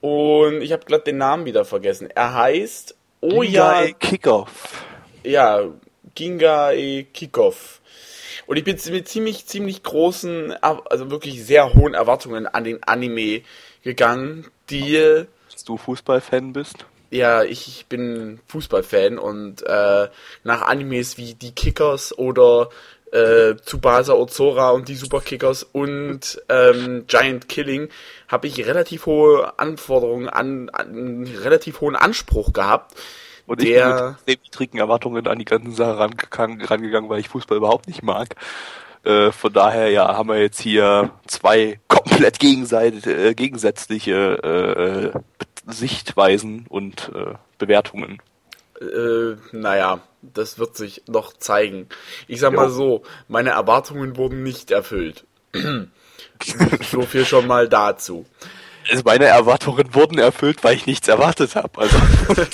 Und 0.01 0.63
ich 0.63 0.73
habe 0.73 0.85
gerade 0.87 1.05
den 1.05 1.19
Namen 1.19 1.45
wieder 1.45 1.65
vergessen. 1.65 2.09
Er 2.15 2.35
heißt 2.35 2.95
Oya 3.21 3.83
Ginga 3.83 3.99
Kickoff. 3.99 4.85
Ja, 5.25 5.65
Ginga 6.15 6.73
e 6.73 7.05
Kickoff. 7.05 7.81
Und 8.47 8.57
ich 8.57 8.65
bin 8.65 8.79
mit 8.91 9.09
ziemlich, 9.09 9.47
ziemlich 9.47 9.83
großen, 9.83 10.53
also 10.63 11.11
wirklich 11.11 11.45
sehr 11.45 11.75
hohen 11.75 11.95
Erwartungen 11.95 12.47
an 12.47 12.65
den 12.65 12.83
Anime 12.85 13.43
gegangen, 13.83 14.47
die. 14.71 15.27
Dass 15.53 15.65
du 15.65 15.77
Fußballfan 15.77 16.53
bist? 16.53 16.87
Ja, 17.11 17.45
ich, 17.45 17.69
ich 17.69 17.87
bin 17.87 18.41
Fußballfan 18.49 19.19
und 19.19 19.63
äh, 19.63 20.09
nach 20.45 20.63
Animes 20.63 21.19
wie 21.19 21.35
die 21.35 21.53
Kickers 21.53 22.17
oder 22.19 22.69
äh, 23.13 23.55
Tsubasa 23.65 24.15
Ozora 24.15 24.71
und 24.71 24.89
die 24.89 24.97
Superkickers 24.97 25.63
und 25.63 26.43
ähm, 26.49 27.05
Giant 27.07 27.49
Killing 27.49 27.89
habe 28.29 28.49
ich 28.49 28.67
relativ 28.67 29.07
hohe 29.07 29.59
Anforderungen 29.59 30.29
an, 30.29 30.69
an 30.71 31.25
relativ 31.43 31.81
hohen 31.81 31.97
Anspruch 31.97 32.53
gehabt. 32.53 32.97
Und 33.47 33.63
ich 33.63 33.69
der, 33.69 34.17
bin 34.25 34.35
mit 34.35 34.43
niedrigen 34.43 34.79
Erwartungen 34.79 35.27
an 35.29 35.39
die 35.39 35.45
ganze 35.45 35.71
Sache 35.71 35.99
rangegangen, 35.99 36.61
rangegangen, 36.63 37.09
weil 37.09 37.21
ich 37.21 37.29
Fußball 37.29 37.57
überhaupt 37.57 37.87
nicht 37.87 38.03
mag. 38.03 38.35
Äh, 39.05 39.31
von 39.31 39.53
daher, 39.53 39.89
ja, 39.91 40.17
haben 40.17 40.29
wir 40.29 40.41
jetzt 40.41 40.61
hier 40.61 41.11
zwei 41.29 41.79
komplett 41.87 42.43
äh, 42.43 43.35
gegensätzliche 43.35 45.13
äh, 45.15 45.46
Sichtweisen 45.67 46.67
und 46.69 47.11
äh, 47.15 47.35
Bewertungen. 47.59 48.23
Äh, 48.81 49.37
naja, 49.53 50.01
das 50.23 50.59
wird 50.59 50.77
sich 50.77 51.03
noch 51.09 51.33
zeigen. 51.33 51.89
Ich 52.29 52.41
sag 52.41 52.53
jo. 52.53 52.61
mal 52.61 52.71
so, 52.71 53.03
meine 53.29 53.51
Erwartungen 53.51 54.17
wurden 54.17 54.43
nicht 54.43 54.71
erfüllt. 54.71 55.25
so 56.91 57.03
viel 57.03 57.25
schon 57.25 57.47
mal 57.47 57.69
dazu 57.69 58.27
also 58.91 59.03
meine 59.05 59.27
Erwartungen 59.27 59.95
wurden 59.95 60.19
erfüllt, 60.19 60.63
weil 60.63 60.75
ich 60.75 60.87
nichts 60.87 61.09
erwartet 61.09 61.57
habe. 61.57 61.81
Also 61.81 61.97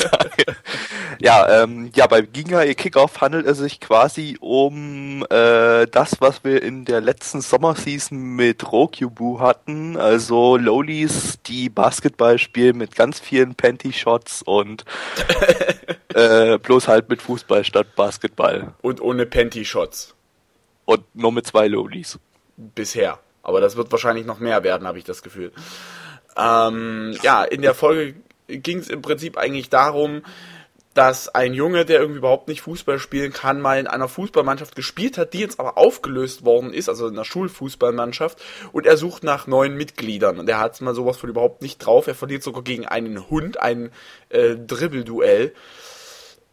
ja, 1.19 1.63
ähm, 1.63 1.91
ja, 1.95 2.07
bei 2.07 2.23
Ginga 2.23 2.63
e 2.63 2.75
Kickoff 2.75 3.21
handelt 3.21 3.47
es 3.47 3.59
sich 3.59 3.81
quasi 3.81 4.37
um 4.41 5.25
äh, 5.31 5.87
das, 5.87 6.21
was 6.21 6.45
wir 6.45 6.63
in 6.63 6.85
der 6.85 7.01
letzten 7.01 7.41
Sommerseason 7.41 8.19
mit 8.19 8.71
Rokyubu 8.71 9.41
hatten, 9.41 9.97
also 9.97 10.57
Lolis, 10.57 11.39
die 11.47 11.69
Basketball 11.69 12.39
spielen 12.39 12.79
mit 12.79 12.95
ganz 12.95 13.21
vielen 13.21 13.55
Panty-Shots 13.55 14.43
und 14.43 14.85
äh, 16.15 16.59
bloß 16.59 16.89
halt 16.89 17.09
mit 17.09 17.23
Fußball 17.23 17.65
statt 17.65 17.95
Basketball. 17.97 18.75
Und 18.83 19.01
ohne 19.01 19.27
Panty-Shots. 19.27 20.15
Und 20.85 21.05
nur 21.15 21.33
mit 21.33 21.47
zwei 21.47 21.69
Lolis. 21.69 22.19
Bisher. 22.57 23.19
Aber 23.43 23.61
das 23.61 23.77
wird 23.77 23.91
wahrscheinlich 23.91 24.25
noch 24.25 24.39
mehr 24.39 24.63
werden, 24.63 24.87
habe 24.87 24.99
ich 24.99 25.05
das 25.05 25.23
Gefühl. 25.23 25.53
Ähm, 26.37 27.17
ja, 27.23 27.45
in 27.45 27.63
der 27.63 27.75
Folge 27.75 28.15
ging 28.49 28.79
es 28.79 28.89
im 28.89 29.03
Prinzip 29.03 29.37
eigentlich 29.37 29.71
darum, 29.71 30.23
dass 30.95 31.29
ein 31.35 31.55
Junge, 31.55 31.85
der 31.85 32.01
irgendwie 32.01 32.19
überhaupt 32.19 32.49
nicht 32.49 32.63
Fußball 32.63 32.99
spielen 32.99 33.33
kann, 33.33 33.61
mal 33.61 33.79
in 33.79 33.87
einer 33.87 34.09
Fußballmannschaft 34.09 34.77
gespielt 34.77 35.17
hat, 35.17 35.33
die 35.33 35.39
jetzt 35.39 35.59
aber 35.59 35.79
aufgelöst 35.79 36.45
worden 36.45 36.75
ist, 36.75 36.89
also 36.89 37.07
in 37.07 37.15
einer 37.15 37.25
Schulfußballmannschaft, 37.25 38.43
und 38.73 38.87
er 38.87 38.97
sucht 38.97 39.25
nach 39.25 39.47
neuen 39.47 39.75
Mitgliedern. 39.75 40.39
Und 40.39 40.49
er 40.49 40.59
hat 40.59 40.81
mal 40.83 40.95
sowas 40.95 41.17
von 41.17 41.31
überhaupt 41.31 41.63
nicht 41.63 41.79
drauf. 41.79 42.07
Er 42.09 42.15
verliert 42.15 42.43
sogar 42.43 42.63
gegen 42.63 42.87
einen 42.87 43.31
Hund 43.31 43.59
ein 43.59 43.91
äh, 44.29 44.57
Dribbelduell. 44.57 45.55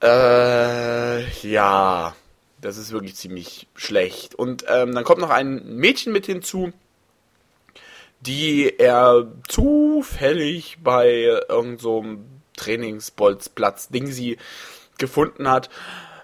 Äh, 0.02 1.30
ja, 1.42 2.16
das 2.62 2.78
ist 2.78 2.92
wirklich 2.92 3.16
ziemlich 3.16 3.68
schlecht. 3.76 4.36
Und 4.36 4.66
ähm, 4.70 4.94
dann 4.94 5.04
kommt 5.04 5.20
noch 5.20 5.30
ein 5.30 5.76
Mädchen 5.76 6.14
mit 6.14 6.26
hinzu, 6.26 6.72
die 8.22 8.78
er 8.78 9.28
zufällig 9.48 10.80
bei 10.84 11.08
irgendeinem 11.48 11.78
so 11.78 12.06
Trainingsbolzplatz 12.58 13.90
Ding 13.90 14.08
sie 14.08 14.38
gefunden 14.98 15.50
hat. 15.50 15.70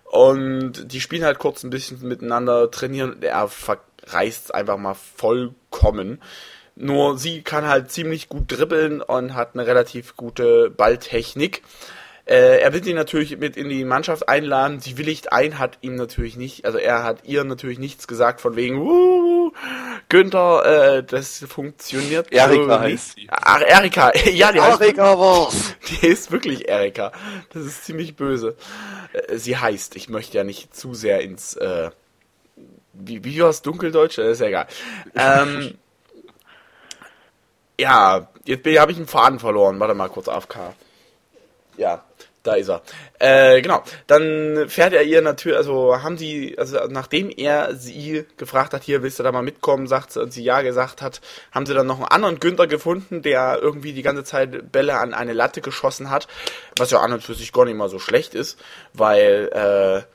Und 0.04 0.92
die 0.92 1.02
spielen 1.02 1.24
halt 1.24 1.40
kurz 1.40 1.64
ein 1.64 1.70
bisschen 1.70 2.06
miteinander, 2.08 2.70
trainieren. 2.70 3.22
Er 3.22 3.48
verreißt 3.48 4.54
einfach 4.54 4.78
mal 4.78 4.94
vollkommen. 4.94 6.22
Nur 6.76 7.18
sie 7.18 7.42
kann 7.42 7.66
halt 7.68 7.92
ziemlich 7.92 8.28
gut 8.28 8.52
dribbeln 8.52 9.02
und 9.02 9.34
hat 9.34 9.54
eine 9.54 9.66
relativ 9.66 10.18
gute 10.18 10.70
Balltechnik. 10.70 11.64
Äh, 12.26 12.60
er 12.60 12.74
will 12.74 12.84
sie 12.84 12.94
natürlich 12.94 13.38
mit 13.38 13.56
in 13.56 13.70
die 13.70 13.86
Mannschaft 13.86 14.28
einladen. 14.28 14.80
Sie 14.80 14.98
willigt 14.98 15.32
ein, 15.32 15.60
hat 15.60 15.78
ihm 15.82 15.96
natürlich 15.96 16.38
nicht, 16.38 16.66
also 16.66 16.80
er 16.80 17.04
hat 17.04 17.20
ihr 17.24 17.44
natürlich 17.44 17.78
nichts 17.78 18.08
gesagt 18.08 18.42
von 18.42 18.56
wegen, 18.56 18.78
uh, 18.78 19.52
Günther, 20.10 20.98
äh, 20.98 21.04
das 21.04 21.46
funktioniert. 21.48 22.32
Erika 22.32 22.80
heißt 22.80 23.16
sie. 23.16 23.28
Ach, 23.30 23.62
Erika, 23.62 24.12
ja, 24.32 24.52
die 24.52 24.60
heißt. 24.60 24.82
Erika 24.82 25.20
war's. 25.20 25.76
Die 26.02 26.08
ist 26.08 26.32
wirklich 26.32 26.68
Erika. 26.68 27.12
Das 27.54 27.64
ist 27.64 27.86
ziemlich 27.86 28.16
böse. 28.16 28.56
Äh, 29.14 29.38
sie 29.38 29.58
heißt, 29.58 29.96
ich 29.96 30.10
möchte 30.10 30.38
ja 30.38 30.44
nicht 30.44 30.76
zu 30.76 30.94
sehr 30.94 31.22
ins, 31.22 31.56
äh, 31.56 31.92
wie, 32.94 33.24
wie 33.24 33.40
war's 33.42 33.62
Dunkeldeutsch? 33.62 34.18
Das 34.18 34.28
ist 34.28 34.42
ja 34.42 34.48
egal. 34.48 34.68
Ähm, 35.16 35.76
ja, 37.80 38.30
jetzt 38.46 38.66
habe 38.66 38.92
ich 38.92 38.98
einen 38.98 39.08
Faden 39.08 39.40
verloren. 39.40 39.80
Warte 39.80 39.94
mal 39.94 40.10
kurz 40.10 40.28
AFK. 40.28 40.74
Ja, 41.78 42.04
da 42.46 42.56
ist 42.56 42.70
er. 42.70 42.82
Äh, 43.20 43.62
genau. 43.62 43.84
Dann 44.08 44.66
fährt 44.68 44.94
er 44.94 45.04
ihr 45.04 45.22
natürlich, 45.22 45.58
also 45.58 46.02
haben 46.02 46.18
sie, 46.18 46.56
also 46.58 46.78
nachdem 46.90 47.30
er 47.30 47.76
sie 47.76 48.26
gefragt 48.38 48.74
hat, 48.74 48.84
hier 48.84 49.04
willst 49.04 49.20
du 49.20 49.24
da 49.24 49.32
mal 49.32 49.42
mitkommen, 49.42 49.88
sagt 49.88 50.12
sie, 50.12 50.22
und 50.22 50.32
sie 50.32 50.44
ja 50.44 50.62
gesagt 50.62 51.02
hat, 51.02 51.22
haben 51.52 51.66
sie 51.66 51.74
dann 51.74 51.88
noch 51.88 51.98
einen 51.98 52.08
anderen 52.08 52.40
Günther 52.40 52.68
gefunden, 52.68 53.22
der 53.22 53.60
irgendwie 53.62 53.94
die 53.94 54.04
ganze 54.04 54.24
Zeit 54.24 54.72
Bälle 54.72 54.98
an 55.00 55.14
eine 55.14 55.34
Latte 55.34 55.62
geschossen 55.62 56.10
hat, 56.10 56.28
was 56.78 56.92
ja 56.92 57.00
an 57.00 57.14
und 57.14 57.24
für 57.24 57.34
sich 57.34 57.52
gar 57.52 57.66
nicht 57.66 57.78
mal 57.78 57.90
so 57.90 58.00
schlecht 58.00 58.36
ist, 58.36 58.60
weil 58.94 59.50
äh, 59.54 60.15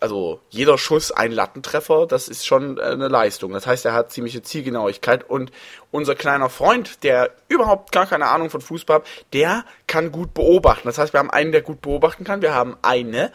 also 0.00 0.40
jeder 0.50 0.78
Schuss 0.78 1.10
ein 1.10 1.32
Lattentreffer, 1.32 2.06
das 2.06 2.28
ist 2.28 2.46
schon 2.46 2.78
eine 2.78 3.08
Leistung. 3.08 3.52
Das 3.52 3.66
heißt, 3.66 3.84
er 3.84 3.92
hat 3.92 4.12
ziemliche 4.12 4.42
Zielgenauigkeit 4.42 5.28
und 5.28 5.50
unser 5.90 6.14
kleiner 6.14 6.48
Freund, 6.48 7.02
der 7.02 7.30
überhaupt 7.48 7.92
gar 7.92 8.06
keine 8.06 8.26
Ahnung 8.26 8.50
von 8.50 8.60
Fußball 8.60 8.96
hat, 8.98 9.06
der 9.32 9.64
kann 9.86 10.12
gut 10.12 10.34
beobachten. 10.34 10.86
Das 10.86 10.98
heißt, 10.98 11.12
wir 11.12 11.20
haben 11.20 11.30
einen, 11.30 11.52
der 11.52 11.62
gut 11.62 11.80
beobachten 11.80 12.24
kann, 12.24 12.42
wir 12.42 12.54
haben 12.54 12.76
eine, 12.82 13.32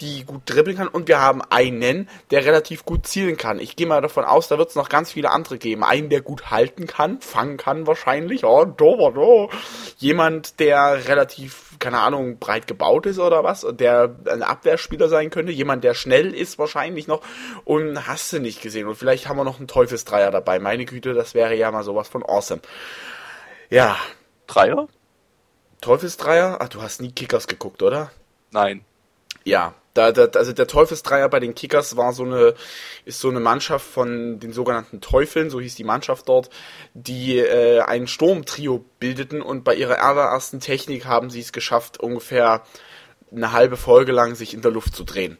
die 0.00 0.24
gut 0.24 0.42
dribbeln 0.46 0.76
kann 0.76 0.88
und 0.88 1.08
wir 1.08 1.20
haben 1.20 1.42
einen, 1.42 2.08
der 2.30 2.44
relativ 2.44 2.84
gut 2.84 3.06
zielen 3.06 3.36
kann. 3.36 3.58
Ich 3.58 3.76
gehe 3.76 3.86
mal 3.86 4.00
davon 4.00 4.24
aus, 4.24 4.48
da 4.48 4.58
wird 4.58 4.70
es 4.70 4.74
noch 4.74 4.88
ganz 4.88 5.12
viele 5.12 5.30
andere 5.30 5.58
geben. 5.58 5.84
Einen, 5.84 6.10
der 6.10 6.20
gut 6.20 6.50
halten 6.50 6.86
kann, 6.86 7.20
fangen 7.20 7.56
kann 7.56 7.86
wahrscheinlich. 7.86 8.44
Oh, 8.44 8.64
Torwart, 8.64 9.16
oh. 9.16 9.50
Jemand, 9.98 10.60
der 10.60 11.08
relativ, 11.08 11.76
keine 11.78 12.00
Ahnung, 12.00 12.38
breit 12.38 12.66
gebaut 12.66 13.06
ist 13.06 13.18
oder 13.18 13.44
was, 13.44 13.66
der 13.70 14.14
ein 14.30 14.42
Abwehrspieler 14.42 15.08
sein 15.08 15.30
könnte. 15.30 15.52
Jemand, 15.52 15.84
der 15.84 15.94
schnell 15.94 16.34
ist 16.34 16.58
wahrscheinlich 16.58 17.06
noch. 17.06 17.22
Und 17.64 18.06
hast 18.06 18.32
du 18.32 18.38
nicht 18.38 18.62
gesehen. 18.62 18.86
Und 18.86 18.96
vielleicht 18.96 19.28
haben 19.28 19.36
wir 19.36 19.44
noch 19.44 19.58
einen 19.58 19.68
Teufelsdreier 19.68 20.30
dabei. 20.30 20.58
Meine 20.58 20.84
Güte, 20.84 21.14
das 21.14 21.34
wäre 21.34 21.54
ja 21.54 21.70
mal 21.70 21.84
sowas 21.84 22.08
von 22.08 22.22
awesome. 22.22 22.60
Ja. 23.70 23.96
Dreier? 24.46 24.88
Teufelsdreier? 25.80 26.58
Ach, 26.60 26.68
du 26.68 26.82
hast 26.82 27.00
nie 27.00 27.10
Kickers 27.10 27.46
geguckt, 27.46 27.82
oder? 27.82 28.10
Nein. 28.52 28.84
Ja, 29.44 29.74
da, 29.96 30.12
da, 30.12 30.38
also 30.38 30.52
der 30.52 30.66
Teufelsdreier 30.66 31.28
bei 31.28 31.40
den 31.40 31.54
Kickers 31.54 31.96
war 31.96 32.12
so 32.12 32.24
eine, 32.24 32.54
ist 33.04 33.20
so 33.20 33.28
eine 33.28 33.40
Mannschaft 33.40 33.86
von 33.86 34.38
den 34.38 34.52
sogenannten 34.52 35.00
Teufeln, 35.00 35.50
so 35.50 35.60
hieß 35.60 35.74
die 35.74 35.84
Mannschaft 35.84 36.28
dort, 36.28 36.50
die 36.94 37.38
äh, 37.38 37.80
ein 37.80 38.06
Sturmtrio 38.06 38.84
bildeten 38.98 39.42
und 39.42 39.64
bei 39.64 39.74
ihrer 39.74 40.02
allerersten 40.02 40.60
Technik 40.60 41.06
haben 41.06 41.30
sie 41.30 41.40
es 41.40 41.52
geschafft, 41.52 41.98
ungefähr 41.98 42.62
eine 43.32 43.52
halbe 43.52 43.76
Folge 43.76 44.12
lang 44.12 44.34
sich 44.34 44.54
in 44.54 44.62
der 44.62 44.70
Luft 44.70 44.94
zu 44.94 45.04
drehen. 45.04 45.38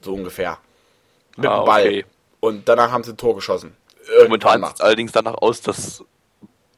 So 0.00 0.14
ungefähr. 0.14 0.58
Mit 1.36 1.46
ah, 1.46 1.60
dem 1.60 1.66
Ball. 1.66 1.86
Okay. 1.86 2.04
Und 2.40 2.68
danach 2.68 2.90
haben 2.90 3.04
sie 3.04 3.12
ein 3.12 3.16
Tor 3.16 3.34
geschossen. 3.34 3.76
Momentan 4.22 4.62
sieht 4.64 4.74
es 4.74 4.80
allerdings 4.80 5.12
danach 5.12 5.34
aus, 5.34 5.60
dass 5.60 6.04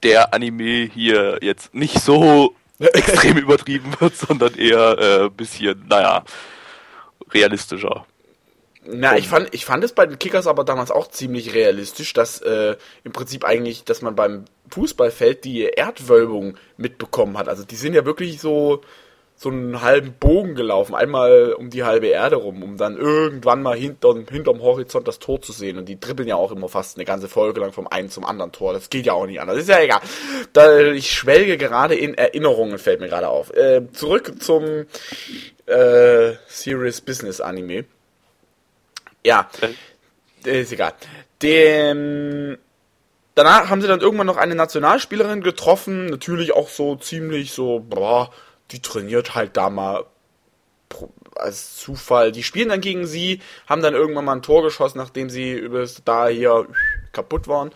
der 0.02 0.34
Anime 0.34 0.90
hier 0.92 1.38
jetzt 1.40 1.72
nicht 1.74 2.00
so 2.00 2.54
extrem 2.78 3.38
übertrieben 3.38 3.94
wird, 4.00 4.16
sondern 4.16 4.54
eher 4.54 4.98
ein 4.98 5.26
äh, 5.26 5.30
bisschen, 5.30 5.86
naja, 5.88 6.24
realistischer. 7.34 8.06
Na, 8.84 9.16
ich 9.16 9.28
fand, 9.28 9.54
ich 9.54 9.64
fand 9.64 9.84
es 9.84 9.92
bei 9.92 10.06
den 10.06 10.18
Kickers 10.18 10.48
aber 10.48 10.64
damals 10.64 10.90
auch 10.90 11.06
ziemlich 11.06 11.54
realistisch, 11.54 12.12
dass 12.14 12.40
äh, 12.40 12.76
im 13.04 13.12
Prinzip 13.12 13.44
eigentlich, 13.44 13.84
dass 13.84 14.02
man 14.02 14.16
beim 14.16 14.44
Fußballfeld 14.70 15.44
die 15.44 15.62
Erdwölbung 15.62 16.56
mitbekommen 16.76 17.38
hat. 17.38 17.48
Also 17.48 17.64
die 17.64 17.76
sind 17.76 17.94
ja 17.94 18.04
wirklich 18.04 18.40
so 18.40 18.82
so 19.42 19.50
einen 19.50 19.82
halben 19.82 20.12
Bogen 20.12 20.54
gelaufen, 20.54 20.94
einmal 20.94 21.52
um 21.54 21.68
die 21.68 21.82
halbe 21.82 22.06
Erde 22.06 22.36
rum, 22.36 22.62
um 22.62 22.76
dann 22.76 22.96
irgendwann 22.96 23.60
mal 23.60 23.76
hinterm, 23.76 24.24
hinterm 24.30 24.62
Horizont 24.62 25.08
das 25.08 25.18
Tor 25.18 25.40
zu 25.40 25.50
sehen. 25.50 25.78
Und 25.78 25.88
die 25.88 25.98
dribbeln 25.98 26.28
ja 26.28 26.36
auch 26.36 26.52
immer 26.52 26.68
fast 26.68 26.96
eine 26.96 27.04
ganze 27.04 27.28
Folge 27.28 27.60
lang 27.60 27.72
vom 27.72 27.88
einen 27.88 28.08
zum 28.08 28.24
anderen 28.24 28.52
Tor. 28.52 28.72
Das 28.72 28.88
geht 28.88 29.04
ja 29.04 29.14
auch 29.14 29.26
nicht 29.26 29.40
anders. 29.40 29.58
ist 29.58 29.68
ja 29.68 29.80
egal. 29.80 30.00
Da, 30.52 30.82
ich 30.92 31.10
schwelge 31.10 31.56
gerade 31.56 31.96
in 31.96 32.14
Erinnerungen, 32.14 32.78
fällt 32.78 33.00
mir 33.00 33.08
gerade 33.08 33.28
auf. 33.28 33.52
Äh, 33.52 33.90
zurück 33.92 34.34
zum 34.40 34.84
äh, 35.66 36.34
Serious 36.46 37.00
Business 37.00 37.40
Anime. 37.40 37.84
Ja, 39.24 39.48
ist 40.44 40.72
egal. 40.72 40.94
Dem 41.42 42.58
danach 43.34 43.70
haben 43.70 43.80
sie 43.80 43.88
dann 43.88 44.00
irgendwann 44.00 44.26
noch 44.26 44.36
eine 44.36 44.54
Nationalspielerin 44.54 45.42
getroffen, 45.42 46.06
natürlich 46.06 46.52
auch 46.52 46.68
so 46.68 46.96
ziemlich 46.96 47.52
so, 47.52 47.80
boah, 47.80 48.32
die 48.70 48.80
trainiert 48.80 49.34
halt 49.34 49.56
da 49.56 49.70
mal 49.70 50.04
als 51.36 51.76
Zufall. 51.76 52.32
Die 52.32 52.42
spielen 52.42 52.68
dann 52.68 52.80
gegen 52.80 53.06
sie, 53.06 53.40
haben 53.66 53.82
dann 53.82 53.94
irgendwann 53.94 54.24
mal 54.24 54.36
ein 54.36 54.42
Tor 54.42 54.62
geschossen, 54.62 54.98
nachdem 54.98 55.30
sie 55.30 55.52
übelst 55.52 56.02
da 56.04 56.28
hier 56.28 56.66
kaputt 57.12 57.48
waren. 57.48 57.70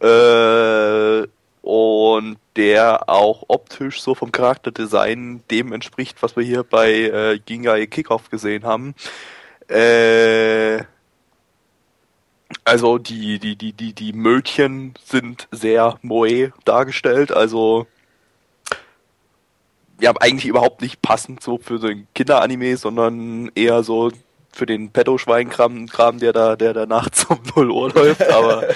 Äh, 0.00 1.28
und 1.60 2.38
der 2.56 3.10
auch 3.10 3.44
optisch 3.48 4.00
so 4.00 4.14
vom 4.14 4.32
Charakterdesign 4.32 5.42
dem 5.50 5.74
entspricht, 5.74 6.22
was 6.22 6.36
wir 6.36 6.42
hier 6.42 6.62
bei 6.62 6.90
äh, 6.90 7.38
Gingai 7.44 7.86
Kickoff 7.86 8.30
gesehen 8.30 8.64
haben. 8.64 8.94
Äh, 9.68 10.84
also 12.64 12.98
die, 12.98 13.38
die, 13.38 13.56
die, 13.56 13.72
die, 13.72 13.92
die 13.92 14.12
Mötchen 14.12 14.94
sind 15.04 15.48
sehr 15.50 15.98
moe 16.02 16.52
dargestellt, 16.64 17.32
also 17.32 17.86
ja, 20.00 20.12
eigentlich 20.20 20.46
überhaupt 20.46 20.82
nicht 20.82 21.00
passend 21.00 21.42
so 21.42 21.58
für 21.58 21.78
so 21.78 21.86
ein 21.86 22.06
Kinderanime, 22.14 22.76
sondern 22.76 23.50
eher 23.54 23.82
so 23.82 24.10
für 24.52 24.66
den 24.66 24.90
Pedo-Schweinkram, 24.90 25.86
Kram, 25.86 26.18
der 26.18 26.32
da, 26.32 26.56
der 26.56 26.72
da 26.72 26.86
nachts 26.86 27.24
um 27.24 27.38
0 27.56 27.70
Uhr 27.70 27.92
läuft, 27.92 28.22
aber 28.30 28.68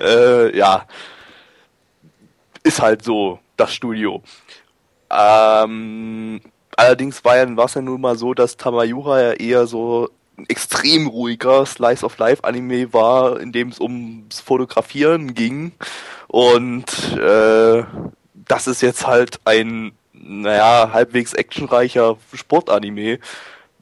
äh, 0.00 0.56
ja, 0.56 0.86
ist 2.62 2.80
halt 2.80 3.02
so 3.02 3.38
das 3.56 3.74
Studio. 3.74 4.22
Ähm, 5.10 6.40
allerdings 6.76 7.24
war 7.24 7.36
ja, 7.36 7.56
war 7.56 7.66
es 7.66 7.74
ja 7.74 7.82
nun 7.82 8.00
mal 8.00 8.16
so, 8.16 8.34
dass 8.34 8.56
Tamayura 8.56 9.20
ja 9.20 9.32
eher 9.32 9.66
so 9.66 10.10
ein 10.38 10.46
extrem 10.48 11.06
ruhiger 11.06 11.66
Slice 11.66 12.04
of 12.04 12.18
Life 12.18 12.44
Anime 12.44 12.92
war, 12.92 13.40
in 13.40 13.52
dem 13.52 13.68
es 13.68 13.80
ums 13.80 14.40
Fotografieren 14.40 15.34
ging. 15.34 15.72
Und 16.28 17.16
äh, 17.18 17.84
das 18.34 18.66
ist 18.66 18.82
jetzt 18.82 19.06
halt 19.06 19.40
ein, 19.44 19.92
naja, 20.12 20.90
halbwegs 20.92 21.34
actionreicher 21.34 22.16
Sportanime, 22.32 23.18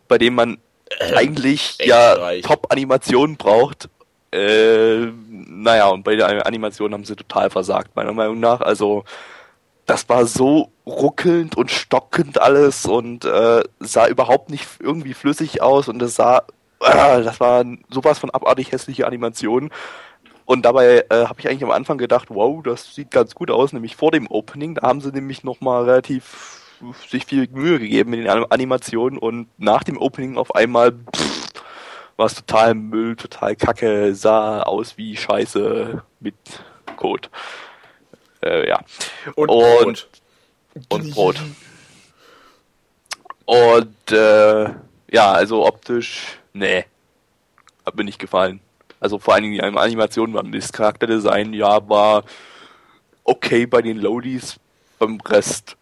bei 0.08 0.18
dem 0.18 0.34
man 0.34 0.58
äh, 0.98 1.14
eigentlich 1.14 1.78
ja 1.80 2.16
Top-Animationen 2.42 3.36
braucht 3.36 3.88
äh, 4.32 5.06
naja, 5.26 5.88
und 5.88 6.04
bei 6.04 6.14
der 6.14 6.46
Animation 6.46 6.92
haben 6.92 7.04
sie 7.04 7.16
total 7.16 7.50
versagt, 7.50 7.96
meiner 7.96 8.12
Meinung 8.12 8.38
nach. 8.38 8.60
Also, 8.60 9.04
das 9.90 10.08
war 10.08 10.24
so 10.24 10.70
ruckelnd 10.86 11.56
und 11.56 11.68
stockend 11.68 12.40
alles 12.40 12.86
und 12.86 13.24
äh, 13.24 13.64
sah 13.80 14.06
überhaupt 14.06 14.48
nicht 14.48 14.64
irgendwie 14.78 15.14
flüssig 15.14 15.62
aus 15.62 15.88
und 15.88 16.00
es 16.00 16.14
sah, 16.14 16.44
äh, 16.78 17.22
das 17.24 17.40
war 17.40 17.64
sowas 17.90 18.20
von 18.20 18.30
abartig 18.30 18.70
hässliche 18.70 19.04
Animationen. 19.04 19.70
Und 20.44 20.62
dabei 20.62 21.04
äh, 21.10 21.24
habe 21.26 21.40
ich 21.40 21.48
eigentlich 21.48 21.64
am 21.64 21.72
Anfang 21.72 21.98
gedacht, 21.98 22.28
wow, 22.30 22.62
das 22.62 22.94
sieht 22.94 23.10
ganz 23.10 23.34
gut 23.34 23.50
aus, 23.50 23.72
nämlich 23.72 23.96
vor 23.96 24.12
dem 24.12 24.28
Opening. 24.28 24.76
Da 24.76 24.82
haben 24.82 25.00
sie 25.00 25.10
nämlich 25.10 25.42
nochmal 25.42 25.82
relativ 25.82 26.76
sich 27.08 27.26
viel 27.26 27.48
Mühe 27.48 27.80
gegeben 27.80 28.12
in 28.12 28.20
den 28.22 28.44
Animationen 28.44 29.18
und 29.18 29.48
nach 29.58 29.82
dem 29.82 29.98
Opening 29.98 30.38
auf 30.38 30.54
einmal 30.54 30.92
pff, 30.92 31.48
war 32.16 32.26
es 32.26 32.36
total 32.36 32.74
Müll, 32.74 33.16
total 33.16 33.56
kacke, 33.56 34.14
sah 34.14 34.62
aus 34.62 34.96
wie 34.96 35.16
Scheiße 35.16 36.00
mit 36.20 36.36
Code. 36.94 37.28
Äh, 38.42 38.68
ja. 38.68 38.80
Und, 39.34 39.48
und, 39.48 40.08
und 40.88 41.10
Brot. 41.10 41.40
Und 43.44 44.12
äh, 44.12 44.70
ja, 45.10 45.32
also 45.32 45.66
optisch, 45.66 46.38
nee, 46.52 46.84
hat 47.84 47.96
mir 47.96 48.04
nicht 48.04 48.18
gefallen. 48.18 48.60
Also 49.00 49.18
vor 49.18 49.34
allen 49.34 49.42
Dingen 49.42 49.54
die 49.54 49.62
Animationen 49.62 50.34
waren 50.34 50.52
das 50.52 50.72
Charakterdesign, 50.72 51.52
ja, 51.54 51.88
war 51.88 52.24
okay 53.24 53.66
bei 53.66 53.82
den 53.82 53.98
Loadies, 53.98 54.60
beim 54.98 55.20
Rest, 55.22 55.76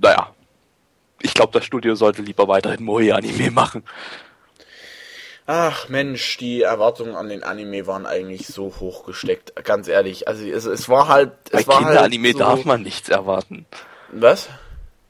naja. 0.00 0.32
Ich 1.20 1.34
glaube, 1.34 1.52
das 1.52 1.64
Studio 1.64 1.94
sollte 1.94 2.22
lieber 2.22 2.46
weiterhin 2.46 2.84
Moe-Anime 2.84 3.50
machen. 3.50 3.82
Ach 5.46 5.88
Mensch, 5.88 6.38
die 6.38 6.62
Erwartungen 6.62 7.14
an 7.14 7.28
den 7.28 7.44
Anime 7.44 7.86
waren 7.86 8.04
eigentlich 8.04 8.48
so 8.48 8.74
hoch 8.80 9.06
gesteckt, 9.06 9.52
ganz 9.64 9.86
ehrlich. 9.86 10.26
Also 10.26 10.44
es, 10.44 10.64
es 10.64 10.88
war 10.88 11.06
halt. 11.06 11.32
Es 11.52 11.66
Bei 11.66 11.74
halt 11.74 11.86
Kinderanime 11.86 12.28
halt 12.28 12.38
so 12.38 12.38
darf 12.40 12.64
man 12.64 12.82
nichts 12.82 13.08
erwarten. 13.08 13.64
Was? 14.10 14.48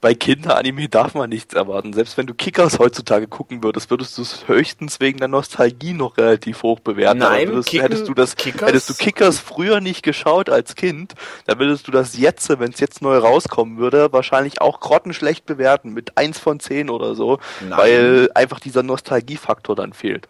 Bei 0.01 0.15
Kinderanime 0.15 0.89
darf 0.89 1.15
man 1.15 1.31
nichts 1.31 1.55
erwarten. 1.55 1.95
Selbst 1.95 2.19
wenn 2.19 2.27
du 2.27 2.35
Kickers 2.35 2.79
heutzutage 2.79 3.29
gucken 3.29 3.63
würdest, 3.63 3.91
würdest 3.91 4.19
du 4.19 4.23
es 4.23 4.47
höchstens 4.47 5.01
wegen 5.01 5.19
der 5.19 5.29
Nostalgie 5.29 5.95
noch 5.95 6.19
relativ 6.19 6.63
hoch 6.63 6.81
bewerten. 6.81 7.19
Nein, 7.19 7.49
würdest, 7.49 7.71
Kicken, 7.71 7.83
hättest 7.83 8.09
du 8.09 8.13
das, 8.15 8.37
Kickers? 8.37 8.69
hättest 8.69 8.91
du 8.91 8.95
Kickers 8.95 9.39
früher 9.41 9.81
nicht 9.81 10.03
geschaut 10.03 10.51
als 10.51 10.75
Kind, 10.75 11.15
dann 11.47 11.59
würdest 11.59 11.89
du 11.89 11.93
das 11.93 12.17
jetzt, 12.19 12.47
wenn 12.59 12.73
es 12.73 12.81
jetzt 12.81 13.01
neu 13.01 13.17
rauskommen 13.17 13.79
würde, 13.79 14.13
wahrscheinlich 14.13 14.61
auch 14.61 14.81
grottenschlecht 14.81 15.47
bewerten 15.47 15.95
mit 15.95 16.19
1 16.19 16.39
von 16.39 16.61
10 16.61 16.91
oder 16.91 17.15
so, 17.15 17.39
Nein. 17.67 17.79
weil 17.79 18.31
einfach 18.35 18.61
dieser 18.61 18.83
Nostalgiefaktor 18.83 19.75
dann 19.77 19.95
fehlt. 19.95 20.29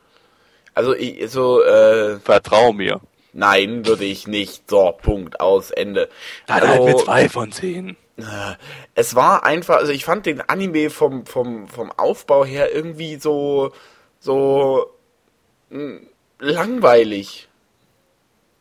Also 0.74 0.94
ich, 0.94 1.28
so 1.30 1.62
äh, 1.62 2.20
Vertrau 2.20 2.72
mir. 2.72 3.00
Nein, 3.32 3.84
würde 3.84 4.04
ich 4.04 4.26
nicht. 4.26 4.70
So, 4.70 4.94
Punkt, 5.02 5.40
aus, 5.40 5.70
Ende. 5.70 6.08
Dann 6.46 6.62
also, 6.62 6.68
halt 6.68 6.84
mit 6.84 6.98
zwei 7.00 7.28
von 7.28 7.52
zehn. 7.52 7.96
Es 8.94 9.14
war 9.14 9.44
einfach, 9.44 9.76
also 9.76 9.92
ich 9.92 10.04
fand 10.04 10.26
den 10.26 10.40
Anime 10.40 10.88
vom, 10.90 11.26
vom, 11.26 11.68
vom 11.68 11.92
Aufbau 11.92 12.44
her 12.44 12.74
irgendwie 12.74 13.16
so, 13.16 13.72
so 14.18 14.90
hm, 15.70 16.06
langweilig. 16.38 17.48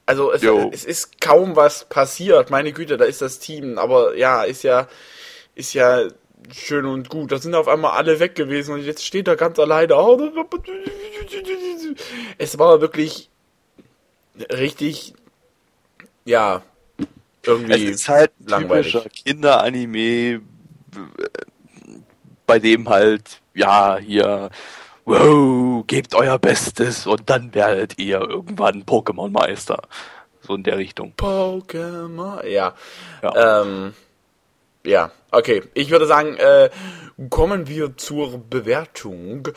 Also 0.06 0.32
es, 0.32 0.44
es 0.44 0.86
ist 0.86 1.22
kaum 1.22 1.56
was 1.56 1.86
passiert, 1.86 2.50
meine 2.50 2.74
Güte, 2.74 2.98
da 2.98 3.06
ist 3.06 3.22
das 3.22 3.40
Team, 3.40 3.80
aber 3.80 4.16
ja, 4.16 4.44
ist 4.44 4.64
ja, 4.64 4.88
ist 5.56 5.74
ja 5.74 6.08
schön 6.54 6.86
und 6.86 7.10
gut. 7.10 7.32
Da 7.32 7.38
sind 7.38 7.56
auf 7.56 7.68
einmal 7.68 7.92
alle 7.98 8.20
weg 8.20 8.36
gewesen 8.36 8.74
und 8.76 8.82
jetzt 8.82 9.04
steht 9.04 9.28
er 9.28 9.36
ganz 9.36 9.58
alleine. 9.58 9.96
Es 12.38 12.60
war 12.60 12.82
wirklich 12.82 13.30
richtig, 14.52 15.14
ja, 16.26 16.62
irgendwie 17.48 17.86
es 17.86 18.02
ist 18.02 18.10
halt 18.10 18.32
langweilig. 18.46 18.92
typischer 18.92 19.10
Kinderanime, 19.10 20.42
bei 22.46 22.60
dem 22.60 22.90
halt, 22.90 23.42
ja, 23.54 23.98
hier, 23.98 24.50
wow, 25.06 25.84
gebt 25.88 26.16
euer 26.16 26.40
Bestes 26.40 27.08
und 27.08 27.30
dann 27.30 27.54
werdet 27.54 27.98
ihr 28.00 28.22
irgendwann 28.22 28.84
Pokémon-Meister. 28.84 29.82
So 30.42 30.56
in 30.56 30.64
der 30.64 30.78
Richtung. 30.78 31.14
Pokémon, 31.18 32.46
ja. 32.46 32.76
Ja. 33.24 33.62
Ähm, 33.62 33.94
ja, 34.86 35.12
okay. 35.32 35.64
Ich 35.74 35.90
würde 35.90 36.06
sagen, 36.06 36.36
äh, 36.38 36.70
kommen 37.30 37.68
wir 37.68 37.98
zur 37.98 38.38
Bewertung. 38.38 39.48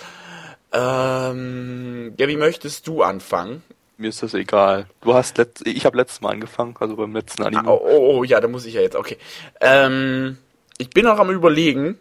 Ähm, 0.73 2.15
ja, 2.19 2.29
wie 2.29 2.37
möchtest 2.37 2.87
du 2.87 3.03
anfangen? 3.03 3.63
Mir 3.99 4.09
ist 4.09 4.23
das 4.23 4.33
egal. 4.35 4.87
Du 5.01 5.13
hast 5.13 5.37
letzt, 5.39 5.67
ich 5.67 5.85
habe 5.85 5.97
letztes 5.97 6.21
Mal 6.21 6.31
angefangen, 6.31 6.75
also 6.79 6.97
beim 6.97 7.15
letzten 7.15 7.43
Anime. 7.43 7.69
Ah, 7.69 7.73
oh, 7.73 8.19
oh, 8.19 8.25
ja, 8.25 8.41
da 8.41 8.49
muss 8.49 8.65
ich 8.65 8.75
ja 8.75 8.81
jetzt. 8.81 8.97
Okay. 8.97 9.19
Ähm, 9.61 10.39
ich 10.79 10.91
bin 10.91 11.07
auch 11.07 11.19
am 11.19 11.31
überlegen. 11.31 11.99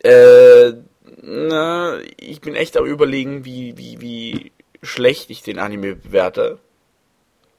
Äh, 0.00 0.72
na, 1.22 1.98
ich 2.18 2.40
bin 2.40 2.54
echt 2.54 2.76
am 2.76 2.84
überlegen, 2.84 3.44
wie 3.44 3.76
wie 3.76 4.00
wie 4.00 4.52
schlecht 4.82 5.30
ich 5.30 5.42
den 5.42 5.58
Anime 5.58 5.96
bewerte 5.96 6.58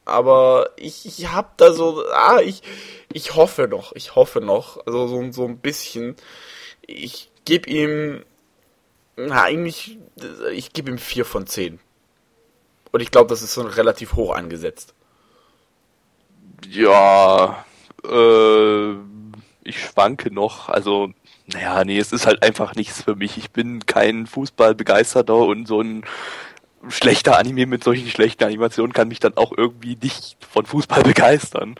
aber 0.08 0.72
ich, 0.78 1.06
ich 1.06 1.32
hab 1.34 1.58
da 1.58 1.74
so, 1.74 2.06
ah, 2.14 2.40
ich, 2.40 2.62
ich 3.12 3.36
hoffe 3.36 3.68
noch, 3.68 3.94
ich 3.94 4.16
hoffe 4.16 4.40
noch, 4.40 4.86
also 4.86 5.08
so, 5.08 5.32
so 5.32 5.46
ein 5.46 5.60
bisschen. 5.60 6.16
Ich 6.82 7.30
gebe 7.44 7.70
ihm, 7.70 8.24
na, 9.18 9.44
eigentlich, 9.44 9.98
ich 10.54 10.72
gebe 10.72 10.92
ihm 10.92 10.98
vier 10.98 11.26
von 11.26 11.46
zehn. 11.46 11.80
Und 12.92 13.02
ich 13.02 13.12
glaube, 13.12 13.30
das 13.30 13.42
ist 13.42 13.54
so 13.54 13.62
relativ 13.62 14.14
hoch 14.14 14.36
angesetzt. 14.36 14.94
Ja, 16.70 17.66
äh, 18.04 18.92
ich 19.64 19.80
schwanke 19.84 20.34
noch. 20.34 20.70
Also, 20.70 21.12
naja, 21.48 21.84
nee, 21.84 22.00
es 22.00 22.12
ist 22.12 22.26
halt 22.26 22.44
einfach 22.44 22.76
nichts 22.76 23.04
für 23.04 23.16
mich. 23.16 23.38
Ich 23.38 23.52
bin 23.52 23.86
kein 23.86 24.28
Fußballbegeisterter 24.28 25.36
und 25.36 25.68
so 25.68 25.82
ein 25.82 26.04
schlechter 26.90 27.38
Anime 27.38 27.66
mit 27.66 27.84
solchen 27.84 28.08
schlechten 28.10 28.44
Animationen 28.44 28.94
kann 28.94 29.08
mich 29.08 29.20
dann 29.20 29.36
auch 29.36 29.52
irgendwie 29.56 29.98
nicht 30.02 30.38
von 30.48 30.66
Fußball 30.66 31.04
begeistern. 31.04 31.76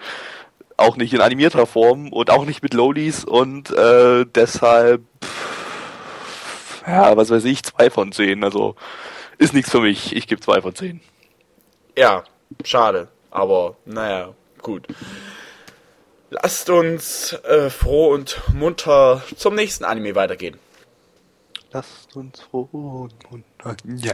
Auch 0.76 0.96
nicht 0.98 1.14
in 1.14 1.22
animierter 1.22 1.66
Form 1.66 2.12
und 2.14 2.30
auch 2.30 2.46
nicht 2.46 2.62
mit 2.62 2.74
Lolis 2.74 3.26
und 3.26 3.72
äh, 3.72 4.26
deshalb, 4.26 5.02
ja, 6.86 7.18
was 7.18 7.32
weiß 7.32 7.46
ich, 7.46 7.64
zwei 7.64 7.90
von 7.90 8.12
zehn. 8.12 8.44
Also 8.44 8.76
ist 9.38 9.54
nichts 9.54 9.72
für 9.72 9.82
mich. 9.82 10.16
Ich 10.16 10.28
gebe 10.28 10.42
zwei 10.42 10.62
von 10.62 10.76
zehn. 10.76 11.02
Ja, 11.98 12.24
schade. 12.64 13.08
Aber 13.32 13.76
naja, 13.86 14.34
gut. 14.62 14.88
Lasst 16.30 16.70
uns 16.70 17.34
äh, 17.34 17.70
froh 17.70 18.14
und 18.14 18.42
munter 18.54 19.24
zum 19.36 19.56
nächsten 19.56 19.86
Anime 19.86 20.16
weitergehen. 20.16 20.58
Lasst 21.72 22.16
uns 22.16 22.42
froh 22.42 22.68
und 22.72 23.32
munter. 23.32 23.78
Ja. 23.86 24.14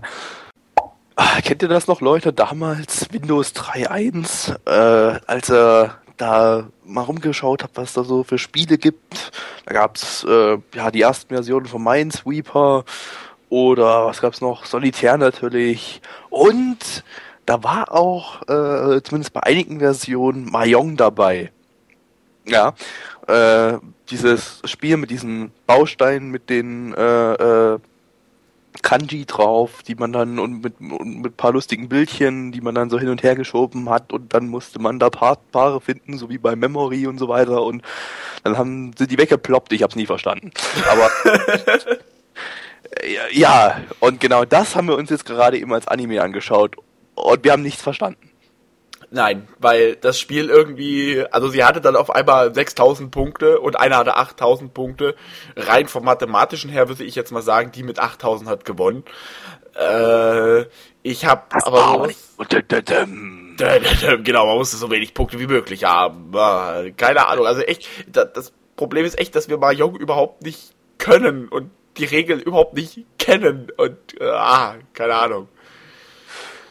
Ah, 1.16 1.42
kennt 1.42 1.62
ihr 1.62 1.68
das 1.68 1.88
noch, 1.88 2.02
Leute? 2.02 2.34
Damals 2.34 3.12
Windows 3.12 3.54
3.1, 3.56 4.56
äh, 4.66 5.20
als 5.28 5.50
er 5.50 6.00
da 6.18 6.70
mal 6.84 7.02
rumgeschaut 7.02 7.64
hat, 7.64 7.72
was 7.76 7.94
da 7.94 8.04
so 8.04 8.24
für 8.24 8.38
Spiele 8.38 8.78
gibt. 8.78 9.32
Da 9.66 9.74
gab's 9.74 10.24
äh, 10.24 10.58
ja 10.74 10.92
die 10.92 11.02
ersten 11.02 11.34
Versionen 11.34 11.66
von 11.66 11.84
Minesweeper 11.84 12.86
oder 13.54 14.08
was 14.08 14.20
gab's 14.20 14.42
noch? 14.42 14.66
Solitär 14.66 15.16
natürlich. 15.18 16.02
Und 16.32 17.04
da 17.46 17.64
war 17.64 17.92
auch, 17.92 18.42
äh, 18.44 19.00
zumindest 19.04 19.32
bei 19.32 19.44
einigen 19.44 19.78
Versionen, 19.78 20.46
Mahjong 20.46 20.98
dabei. 20.98 21.52
Ja, 22.46 22.74
äh, 23.28 23.78
dieses 24.10 24.60
Spiel 24.66 24.98
mit 24.98 25.12
diesen 25.12 25.52
Bausteinen, 25.68 26.32
mit 26.32 26.50
den 26.50 26.96
äh, 26.96 27.34
äh, 27.34 27.80
Kanji 28.82 29.26
drauf, 29.26 29.84
die 29.88 29.94
man 29.94 30.12
dann 30.12 30.40
und 30.40 30.64
mit, 30.64 30.80
und 30.80 31.22
mit 31.22 31.38
paar 31.38 31.52
lustigen 31.52 31.90
Bildchen, 31.90 32.52
die 32.52 32.62
man 32.62 32.74
dann 32.74 32.90
so 32.90 33.00
hin 33.00 33.10
und 33.10 33.22
her 33.22 33.36
geschoben 33.36 33.88
hat 33.88 34.12
und 34.12 34.34
dann 34.34 34.48
musste 34.48 34.80
man 34.80 34.98
da 34.98 35.12
Paar, 35.12 35.38
Paare 35.52 35.80
finden, 35.80 36.18
so 36.18 36.32
wie 36.32 36.40
bei 36.40 36.56
Memory 36.56 37.06
und 37.06 37.20
so 37.20 37.28
weiter 37.28 37.62
und 37.62 37.84
dann 38.44 38.58
haben 38.58 38.94
sind 38.98 39.12
die 39.12 39.20
weggeploppt, 39.20 39.74
ich 39.74 39.84
hab's 39.84 39.96
nie 39.96 40.08
verstanden. 40.08 40.52
Aber 40.90 41.12
ja, 43.32 43.82
und 44.00 44.20
genau 44.20 44.46
das 44.46 44.76
haben 44.76 44.88
wir 44.88 44.98
uns 44.98 45.10
jetzt 45.10 45.26
gerade 45.26 45.58
eben 45.58 45.74
als 45.74 45.88
Anime 45.88 46.22
angeschaut 46.22 46.76
und 47.16 47.44
wir 47.44 47.52
haben 47.52 47.64
nichts 47.64 47.82
verstanden. 47.82 48.30
Nein, 49.16 49.48
weil 49.60 49.96
das 49.96 50.20
Spiel 50.20 50.50
irgendwie, 50.50 51.24
also 51.30 51.48
sie 51.48 51.64
hatte 51.64 51.82
dann 51.82 51.96
auf 51.96 52.10
einmal 52.10 52.54
6000 52.54 53.12
Punkte 53.12 53.60
und 53.60 53.80
einer 53.80 53.98
hatte 53.98 54.18
8000 54.18 54.74
Punkte. 54.74 55.16
Rein 55.56 55.88
vom 55.88 56.04
mathematischen 56.04 56.72
her 56.72 56.90
würde 56.90 57.04
ich 57.04 57.14
jetzt 57.14 57.32
mal 57.32 57.44
sagen, 57.44 57.72
die 57.72 57.84
mit 57.84 58.00
8000 58.00 58.50
hat 58.50 58.66
gewonnen. 58.66 59.04
Äh, 59.76 60.66
ich 61.04 61.26
habe 61.26 61.44
aber 61.52 62.10
genau, 64.24 64.48
man 64.48 64.58
musste 64.58 64.78
so 64.78 64.90
wenig 64.90 65.14
Punkte 65.14 65.40
wie 65.40 65.48
möglich 65.48 65.84
haben. 65.84 66.32
Keine 66.98 67.28
Ahnung, 67.28 67.46
also 67.46 67.62
echt, 67.62 67.88
das 68.08 68.52
Problem 68.76 69.06
ist 69.06 69.20
echt, 69.20 69.36
dass 69.36 69.48
wir 69.48 69.60
Mahjong 69.60 69.96
überhaupt 69.96 70.42
nicht 70.42 70.74
können 70.98 71.50
und 71.50 71.70
die 71.98 72.06
Regeln 72.06 72.40
überhaupt 72.40 72.74
nicht 72.74 73.06
kennen 73.18 73.72
und 73.78 73.98
ah, 74.22 74.76
keine 74.94 75.16
Ahnung. 75.16 75.48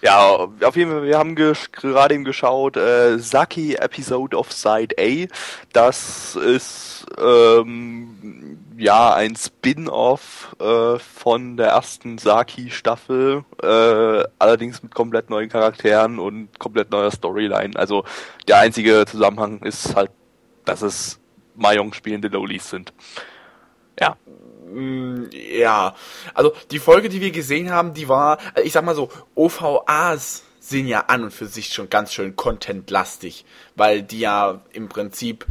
Ja, 0.02 0.48
auf 0.64 0.74
jeden 0.74 0.90
Fall, 0.90 1.04
wir 1.04 1.16
haben 1.16 1.36
gerade 1.36 2.14
eben 2.14 2.24
geschaut, 2.24 2.76
äh, 2.76 3.20
Saki 3.20 3.76
Episode 3.76 4.36
of 4.36 4.52
Side 4.52 4.96
A. 4.98 5.28
Das 5.72 6.34
ist 6.34 7.06
ähm, 7.20 8.58
ja 8.76 9.14
ein 9.14 9.36
Spin-off 9.36 10.56
äh, 10.60 10.98
von 10.98 11.56
der 11.56 11.68
ersten 11.68 12.18
Saki-Staffel, 12.18 13.44
äh, 13.62 14.24
allerdings 14.40 14.82
mit 14.82 14.92
komplett 14.92 15.30
neuen 15.30 15.48
Charakteren 15.48 16.18
und 16.18 16.58
komplett 16.58 16.90
neuer 16.90 17.12
Storyline. 17.12 17.76
Also 17.76 18.02
der 18.48 18.58
einzige 18.58 19.04
Zusammenhang 19.06 19.60
ist 19.62 19.94
halt, 19.94 20.10
dass 20.64 20.82
es 20.82 21.20
Mayong 21.54 21.92
spielende 21.92 22.26
Lolis 22.26 22.68
sind. 22.68 22.92
Ja. 24.00 24.16
Mm, 24.72 25.30
ja, 25.32 25.94
also 26.34 26.52
die 26.70 26.78
Folge, 26.78 27.08
die 27.08 27.20
wir 27.20 27.30
gesehen 27.30 27.70
haben, 27.70 27.94
die 27.94 28.08
war, 28.08 28.38
äh, 28.54 28.62
ich 28.62 28.72
sag 28.72 28.84
mal 28.84 28.94
so, 28.94 29.10
OVAs 29.34 30.44
sind 30.60 30.86
ja 30.86 31.00
an 31.06 31.24
und 31.24 31.32
für 31.32 31.46
sich 31.46 31.72
schon 31.72 31.90
ganz 31.90 32.12
schön 32.12 32.36
contentlastig, 32.36 33.44
weil 33.74 34.02
die 34.02 34.20
ja 34.20 34.60
im 34.72 34.88
Prinzip 34.88 35.46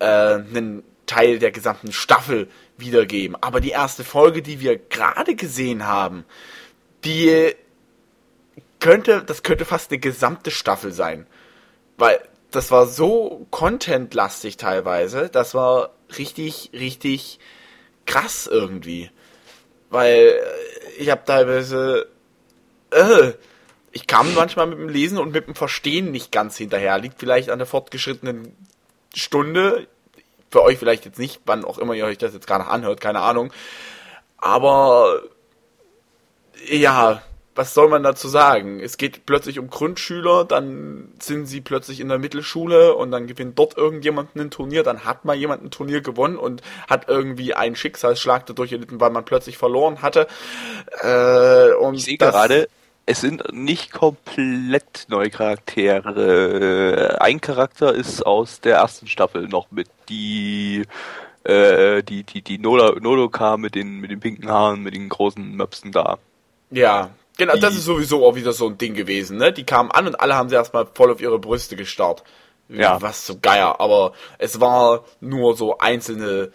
äh, 0.00 0.04
einen 0.04 0.82
Teil 1.06 1.38
der 1.38 1.52
gesamten 1.52 1.92
Staffel 1.92 2.48
wiedergeben. 2.76 3.36
Aber 3.40 3.60
die 3.60 3.70
erste 3.70 4.04
Folge, 4.04 4.42
die 4.42 4.60
wir 4.60 4.76
gerade 4.76 5.34
gesehen 5.34 5.86
haben, 5.86 6.24
die 7.04 7.54
könnte, 8.80 9.22
das 9.24 9.42
könnte 9.42 9.64
fast 9.64 9.90
eine 9.90 9.98
gesamte 9.98 10.50
Staffel 10.50 10.92
sein. 10.92 11.26
Weil 11.96 12.20
das 12.50 12.70
war 12.70 12.86
so 12.86 13.46
contentlastig 13.50 14.56
teilweise, 14.56 15.28
das 15.28 15.54
war 15.54 15.90
richtig, 16.16 16.70
richtig 16.72 17.38
krass 18.08 18.48
irgendwie. 18.50 19.10
Weil 19.90 20.16
äh, 20.16 20.40
ich 20.98 21.10
habe 21.10 21.24
teilweise. 21.24 22.08
Äh, 22.90 23.32
ich 23.92 24.06
kam 24.06 24.34
manchmal 24.34 24.66
mit 24.66 24.78
dem 24.78 24.88
Lesen 24.88 25.18
und 25.18 25.32
mit 25.32 25.46
dem 25.46 25.54
Verstehen 25.54 26.10
nicht 26.10 26.30
ganz 26.30 26.56
hinterher. 26.56 26.98
Liegt 26.98 27.18
vielleicht 27.18 27.50
an 27.50 27.58
der 27.58 27.66
fortgeschrittenen 27.66 28.54
Stunde. 29.14 29.86
Für 30.50 30.62
euch 30.62 30.78
vielleicht 30.78 31.04
jetzt 31.04 31.18
nicht, 31.18 31.40
wann 31.46 31.64
auch 31.64 31.78
immer 31.78 31.94
ihr 31.94 32.04
euch 32.04 32.18
das 32.18 32.32
jetzt 32.32 32.46
gerade 32.46 32.66
anhört, 32.66 33.00
keine 33.00 33.20
Ahnung. 33.20 33.52
Aber 34.38 35.22
ja, 36.66 37.22
was 37.58 37.74
soll 37.74 37.88
man 37.88 38.04
dazu 38.04 38.28
sagen? 38.28 38.78
Es 38.78 38.96
geht 38.98 39.26
plötzlich 39.26 39.58
um 39.58 39.68
Grundschüler, 39.68 40.44
dann 40.44 41.12
sind 41.18 41.46
sie 41.46 41.60
plötzlich 41.60 41.98
in 41.98 42.08
der 42.08 42.18
Mittelschule 42.18 42.94
und 42.94 43.10
dann 43.10 43.26
gewinnt 43.26 43.58
dort 43.58 43.76
irgendjemand 43.76 44.36
ein 44.36 44.50
Turnier, 44.52 44.84
dann 44.84 45.04
hat 45.04 45.24
mal 45.24 45.34
jemand 45.34 45.64
ein 45.64 45.72
Turnier 45.72 46.00
gewonnen 46.00 46.36
und 46.36 46.62
hat 46.88 47.08
irgendwie 47.08 47.54
einen 47.54 47.74
Schicksalsschlag 47.74 48.46
dadurch 48.46 48.70
erlitten, 48.70 49.00
weil 49.00 49.10
man 49.10 49.24
plötzlich 49.24 49.58
verloren 49.58 50.02
hatte. 50.02 50.28
Äh, 51.02 51.72
und 51.74 51.96
ich 51.96 52.04
sehe 52.04 52.16
gerade, 52.16 52.68
es 53.06 53.22
sind 53.22 53.52
nicht 53.52 53.90
komplett 53.92 55.06
neue 55.08 55.30
Charaktere. 55.30 57.18
Ein 57.20 57.40
Charakter 57.40 57.92
ist 57.92 58.24
aus 58.24 58.60
der 58.60 58.76
ersten 58.76 59.08
Staffel 59.08 59.48
noch 59.48 59.72
mit 59.72 59.88
die 60.08 60.84
äh, 61.42 62.04
die 62.04 62.22
die 62.22 62.42
die 62.42 62.58
Nodoka 62.58 63.56
mit 63.56 63.74
den 63.74 63.98
mit 63.98 64.12
den 64.12 64.20
pinken 64.20 64.48
Haaren, 64.48 64.84
mit 64.84 64.94
den 64.94 65.08
großen 65.08 65.56
Möpsen 65.56 65.90
da. 65.90 66.18
Ja, 66.70 67.10
Genau, 67.38 67.56
das 67.56 67.76
ist 67.76 67.84
sowieso 67.84 68.26
auch 68.26 68.34
wieder 68.34 68.52
so 68.52 68.68
ein 68.68 68.76
Ding 68.76 68.94
gewesen, 68.94 69.38
ne? 69.38 69.52
Die 69.52 69.64
kamen 69.64 69.90
an 69.90 70.08
und 70.08 70.20
alle 70.20 70.34
haben 70.34 70.48
sie 70.48 70.56
erstmal 70.56 70.86
voll 70.92 71.10
auf 71.10 71.20
ihre 71.20 71.38
Brüste 71.38 71.76
gestarrt. 71.76 72.24
Ja. 72.68 73.00
Was 73.00 73.26
so 73.26 73.38
geier, 73.40 73.80
aber 73.80 74.12
es 74.38 74.60
war 74.60 75.04
nur 75.20 75.56
so 75.56 75.78
einzelne, 75.78 76.52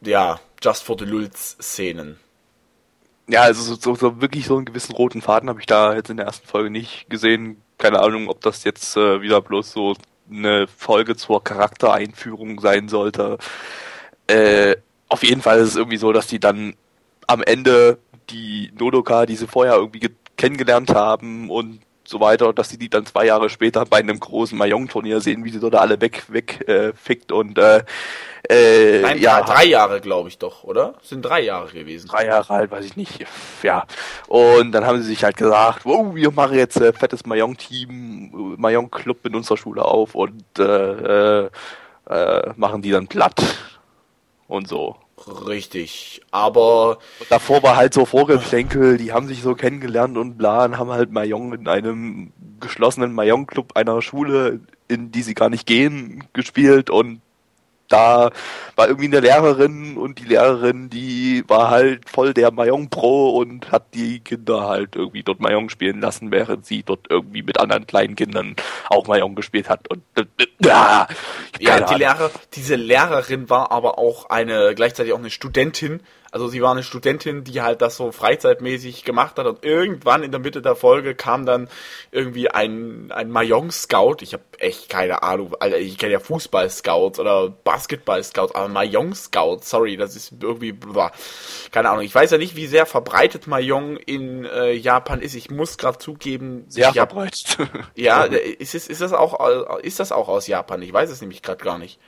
ja, 0.00 0.40
Just 0.64 0.82
for 0.82 0.96
the 0.98 1.04
Lulz 1.04 1.58
Szenen. 1.60 2.18
Ja, 3.28 3.42
also 3.42 3.62
so, 3.62 3.74
so, 3.74 3.94
so 3.94 4.22
wirklich 4.22 4.46
so 4.46 4.56
einen 4.56 4.64
gewissen 4.64 4.94
roten 4.94 5.20
Faden 5.20 5.50
habe 5.50 5.60
ich 5.60 5.66
da 5.66 5.94
jetzt 5.94 6.08
in 6.08 6.16
der 6.16 6.24
ersten 6.24 6.46
Folge 6.46 6.70
nicht 6.70 7.10
gesehen. 7.10 7.60
Keine 7.76 8.00
Ahnung, 8.00 8.28
ob 8.28 8.40
das 8.40 8.64
jetzt 8.64 8.96
äh, 8.96 9.20
wieder 9.20 9.42
bloß 9.42 9.72
so 9.72 9.94
eine 10.30 10.66
Folge 10.68 11.16
zur 11.16 11.44
Charaktereinführung 11.44 12.60
sein 12.60 12.88
sollte. 12.88 13.36
Äh, 14.26 14.76
auf 15.08 15.22
jeden 15.22 15.42
Fall 15.42 15.58
ist 15.58 15.68
es 15.68 15.76
irgendwie 15.76 15.98
so, 15.98 16.12
dass 16.12 16.28
die 16.28 16.40
dann 16.40 16.76
am 17.26 17.42
Ende 17.42 17.98
die 18.30 18.72
Nodoka, 18.78 19.26
die 19.26 19.36
sie 19.36 19.46
vorher 19.46 19.76
irgendwie 19.76 20.10
kennengelernt 20.36 20.94
haben 20.94 21.50
und 21.50 21.80
so 22.06 22.20
weiter, 22.20 22.52
dass 22.52 22.68
sie 22.68 22.78
die 22.78 22.90
dann 22.90 23.06
zwei 23.06 23.26
Jahre 23.26 23.48
später 23.48 23.84
bei 23.86 23.98
einem 23.98 24.20
großen 24.20 24.56
Mahjong-Turnier 24.58 25.20
sehen, 25.20 25.44
wie 25.44 25.50
sie 25.50 25.60
dort 25.60 25.74
alle 25.74 26.00
weg, 26.00 26.24
weg 26.28 26.68
äh, 26.68 26.92
fickt 26.92 27.32
und 27.32 27.58
äh, 27.58 27.82
äh, 28.48 29.00
Nein, 29.00 29.18
ja, 29.20 29.40
drei 29.40 29.64
Jahre 29.64 30.02
glaube 30.02 30.28
ich 30.28 30.36
doch, 30.36 30.64
oder? 30.64 30.94
Sind 31.02 31.22
drei 31.22 31.40
Jahre 31.40 31.72
gewesen. 31.72 32.08
Drei 32.08 32.26
Jahre 32.26 32.52
alt, 32.52 32.70
weiß 32.70 32.84
ich 32.84 32.96
nicht. 32.96 33.24
Ja. 33.62 33.86
Und 34.26 34.72
dann 34.72 34.84
haben 34.84 35.00
sie 35.00 35.08
sich 35.08 35.24
halt 35.24 35.38
gesagt, 35.38 35.86
wow, 35.86 36.14
wir 36.14 36.30
machen 36.30 36.58
jetzt 36.58 36.78
äh, 36.78 36.92
fettes 36.92 37.24
Mahjong-Team, 37.24 38.56
Mahjong-Club 38.58 39.24
in 39.26 39.36
unserer 39.36 39.56
Schule 39.56 39.82
auf 39.82 40.14
und 40.14 40.44
äh, 40.58 41.46
äh, 41.46 42.52
machen 42.56 42.82
die 42.82 42.90
dann 42.90 43.06
platt 43.06 43.42
und 44.46 44.68
so. 44.68 44.96
Richtig, 45.26 46.20
aber. 46.30 46.98
Und 47.20 47.30
davor 47.30 47.62
war 47.62 47.76
halt 47.76 47.94
so 47.94 48.04
Vorgeplänkel, 48.04 48.98
die 48.98 49.12
haben 49.12 49.26
sich 49.26 49.42
so 49.42 49.54
kennengelernt 49.54 50.18
und 50.18 50.36
bla, 50.36 50.66
und 50.66 50.78
haben 50.78 50.90
halt 50.90 51.12
Mayong 51.12 51.54
in 51.54 51.68
einem 51.68 52.32
geschlossenen 52.60 53.12
Mayong-Club 53.12 53.72
einer 53.74 54.02
Schule, 54.02 54.60
in 54.88 55.12
die 55.12 55.22
sie 55.22 55.34
gar 55.34 55.48
nicht 55.48 55.66
gehen, 55.66 56.24
gespielt 56.32 56.90
und 56.90 57.20
da 57.88 58.30
war 58.76 58.88
irgendwie 58.88 59.06
eine 59.06 59.20
Lehrerin 59.20 59.96
und 59.96 60.18
die 60.18 60.24
Lehrerin, 60.24 60.90
die 60.90 61.44
war 61.46 61.70
halt 61.70 62.08
voll 62.08 62.34
der 62.34 62.50
Mayong 62.50 62.88
Pro 62.88 63.30
und 63.36 63.70
hat 63.70 63.94
die 63.94 64.20
Kinder 64.20 64.66
halt 64.66 64.96
irgendwie 64.96 65.22
dort 65.22 65.40
Mayong 65.40 65.68
spielen 65.68 66.00
lassen, 66.00 66.30
während 66.30 66.66
sie 66.66 66.82
dort 66.82 67.06
irgendwie 67.08 67.42
mit 67.42 67.60
anderen 67.60 67.86
kleinen 67.86 68.16
Kindern 68.16 68.56
auch 68.88 69.06
Mayong 69.06 69.34
gespielt 69.34 69.68
hat. 69.68 69.88
Und 69.88 70.02
äh, 70.16 70.24
ja, 70.60 71.06
ja 71.60 71.80
die 71.80 71.94
Lehrer, 71.94 72.30
diese 72.54 72.76
Lehrerin 72.76 73.50
war 73.50 73.70
aber 73.70 73.98
auch 73.98 74.30
eine 74.30 74.74
gleichzeitig 74.74 75.12
auch 75.12 75.18
eine 75.18 75.30
Studentin 75.30 76.00
also 76.34 76.48
sie 76.48 76.60
war 76.60 76.72
eine 76.72 76.82
Studentin, 76.82 77.44
die 77.44 77.62
halt 77.62 77.80
das 77.80 77.96
so 77.96 78.10
freizeitmäßig 78.10 79.04
gemacht 79.04 79.38
hat 79.38 79.46
und 79.46 79.64
irgendwann 79.64 80.24
in 80.24 80.32
der 80.32 80.40
Mitte 80.40 80.62
der 80.62 80.74
Folge 80.74 81.14
kam 81.14 81.46
dann 81.46 81.68
irgendwie 82.10 82.50
ein, 82.50 83.12
ein 83.12 83.30
Mahjong-Scout. 83.30 84.16
Ich 84.20 84.32
habe 84.32 84.42
echt 84.58 84.88
keine 84.88 85.22
Ahnung, 85.22 85.54
Alter, 85.60 85.78
ich 85.78 85.96
kenne 85.96 86.14
ja 86.14 86.18
Fußball-Scouts 86.18 87.20
oder 87.20 87.50
Basketball-Scouts, 87.50 88.52
aber 88.52 88.66
Mahjong-Scouts, 88.66 89.70
sorry, 89.70 89.96
das 89.96 90.16
ist 90.16 90.32
irgendwie, 90.40 90.76
keine 91.70 91.90
Ahnung. 91.90 92.02
Ich 92.02 92.12
weiß 92.12 92.32
ja 92.32 92.38
nicht, 92.38 92.56
wie 92.56 92.66
sehr 92.66 92.86
verbreitet 92.86 93.46
Mahjong 93.46 93.96
in 93.96 94.44
äh, 94.44 94.72
Japan 94.72 95.20
ist. 95.20 95.36
Ich 95.36 95.52
muss 95.52 95.78
gerade 95.78 95.98
zugeben, 95.98 96.64
sehr 96.66 96.92
verbreitet. 96.92 97.58
Ja, 97.94 98.24
ist, 98.24 98.74
es, 98.74 98.88
ist, 98.88 99.00
das 99.00 99.12
auch, 99.12 99.78
ist 99.78 100.00
das 100.00 100.10
auch 100.10 100.26
aus 100.26 100.48
Japan? 100.48 100.82
Ich 100.82 100.92
weiß 100.92 101.10
es 101.10 101.20
nämlich 101.20 101.42
gerade 101.42 101.62
gar 101.62 101.78
nicht. 101.78 102.00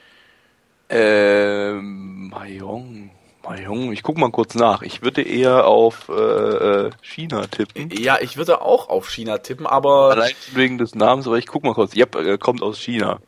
Ähm, 0.89 2.29
Mahjong. 2.31 3.13
Mal 3.47 3.63
Junge, 3.63 3.93
ich 3.93 4.03
guck 4.03 4.19
mal 4.19 4.33
kurz 4.33 4.57
nach. 4.57 4.83
Ich 4.83 5.03
würde 5.03 5.23
eher 5.23 5.67
auf 5.67 6.09
äh, 6.09 6.13
äh, 6.13 6.91
China 7.01 7.47
tippen. 7.47 7.91
Ja, 7.91 8.19
ich 8.21 8.37
würde 8.37 8.61
auch 8.61 8.89
auf 8.89 9.09
China 9.09 9.39
tippen, 9.39 9.69
aber. 9.69 10.11
Allein 10.11 10.33
wegen 10.53 10.79
des 10.79 10.97
Namens, 10.97 11.29
aber 11.29 11.39
ich 11.39 11.47
guck 11.47 11.63
mal 11.63 11.73
kurz. 11.73 11.95
Ja, 11.95 12.07
er 12.13 12.39
kommt 12.39 12.61
aus 12.61 12.81
China. 12.81 13.21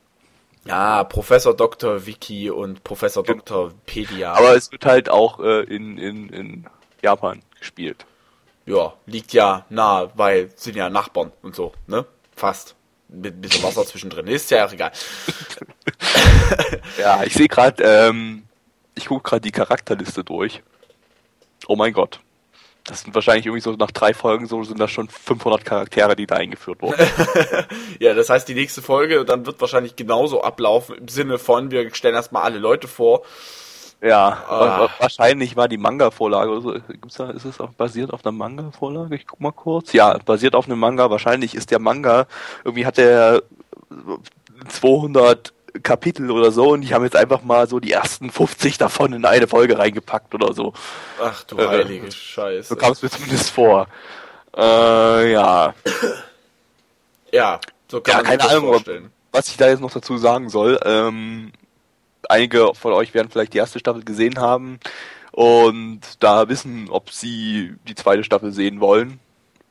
Ja, 0.65 1.05
Professor 1.05 1.55
Dr. 1.55 2.05
Wiki 2.05 2.51
und 2.51 2.83
Professor 2.83 3.23
Dr. 3.23 3.71
Pedia. 3.87 4.33
Aber 4.33 4.57
es 4.57 4.73
wird 4.73 4.85
halt 4.87 5.09
auch 5.09 5.39
äh, 5.39 5.63
in, 5.63 5.97
in, 5.99 6.29
in 6.31 6.67
Japan 7.01 7.41
gespielt. 7.57 8.05
Ja, 8.67 8.95
liegt 9.07 9.33
ja 9.33 9.67
nah, 9.69 10.11
weil 10.17 10.51
sind 10.57 10.75
ja 10.75 10.91
Nachbarn 10.91 11.31
und 11.43 11.55
so, 11.55 11.73
ne? 11.87 12.05
Fast. 12.35 12.75
Mit 13.09 13.37
ein 13.37 13.41
bisschen 13.41 13.63
Wasser 13.63 13.87
zwischendrin. 13.87 14.27
Ist 14.27 14.51
ja 14.51 14.67
auch 14.67 14.73
egal. 14.73 14.91
ja, 16.99 17.23
ich 17.23 17.35
sehe 17.35 17.49
gerade, 17.49 17.83
ähm, 17.83 18.48
ich 18.99 19.07
gucke 19.07 19.31
gerade 19.31 19.41
die 19.41 19.53
Charakterliste 19.53 20.25
durch. 20.25 20.63
Oh 21.67 21.77
mein 21.77 21.93
Gott. 21.93 22.21
Das 22.85 23.03
sind 23.03 23.15
wahrscheinlich 23.15 23.47
irgendwie 23.47 23.63
so 23.63 23.73
nach 23.73 23.91
drei 23.91 24.15
Folgen 24.15 24.47
so 24.47 24.63
sind 24.65 24.81
das 24.81 24.91
schon 24.91 25.09
500 25.09 25.65
Charaktere, 25.65 26.17
die 26.17 26.27
da 26.27 26.37
eingeführt 26.37 26.81
wurden. 26.81 27.07
ja, 28.01 28.15
das 28.15 28.31
heißt, 28.31 28.49
die 28.49 28.55
nächste 28.55 28.81
Folge 28.81 29.25
dann 29.25 29.45
wird 29.45 29.61
wahrscheinlich 29.61 29.95
genauso 29.95 30.43
ablaufen 30.43 30.97
im 30.97 31.09
Sinne 31.09 31.39
von, 31.39 31.71
wir 31.71 31.95
stellen 31.95 32.15
erstmal 32.15 32.45
alle 32.45 32.59
Leute 32.59 32.89
vor. 32.89 33.23
Ja, 34.01 34.45
ah. 34.49 34.89
wahrscheinlich 35.01 35.57
war 35.57 35.69
die 35.69 35.77
Manga-Vorlage 35.77 36.51
oder 36.51 36.61
so. 36.61 36.73
Gibt's 36.73 37.17
da, 37.17 37.31
ist 37.31 37.45
es 37.45 37.61
auch 37.61 37.71
basiert 37.71 38.13
auf 38.13 38.25
einer 38.25 38.33
Manga-Vorlage? 38.33 39.17
Ich 39.17 39.27
guck 39.27 39.41
mal 39.41 39.53
kurz. 39.53 39.93
Ja, 39.93 40.17
basiert 40.19 40.55
auf 40.55 40.67
einem 40.67 40.79
Manga. 40.79 41.11
Wahrscheinlich 41.11 41.55
ist 41.55 41.71
der 41.71 41.81
Manga, 41.81 42.27
irgendwie 42.65 42.87
hat 42.87 42.97
der 42.97 43.43
200 44.69 45.53
Kapitel 45.81 46.31
oder 46.31 46.51
so 46.51 46.71
und 46.71 46.83
die 46.83 46.95
haben 46.95 47.05
jetzt 47.05 47.17
einfach 47.17 47.43
mal 47.43 47.69
so 47.69 47.81
die 47.81 47.93
ersten 47.93 48.31
50 48.31 48.79
davon 48.79 49.13
in 49.13 49.25
eine 49.25 49.47
Folge 49.49 49.79
reingepackt 49.79 50.35
oder 50.35 50.53
so. 50.55 50.73
Ach 51.23 51.43
du 51.45 51.59
äh, 51.59 51.69
heilige 51.69 52.11
Scheiße. 52.11 52.69
So 52.69 52.77
kam 52.77 52.93
es 52.93 53.03
mir 53.03 53.11
zumindest 53.11 53.51
vor. 53.51 53.87
Äh, 54.57 55.33
ja. 55.33 55.75
Ja, 57.33 57.61
so 57.89 58.01
kann 58.01 58.17
ja, 58.17 58.23
man 58.23 58.31
sich 58.31 58.39
das 58.41 58.51
Ahnung, 58.51 58.67
vorstellen. 58.69 59.11
Was 59.33 59.49
ich 59.49 59.57
da 59.57 59.69
jetzt 59.69 59.81
noch 59.81 59.93
dazu 59.93 60.17
sagen 60.17 60.49
soll, 60.49 60.81
ähm, 60.85 61.53
einige 62.29 62.75
von 62.75 62.93
euch 62.93 63.15
werden 63.15 63.29
vielleicht 63.31 63.55
die 63.55 63.59
erste 63.59 63.79
Staffel 63.79 64.05
gesehen 64.05 64.39
haben 64.39 64.81
und 65.33 66.01
da 66.21 66.49
wissen, 66.49 66.89
ob 66.91 67.11
sie 67.11 67.75
die 67.87 67.95
zweite 67.95 68.25
Staffel 68.25 68.53
sehen 68.53 68.81
wollen 68.81 69.21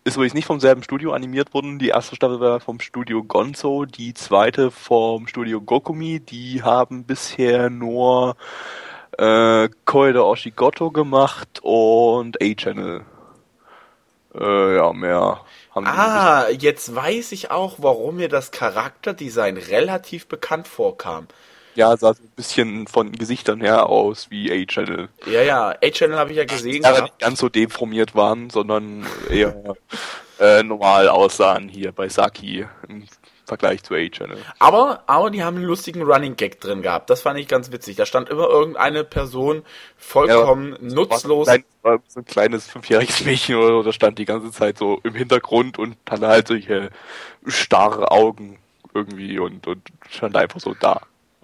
ist 0.07 0.15
übrigens 0.15 0.33
nicht 0.33 0.45
vom 0.45 0.61
selben 0.61 0.83
Studio 0.83 1.11
animiert 1.11 1.53
worden. 1.53 1.79
Die 1.79 1.89
erste 1.89 2.15
Staffel 2.15 2.39
war 2.39 2.61
vom 2.61 2.79
Studio 2.79 3.23
Gonzo, 3.23 3.83
die 3.83 4.13
zweite 4.13 4.71
vom 4.71 5.27
Studio 5.27 5.59
Gokumi. 5.59 6.21
Die 6.21 6.63
haben 6.63 7.03
bisher 7.03 7.69
nur 7.69 8.37
äh, 9.17 9.67
Koide 9.83 10.25
Oshigoto 10.25 10.91
gemacht 10.91 11.59
und 11.61 12.41
A-Channel. 12.41 13.01
Äh, 14.33 14.75
ja, 14.77 14.93
mehr 14.93 15.41
haben 15.75 15.87
Ah, 15.87 16.47
jetzt 16.51 16.95
weiß 16.95 17.33
ich 17.33 17.51
auch, 17.51 17.75
warum 17.79 18.15
mir 18.15 18.29
das 18.29 18.51
Charakterdesign 18.51 19.57
relativ 19.57 20.27
bekannt 20.27 20.69
vorkam 20.69 21.27
ja, 21.77 21.95
sah 21.95 22.13
so 22.15 22.23
ein 22.23 22.31
bisschen 22.35 22.87
von 22.87 23.11
Gesichtern 23.11 23.61
her 23.61 23.87
aus 23.87 24.31
wie 24.31 24.51
A-Channel. 24.51 25.09
Ja, 25.27 25.41
ja, 25.43 25.69
A-Channel 25.69 26.17
habe 26.17 26.31
ich 26.31 26.37
ja 26.37 26.45
gesehen. 26.45 26.83
Ja, 26.83 27.01
nicht 27.01 27.19
ganz 27.19 27.39
so 27.39 27.49
deformiert 27.49 28.15
waren, 28.15 28.49
sondern 28.49 29.05
eher 29.29 29.75
äh, 30.39 30.63
normal 30.63 31.07
aussahen 31.07 31.69
hier 31.69 31.91
bei 31.91 32.09
Saki 32.09 32.65
im 32.89 33.05
Vergleich 33.45 33.83
zu 33.83 33.93
A-Channel. 33.93 34.37
Aber, 34.57 35.03
aber 35.05 35.29
die 35.29 35.43
haben 35.43 35.57
einen 35.57 35.65
lustigen 35.65 36.01
Running 36.01 36.35
Gag 36.35 36.59
drin 36.59 36.81
gehabt. 36.81 37.11
Das 37.11 37.21
fand 37.21 37.39
ich 37.39 37.47
ganz 37.47 37.71
witzig. 37.71 37.95
Da 37.95 38.07
stand 38.07 38.27
immer 38.27 38.49
irgendeine 38.49 39.03
Person 39.03 39.63
vollkommen 39.97 40.73
ja, 40.81 40.95
nutzlos. 40.95 41.47
Ein, 41.47 41.63
so 42.07 42.19
ein 42.19 42.25
kleines 42.25 42.67
fünfjähriges 42.67 43.23
Mädchen 43.23 43.55
oder 43.55 43.67
so, 43.67 43.83
das 43.83 43.95
stand 43.95 44.17
die 44.17 44.25
ganze 44.25 44.51
Zeit 44.51 44.79
so 44.79 44.99
im 45.03 45.13
Hintergrund 45.13 45.77
und 45.77 45.95
hatte 46.09 46.27
halt 46.27 46.47
solche 46.47 46.89
starre 47.45 48.09
Augen 48.09 48.57
irgendwie 48.95 49.37
und, 49.37 49.67
und 49.67 49.87
stand 50.09 50.35
einfach 50.35 50.59
so 50.59 50.73
da. 50.73 51.01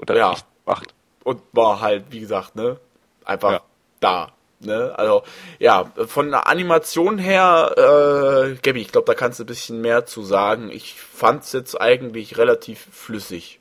Oder 0.10 0.20
ja. 0.20 0.36
macht. 0.66 0.93
Und 1.24 1.41
war 1.51 1.82
halt, 1.82 2.06
wie 2.10 2.20
gesagt, 2.20 2.56
ne, 2.56 2.80
einfach 3.26 3.51
ja. 3.51 3.62
da. 3.99 4.32
Ne? 4.60 4.93
Also, 4.97 5.24
ja, 5.60 5.91
von 6.08 6.30
der 6.30 6.47
Animation 6.47 7.18
her, 7.18 7.74
äh, 7.76 8.56
Gabby, 8.62 8.82
ich 8.82 8.91
glaube, 8.91 9.08
da 9.08 9.14
kannst 9.14 9.39
du 9.39 9.43
ein 9.43 9.47
bisschen 9.47 9.82
mehr 9.82 10.06
zu 10.06 10.24
sagen. 10.24 10.70
Ich 10.72 10.99
fand's 11.01 11.51
jetzt 11.51 11.80
eigentlich 11.80 12.38
relativ 12.38 12.88
flüssig. 12.91 13.60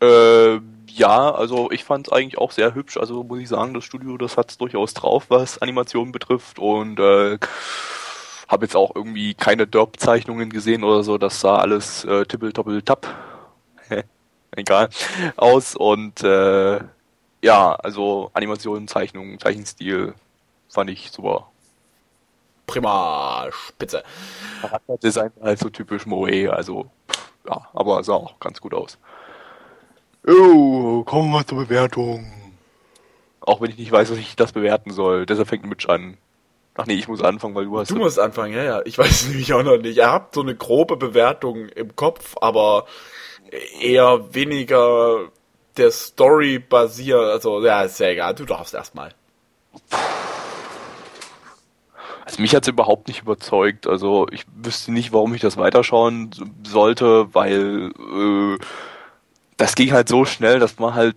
Äh, 0.00 0.60
ja, 0.88 1.30
also 1.30 1.70
ich 1.70 1.84
fand 1.84 2.08
es 2.08 2.12
eigentlich 2.12 2.38
auch 2.38 2.52
sehr 2.52 2.74
hübsch. 2.74 2.96
Also 2.96 3.22
muss 3.22 3.40
ich 3.40 3.48
sagen, 3.48 3.74
das 3.74 3.84
Studio, 3.84 4.16
das 4.16 4.36
hat's 4.36 4.58
durchaus 4.58 4.94
drauf, 4.94 5.26
was 5.28 5.58
Animationen 5.58 6.12
betrifft. 6.12 6.58
Und 6.58 6.98
äh, 6.98 7.38
habe 8.48 8.64
jetzt 8.64 8.76
auch 8.76 8.94
irgendwie 8.94 9.34
keine 9.34 9.66
Derp-Zeichnungen 9.66 10.50
gesehen 10.50 10.84
oder 10.84 11.02
so. 11.02 11.18
Das 11.18 11.40
sah 11.40 11.56
alles 11.56 12.04
äh, 12.04 12.24
tippel-toppel-tapp 12.24 13.06
egal, 14.60 14.88
aus 15.36 15.76
und 15.76 16.22
äh, 16.22 16.80
ja, 17.42 17.74
also 17.74 18.30
Animation, 18.34 18.88
Zeichnung, 18.88 19.38
Zeichenstil 19.38 20.14
fand 20.68 20.90
ich 20.90 21.10
super. 21.10 21.50
Prima, 22.66 23.46
spitze. 23.50 24.02
Charakterdesign 24.60 25.30
halt 25.40 25.58
so 25.60 25.70
typisch 25.70 26.06
Moe, 26.06 26.52
also 26.52 26.90
ja, 27.48 27.68
aber 27.72 28.02
sah 28.02 28.14
auch 28.14 28.40
ganz 28.40 28.60
gut 28.60 28.74
aus. 28.74 28.98
Oh, 30.26 31.04
kommen 31.04 31.30
wir 31.30 31.46
zur 31.46 31.58
Bewertung. 31.58 32.32
Auch 33.40 33.60
wenn 33.60 33.70
ich 33.70 33.78
nicht 33.78 33.92
weiß, 33.92 34.10
was 34.10 34.18
ich 34.18 34.34
das 34.34 34.50
bewerten 34.50 34.90
soll. 34.90 35.24
Deshalb 35.24 35.48
fängt 35.48 35.66
Mitch 35.66 35.88
an. 35.88 36.16
Ach 36.74 36.86
nee, 36.86 36.94
ich 36.94 37.06
muss 37.06 37.22
anfangen, 37.22 37.54
weil 37.54 37.66
du 37.66 37.78
hast. 37.78 37.90
Du 37.90 37.96
musst 37.96 38.18
anfangen, 38.18 38.52
ja, 38.52 38.64
ja. 38.64 38.82
Ich 38.84 38.98
weiß 38.98 39.08
es 39.08 39.28
nämlich 39.28 39.52
auch 39.52 39.62
noch 39.62 39.78
nicht. 39.78 39.96
Ihr 39.96 40.10
habt 40.10 40.34
so 40.34 40.42
eine 40.42 40.56
grobe 40.56 40.96
Bewertung 40.96 41.68
im 41.68 41.94
Kopf, 41.94 42.34
aber 42.40 42.86
eher 43.80 44.34
weniger 44.34 45.28
der 45.76 45.90
Story 45.90 46.58
basiert. 46.58 47.20
Also, 47.20 47.64
ja, 47.64 47.82
ist 47.82 48.00
ja 48.00 48.08
egal. 48.08 48.34
Du 48.34 48.44
darfst 48.44 48.74
erstmal. 48.74 49.12
Also 52.24 52.42
mich 52.42 52.54
hat 52.54 52.64
es 52.64 52.68
überhaupt 52.68 53.06
nicht 53.08 53.22
überzeugt. 53.22 53.86
Also 53.86 54.26
ich 54.32 54.44
wüsste 54.56 54.92
nicht, 54.92 55.12
warum 55.12 55.32
ich 55.34 55.40
das 55.40 55.56
weiterschauen 55.56 56.30
sollte, 56.66 57.32
weil 57.34 57.92
äh, 57.96 58.58
das 59.56 59.76
ging 59.76 59.92
halt 59.92 60.08
so 60.08 60.24
schnell, 60.24 60.58
dass 60.58 60.78
man 60.78 60.94
halt 60.94 61.16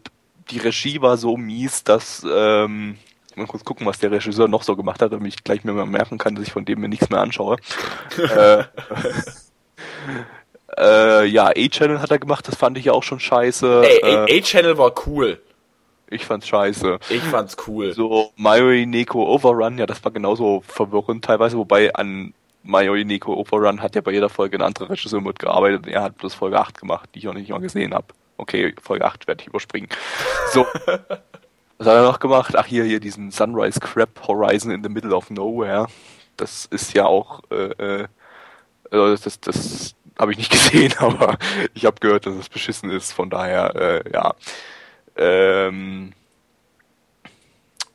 die 0.52 0.60
Regie 0.60 1.02
war 1.02 1.18
so 1.18 1.36
mies, 1.36 1.84
dass 1.84 2.26
ähm, 2.30 2.98
mal 3.36 3.48
kurz 3.48 3.64
gucken, 3.64 3.88
was 3.88 4.00
der 4.00 4.12
Regisseur 4.12 4.48
noch 4.48 4.64
so 4.64 4.76
gemacht 4.76 5.02
hat, 5.02 5.12
damit 5.12 5.34
ich 5.34 5.44
gleich 5.44 5.64
mir 5.64 5.74
mal 5.74 5.86
merken 5.86 6.20
kann, 6.20 6.36
dass 6.36 6.46
ich 6.46 6.54
von 6.54 6.66
dem 6.66 6.80
mir 6.80 6.90
nichts 6.90 7.10
mehr 7.10 7.22
anschaue. 7.22 7.58
äh, 8.18 8.64
äh, 10.78 11.26
ja, 11.26 11.48
A-Channel 11.48 12.02
hat 12.02 12.12
er 12.12 12.20
gemacht, 12.20 12.48
das 12.48 12.56
fand 12.56 12.78
ich 12.78 12.86
ja 12.86 12.94
auch 12.94 13.04
schon 13.04 13.20
scheiße. 13.20 13.84
Ey, 14.04 14.40
A-Channel 14.40 14.78
war 14.78 14.94
cool. 15.08 15.40
Ich 16.12 16.26
fand's 16.26 16.48
scheiße. 16.48 17.00
Ich 17.10 17.22
fand's 17.22 17.56
cool. 17.68 17.94
So, 17.94 18.32
Mayoi 18.36 18.86
Neko 18.86 19.32
Overrun, 19.32 19.78
ja, 19.78 19.86
das 19.86 20.04
war 20.04 20.12
genauso 20.12 20.62
verwirrend 20.66 21.24
teilweise, 21.24 21.58
wobei 21.58 21.94
an 21.94 22.34
Mayoi 22.64 23.06
Neko 23.06 23.34
Overrun 23.36 23.82
hat 23.82 23.96
ja 23.96 24.02
bei 24.02 24.12
jeder 24.12 24.30
Folge 24.30 24.58
ein 24.58 24.64
anderer 24.64 24.90
Regisseur 24.90 25.22
mitgearbeitet. 25.22 25.88
Er 25.88 26.02
hat 26.02 26.18
bloß 26.18 26.34
Folge 26.34 26.60
8 26.60 26.80
gemacht, 26.80 27.10
die 27.14 27.20
ich 27.20 27.28
auch 27.28 27.34
nicht 27.34 27.50
mal 27.50 27.60
gesehen 27.60 27.94
habe. 27.94 28.08
Okay, 28.38 28.74
Folge 28.82 29.06
8 29.06 29.28
werde 29.28 29.42
ich 29.42 29.48
überspringen. 29.48 29.90
So. 30.52 30.66
Was 31.78 31.88
hat 31.88 31.96
er 31.96 32.04
noch 32.04 32.20
gemacht? 32.20 32.56
Ach, 32.58 32.66
hier, 32.66 32.84
hier, 32.84 33.00
diesen 33.00 33.32
Sunrise 33.32 33.80
Crab 33.80 34.28
Horizon 34.28 34.72
in 34.72 34.84
the 34.84 34.90
Middle 34.90 35.16
of 35.16 35.30
Nowhere. 35.30 35.88
Das 36.36 36.66
ist 36.66 36.94
ja 36.94 37.06
auch, 37.06 37.42
äh, 37.52 38.02
äh, 38.02 38.08
also 38.92 39.16
das, 39.24 39.40
das 39.40 39.96
Habe 40.20 40.34
ich 40.34 40.38
nicht 40.38 40.52
gesehen, 40.72 40.94
aber 40.98 41.38
ich 41.74 41.86
habe 41.86 42.00
gehört, 42.02 42.26
dass 42.26 42.36
es 42.36 42.50
beschissen 42.50 42.92
ist. 42.92 43.14
Von 43.14 43.30
daher, 43.30 43.76
äh, 43.76 44.12
ja. 44.12 44.36
Ähm, 45.16 46.12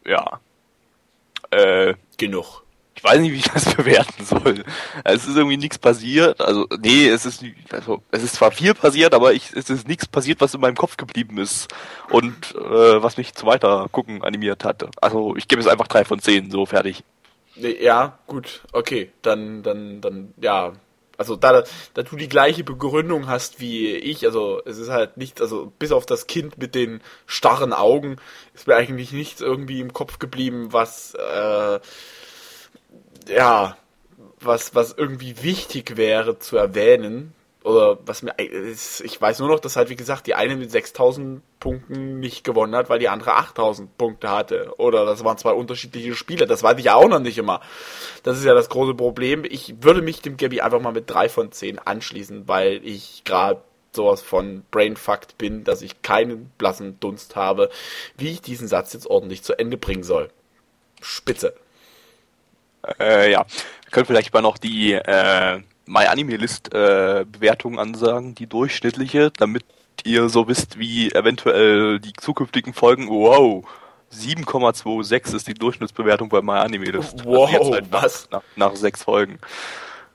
ja. 0.07 0.41
Äh, 1.51 1.95
Genug. 2.16 2.64
ich 2.97 3.05
weiß 3.05 3.20
nicht, 3.20 3.33
wie 3.33 3.37
ich 3.37 3.45
das 3.53 3.75
bewerten 3.75 4.25
soll. 4.25 4.64
Es 5.05 5.27
ist 5.27 5.37
irgendwie 5.37 5.59
nichts 5.59 5.79
passiert. 5.79 6.41
Also, 6.41 6.66
nee, 6.81 7.09
es 7.09 7.27
ist, 7.27 7.45
also, 7.70 8.03
es 8.11 8.22
ist 8.22 8.37
zwar 8.37 8.51
viel 8.53 8.75
passiert, 8.75 9.12
aber 9.12 9.35
ich, 9.35 9.53
es 9.53 9.68
ist 9.68 9.87
nichts 9.87 10.07
passiert, 10.07 10.41
was 10.41 10.55
in 10.55 10.61
meinem 10.62 10.77
Kopf 10.77 10.97
geblieben 10.97 11.37
ist. 11.37 11.68
Und 12.09 12.55
äh, 12.55 13.03
was 13.03 13.18
mich 13.18 13.35
zu 13.35 13.45
weiter 13.45 13.87
gucken 13.93 14.25
animiert 14.25 14.64
hat. 14.64 14.87
Also, 15.03 15.37
ich 15.37 15.47
gebe 15.47 15.61
es 15.61 15.68
einfach 15.68 15.89
drei 15.89 16.05
von 16.07 16.20
zehn, 16.20 16.51
so 16.51 16.64
fertig. 16.64 17.05
Ja, 17.57 18.18
gut, 18.27 18.62
okay. 18.72 19.12
Dann, 19.20 19.62
dann, 19.62 20.01
dann, 20.01 20.33
ja. 20.41 20.72
Also 21.17 21.37
da, 21.37 21.65
da 21.95 22.03
du 22.03 22.17
die 22.17 22.29
gleiche 22.29 22.65
Begründung 22.65 23.29
hast 23.29 23.61
wie 23.61 23.95
ich, 23.95 24.25
also 24.27 24.61
es 24.65 24.79
ist 24.79 24.91
halt 24.91 25.17
nicht, 25.17 25.41
also 25.41 25.73
bis 25.79 25.93
auf 25.93 26.07
das 26.07 26.27
Kind 26.27 26.59
mit 26.59 26.75
den 26.75 27.01
starren 27.27 27.73
Augen 27.73 28.17
ist 28.55 28.67
mir 28.67 28.77
eigentlich 28.77 29.12
nichts 29.12 29.41
irgendwie 29.41 29.81
im 29.81 29.93
Kopf 29.93 30.19
geblieben, 30.19 30.73
was 30.73 31.15
äh, 31.15 31.81
ja, 33.29 33.77
was, 34.41 34.75
was 34.75 34.93
irgendwie 34.93 35.43
wichtig 35.43 35.97
wäre 35.97 36.39
zu 36.39 36.57
erwähnen. 36.57 37.33
Oder 37.65 37.99
was 38.07 38.23
mir, 38.23 38.39
ist- 38.39 39.01
ich 39.01 39.21
weiß 39.21 39.39
nur 39.41 39.49
noch, 39.49 39.59
dass 39.59 39.77
halt, 39.77 39.89
wie 39.89 39.97
gesagt, 39.97 40.27
die 40.27 40.35
eine 40.35 40.55
mit 40.55 40.71
6000 40.71 41.43
Punkten 41.61 42.21
nicht 42.21 42.45
gewonnen 42.45 42.75
hat, 42.77 42.91
weil 42.91 42.99
die 42.99 43.09
andere 43.09 43.35
8000 43.35 43.97
Punkte 43.97 44.31
hatte. 44.31 44.75
Oder 44.79 45.07
das 45.07 45.25
waren 45.25 45.39
zwei 45.39 45.53
unterschiedliche 45.53 46.15
Spiele. 46.15 46.47
Das 46.47 46.62
weiß 46.62 46.79
ich 46.79 46.85
ja 46.85 46.95
auch 46.95 47.09
noch 47.09 47.21
nicht 47.21 47.39
immer. 47.39 47.61
Das 48.23 48.39
ist 48.39 48.45
ja 48.45 48.53
das 48.55 48.69
große 48.69 48.95
Problem. 48.95 49.45
Ich 49.49 49.83
würde 49.83 50.03
mich 50.03 50.21
dem 50.21 50.37
Gabby 50.37 50.61
einfach 50.61 50.81
mal 50.81 50.93
mit 50.93 51.09
drei 51.11 51.29
von 51.31 51.53
zehn 51.53 51.79
anschließen, 51.79 52.47
weil 52.49 52.81
ich 52.87 53.23
gerade 53.25 53.62
sowas 53.93 54.21
von 54.21 54.65
brainfucked 54.71 55.39
bin, 55.39 55.65
dass 55.65 55.81
ich 55.81 56.03
keinen 56.03 56.51
blassen 56.59 57.01
Dunst 57.01 57.35
habe, 57.37 57.71
wie 58.19 58.31
ich 58.31 58.43
diesen 58.43 58.69
Satz 58.69 58.93
jetzt 58.93 59.07
ordentlich 59.07 59.43
zu 59.43 59.59
Ende 59.59 59.79
bringen 59.79 60.03
soll. 60.03 60.29
Spitze. 61.01 61.55
Äh, 62.99 63.31
ja. 63.31 63.47
Wir 63.85 63.91
können 63.91 64.07
vielleicht 64.07 64.35
mal 64.35 64.43
noch 64.43 64.59
die 64.59 64.93
äh, 64.93 65.61
My 65.87 66.07
Anime 66.07 66.37
List 66.37 66.72
äh, 66.74 67.24
ansagen, 67.76 68.35
die 68.35 68.47
durchschnittliche, 68.47 69.30
damit 69.37 69.64
ihr 70.05 70.28
so 70.28 70.49
wisst, 70.49 70.78
wie 70.78 71.11
eventuell 71.12 72.01
die 72.01 72.12
zukünftigen 72.12 72.74
Folgen. 72.74 73.09
Wow, 73.09 73.64
7,26 74.12 75.35
ist 75.35 75.49
die 75.49 75.55
Durchschnittsbewertung 75.55 76.28
bei 76.28 76.43
My 76.43 76.53
Anime 76.53 76.87
List. 76.87 77.24
Wow, 77.24 77.51
jetzt 77.51 77.70
nach, 77.70 78.03
was? 78.03 78.28
Nach, 78.30 78.43
nach 78.57 78.76
sechs 78.76 79.03
Folgen. 79.03 79.39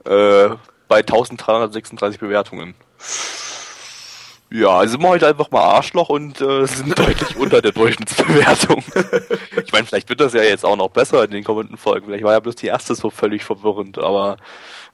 Äh, 0.04 0.50
bei 0.88 0.98
1336 0.98 2.18
Bewertungen. 2.18 2.74
Ja, 4.52 4.78
also 4.78 4.92
sind 4.92 5.02
wir 5.02 5.08
heute 5.08 5.28
einfach 5.28 5.50
mal 5.52 5.62
Arschloch 5.62 6.08
und 6.08 6.40
äh, 6.40 6.66
sind 6.66 6.98
deutlich 6.98 7.36
unter 7.36 7.62
der 7.62 7.70
Durchschnittsbewertung. 7.70 8.82
ich 9.64 9.72
meine, 9.72 9.86
vielleicht 9.86 10.08
wird 10.08 10.20
das 10.20 10.32
ja 10.32 10.42
jetzt 10.42 10.64
auch 10.64 10.76
noch 10.76 10.90
besser 10.90 11.22
in 11.24 11.30
den 11.30 11.44
kommenden 11.44 11.76
Folgen. 11.76 12.06
Vielleicht 12.06 12.24
war 12.24 12.32
ja 12.32 12.40
bloß 12.40 12.56
die 12.56 12.66
erste 12.66 12.94
so 12.94 13.10
völlig 13.10 13.44
verwirrend, 13.44 13.98
aber 13.98 14.38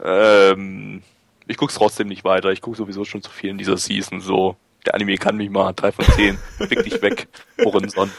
ähm, 0.04 1.02
ich 1.46 1.56
guck's 1.56 1.74
trotzdem 1.74 2.08
nicht 2.08 2.24
weiter. 2.24 2.50
Ich 2.50 2.60
guck 2.60 2.76
sowieso 2.76 3.04
schon 3.04 3.22
zu 3.22 3.30
viel 3.30 3.50
in 3.50 3.58
dieser 3.58 3.78
Season. 3.78 4.20
So, 4.20 4.56
der 4.84 4.94
Anime 4.94 5.16
kann 5.16 5.38
mich 5.38 5.48
mal. 5.48 5.72
drei 5.72 5.90
von 5.90 6.04
zehn. 6.04 6.38
Fick 6.58 6.84
dich 6.84 7.00
weg, 7.00 7.26
Horizon. 7.64 8.10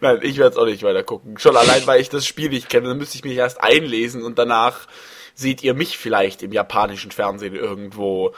Nein, 0.00 0.20
ich 0.22 0.38
werde 0.38 0.52
es 0.52 0.56
auch 0.56 0.66
nicht 0.66 0.84
weiter 0.84 1.02
gucken. 1.02 1.38
Schon 1.38 1.56
allein, 1.56 1.84
weil 1.86 2.00
ich 2.00 2.08
das 2.08 2.24
Spiel 2.24 2.50
nicht 2.50 2.68
kenne, 2.68 2.88
dann 2.88 2.98
müsste 2.98 3.16
ich 3.16 3.24
mich 3.24 3.36
erst 3.36 3.60
einlesen 3.60 4.22
und 4.22 4.38
danach 4.38 4.86
seht 5.34 5.64
ihr 5.64 5.74
mich 5.74 5.98
vielleicht 5.98 6.42
im 6.42 6.52
japanischen 6.52 7.10
Fernsehen 7.10 7.56
irgendwo 7.56 8.32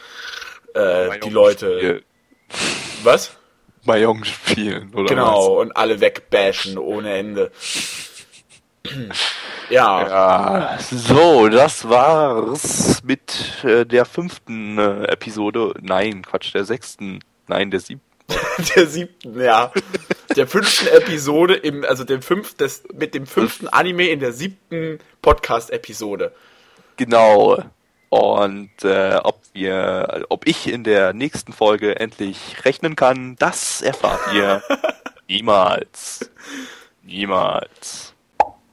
äh, 0.75 1.19
die 1.21 1.31
Leute. 1.31 2.03
Was? 3.03 3.37
Mayong 3.85 4.25
spielen, 4.25 4.95
oder 4.95 5.09
Genau, 5.09 5.61
und 5.61 5.77
alle 5.77 6.01
wegbashen 6.01 6.79
ohne 6.79 7.13
Ende. 7.15 7.51
ja, 9.71 10.77
was? 10.79 10.91
Ja, 10.91 10.99
so, 10.99 11.49
das 11.49 11.89
war's 11.89 13.03
mit 13.05 13.65
äh, 13.65 13.85
der 13.85 14.05
fünften 14.05 14.79
äh, 14.79 15.05
Episode. 15.05 15.75
Nein, 15.81 16.23
Quatsch, 16.23 16.55
der 16.55 16.65
sechsten. 16.65 17.21
Nein, 17.47 17.71
der 17.71 17.81
siebten. 17.81 18.05
der 18.77 18.87
siebten, 18.87 19.41
ja. 19.41 19.71
Der 20.35 20.47
fünften 20.47 20.89
Episode 20.89 21.55
im, 21.55 21.85
also 21.85 22.05
dem 22.05 22.23
fünf, 22.23 22.55
des, 22.55 22.85
mit 22.95 23.15
dem 23.15 23.27
fünften 23.27 23.69
Anime 23.69 24.09
in 24.09 24.21
der 24.21 24.33
siebten 24.33 24.99
Podcast-Episode. 25.21 26.33
Genau. 26.97 27.63
Und 28.15 28.85
äh, 28.85 29.19
ob 29.25 29.41
wir, 29.55 30.27
ob 30.29 30.47
ich 30.47 30.69
in 30.69 30.85
der 30.85 31.13
nächsten 31.13 31.53
Folge 31.53 31.99
endlich 31.99 32.65
rechnen 32.65 32.95
kann, 32.95 33.35
das 33.41 33.83
erfahrt 33.83 34.33
ihr 34.33 34.63
niemals. 35.29 36.31
Niemals. 37.03 38.14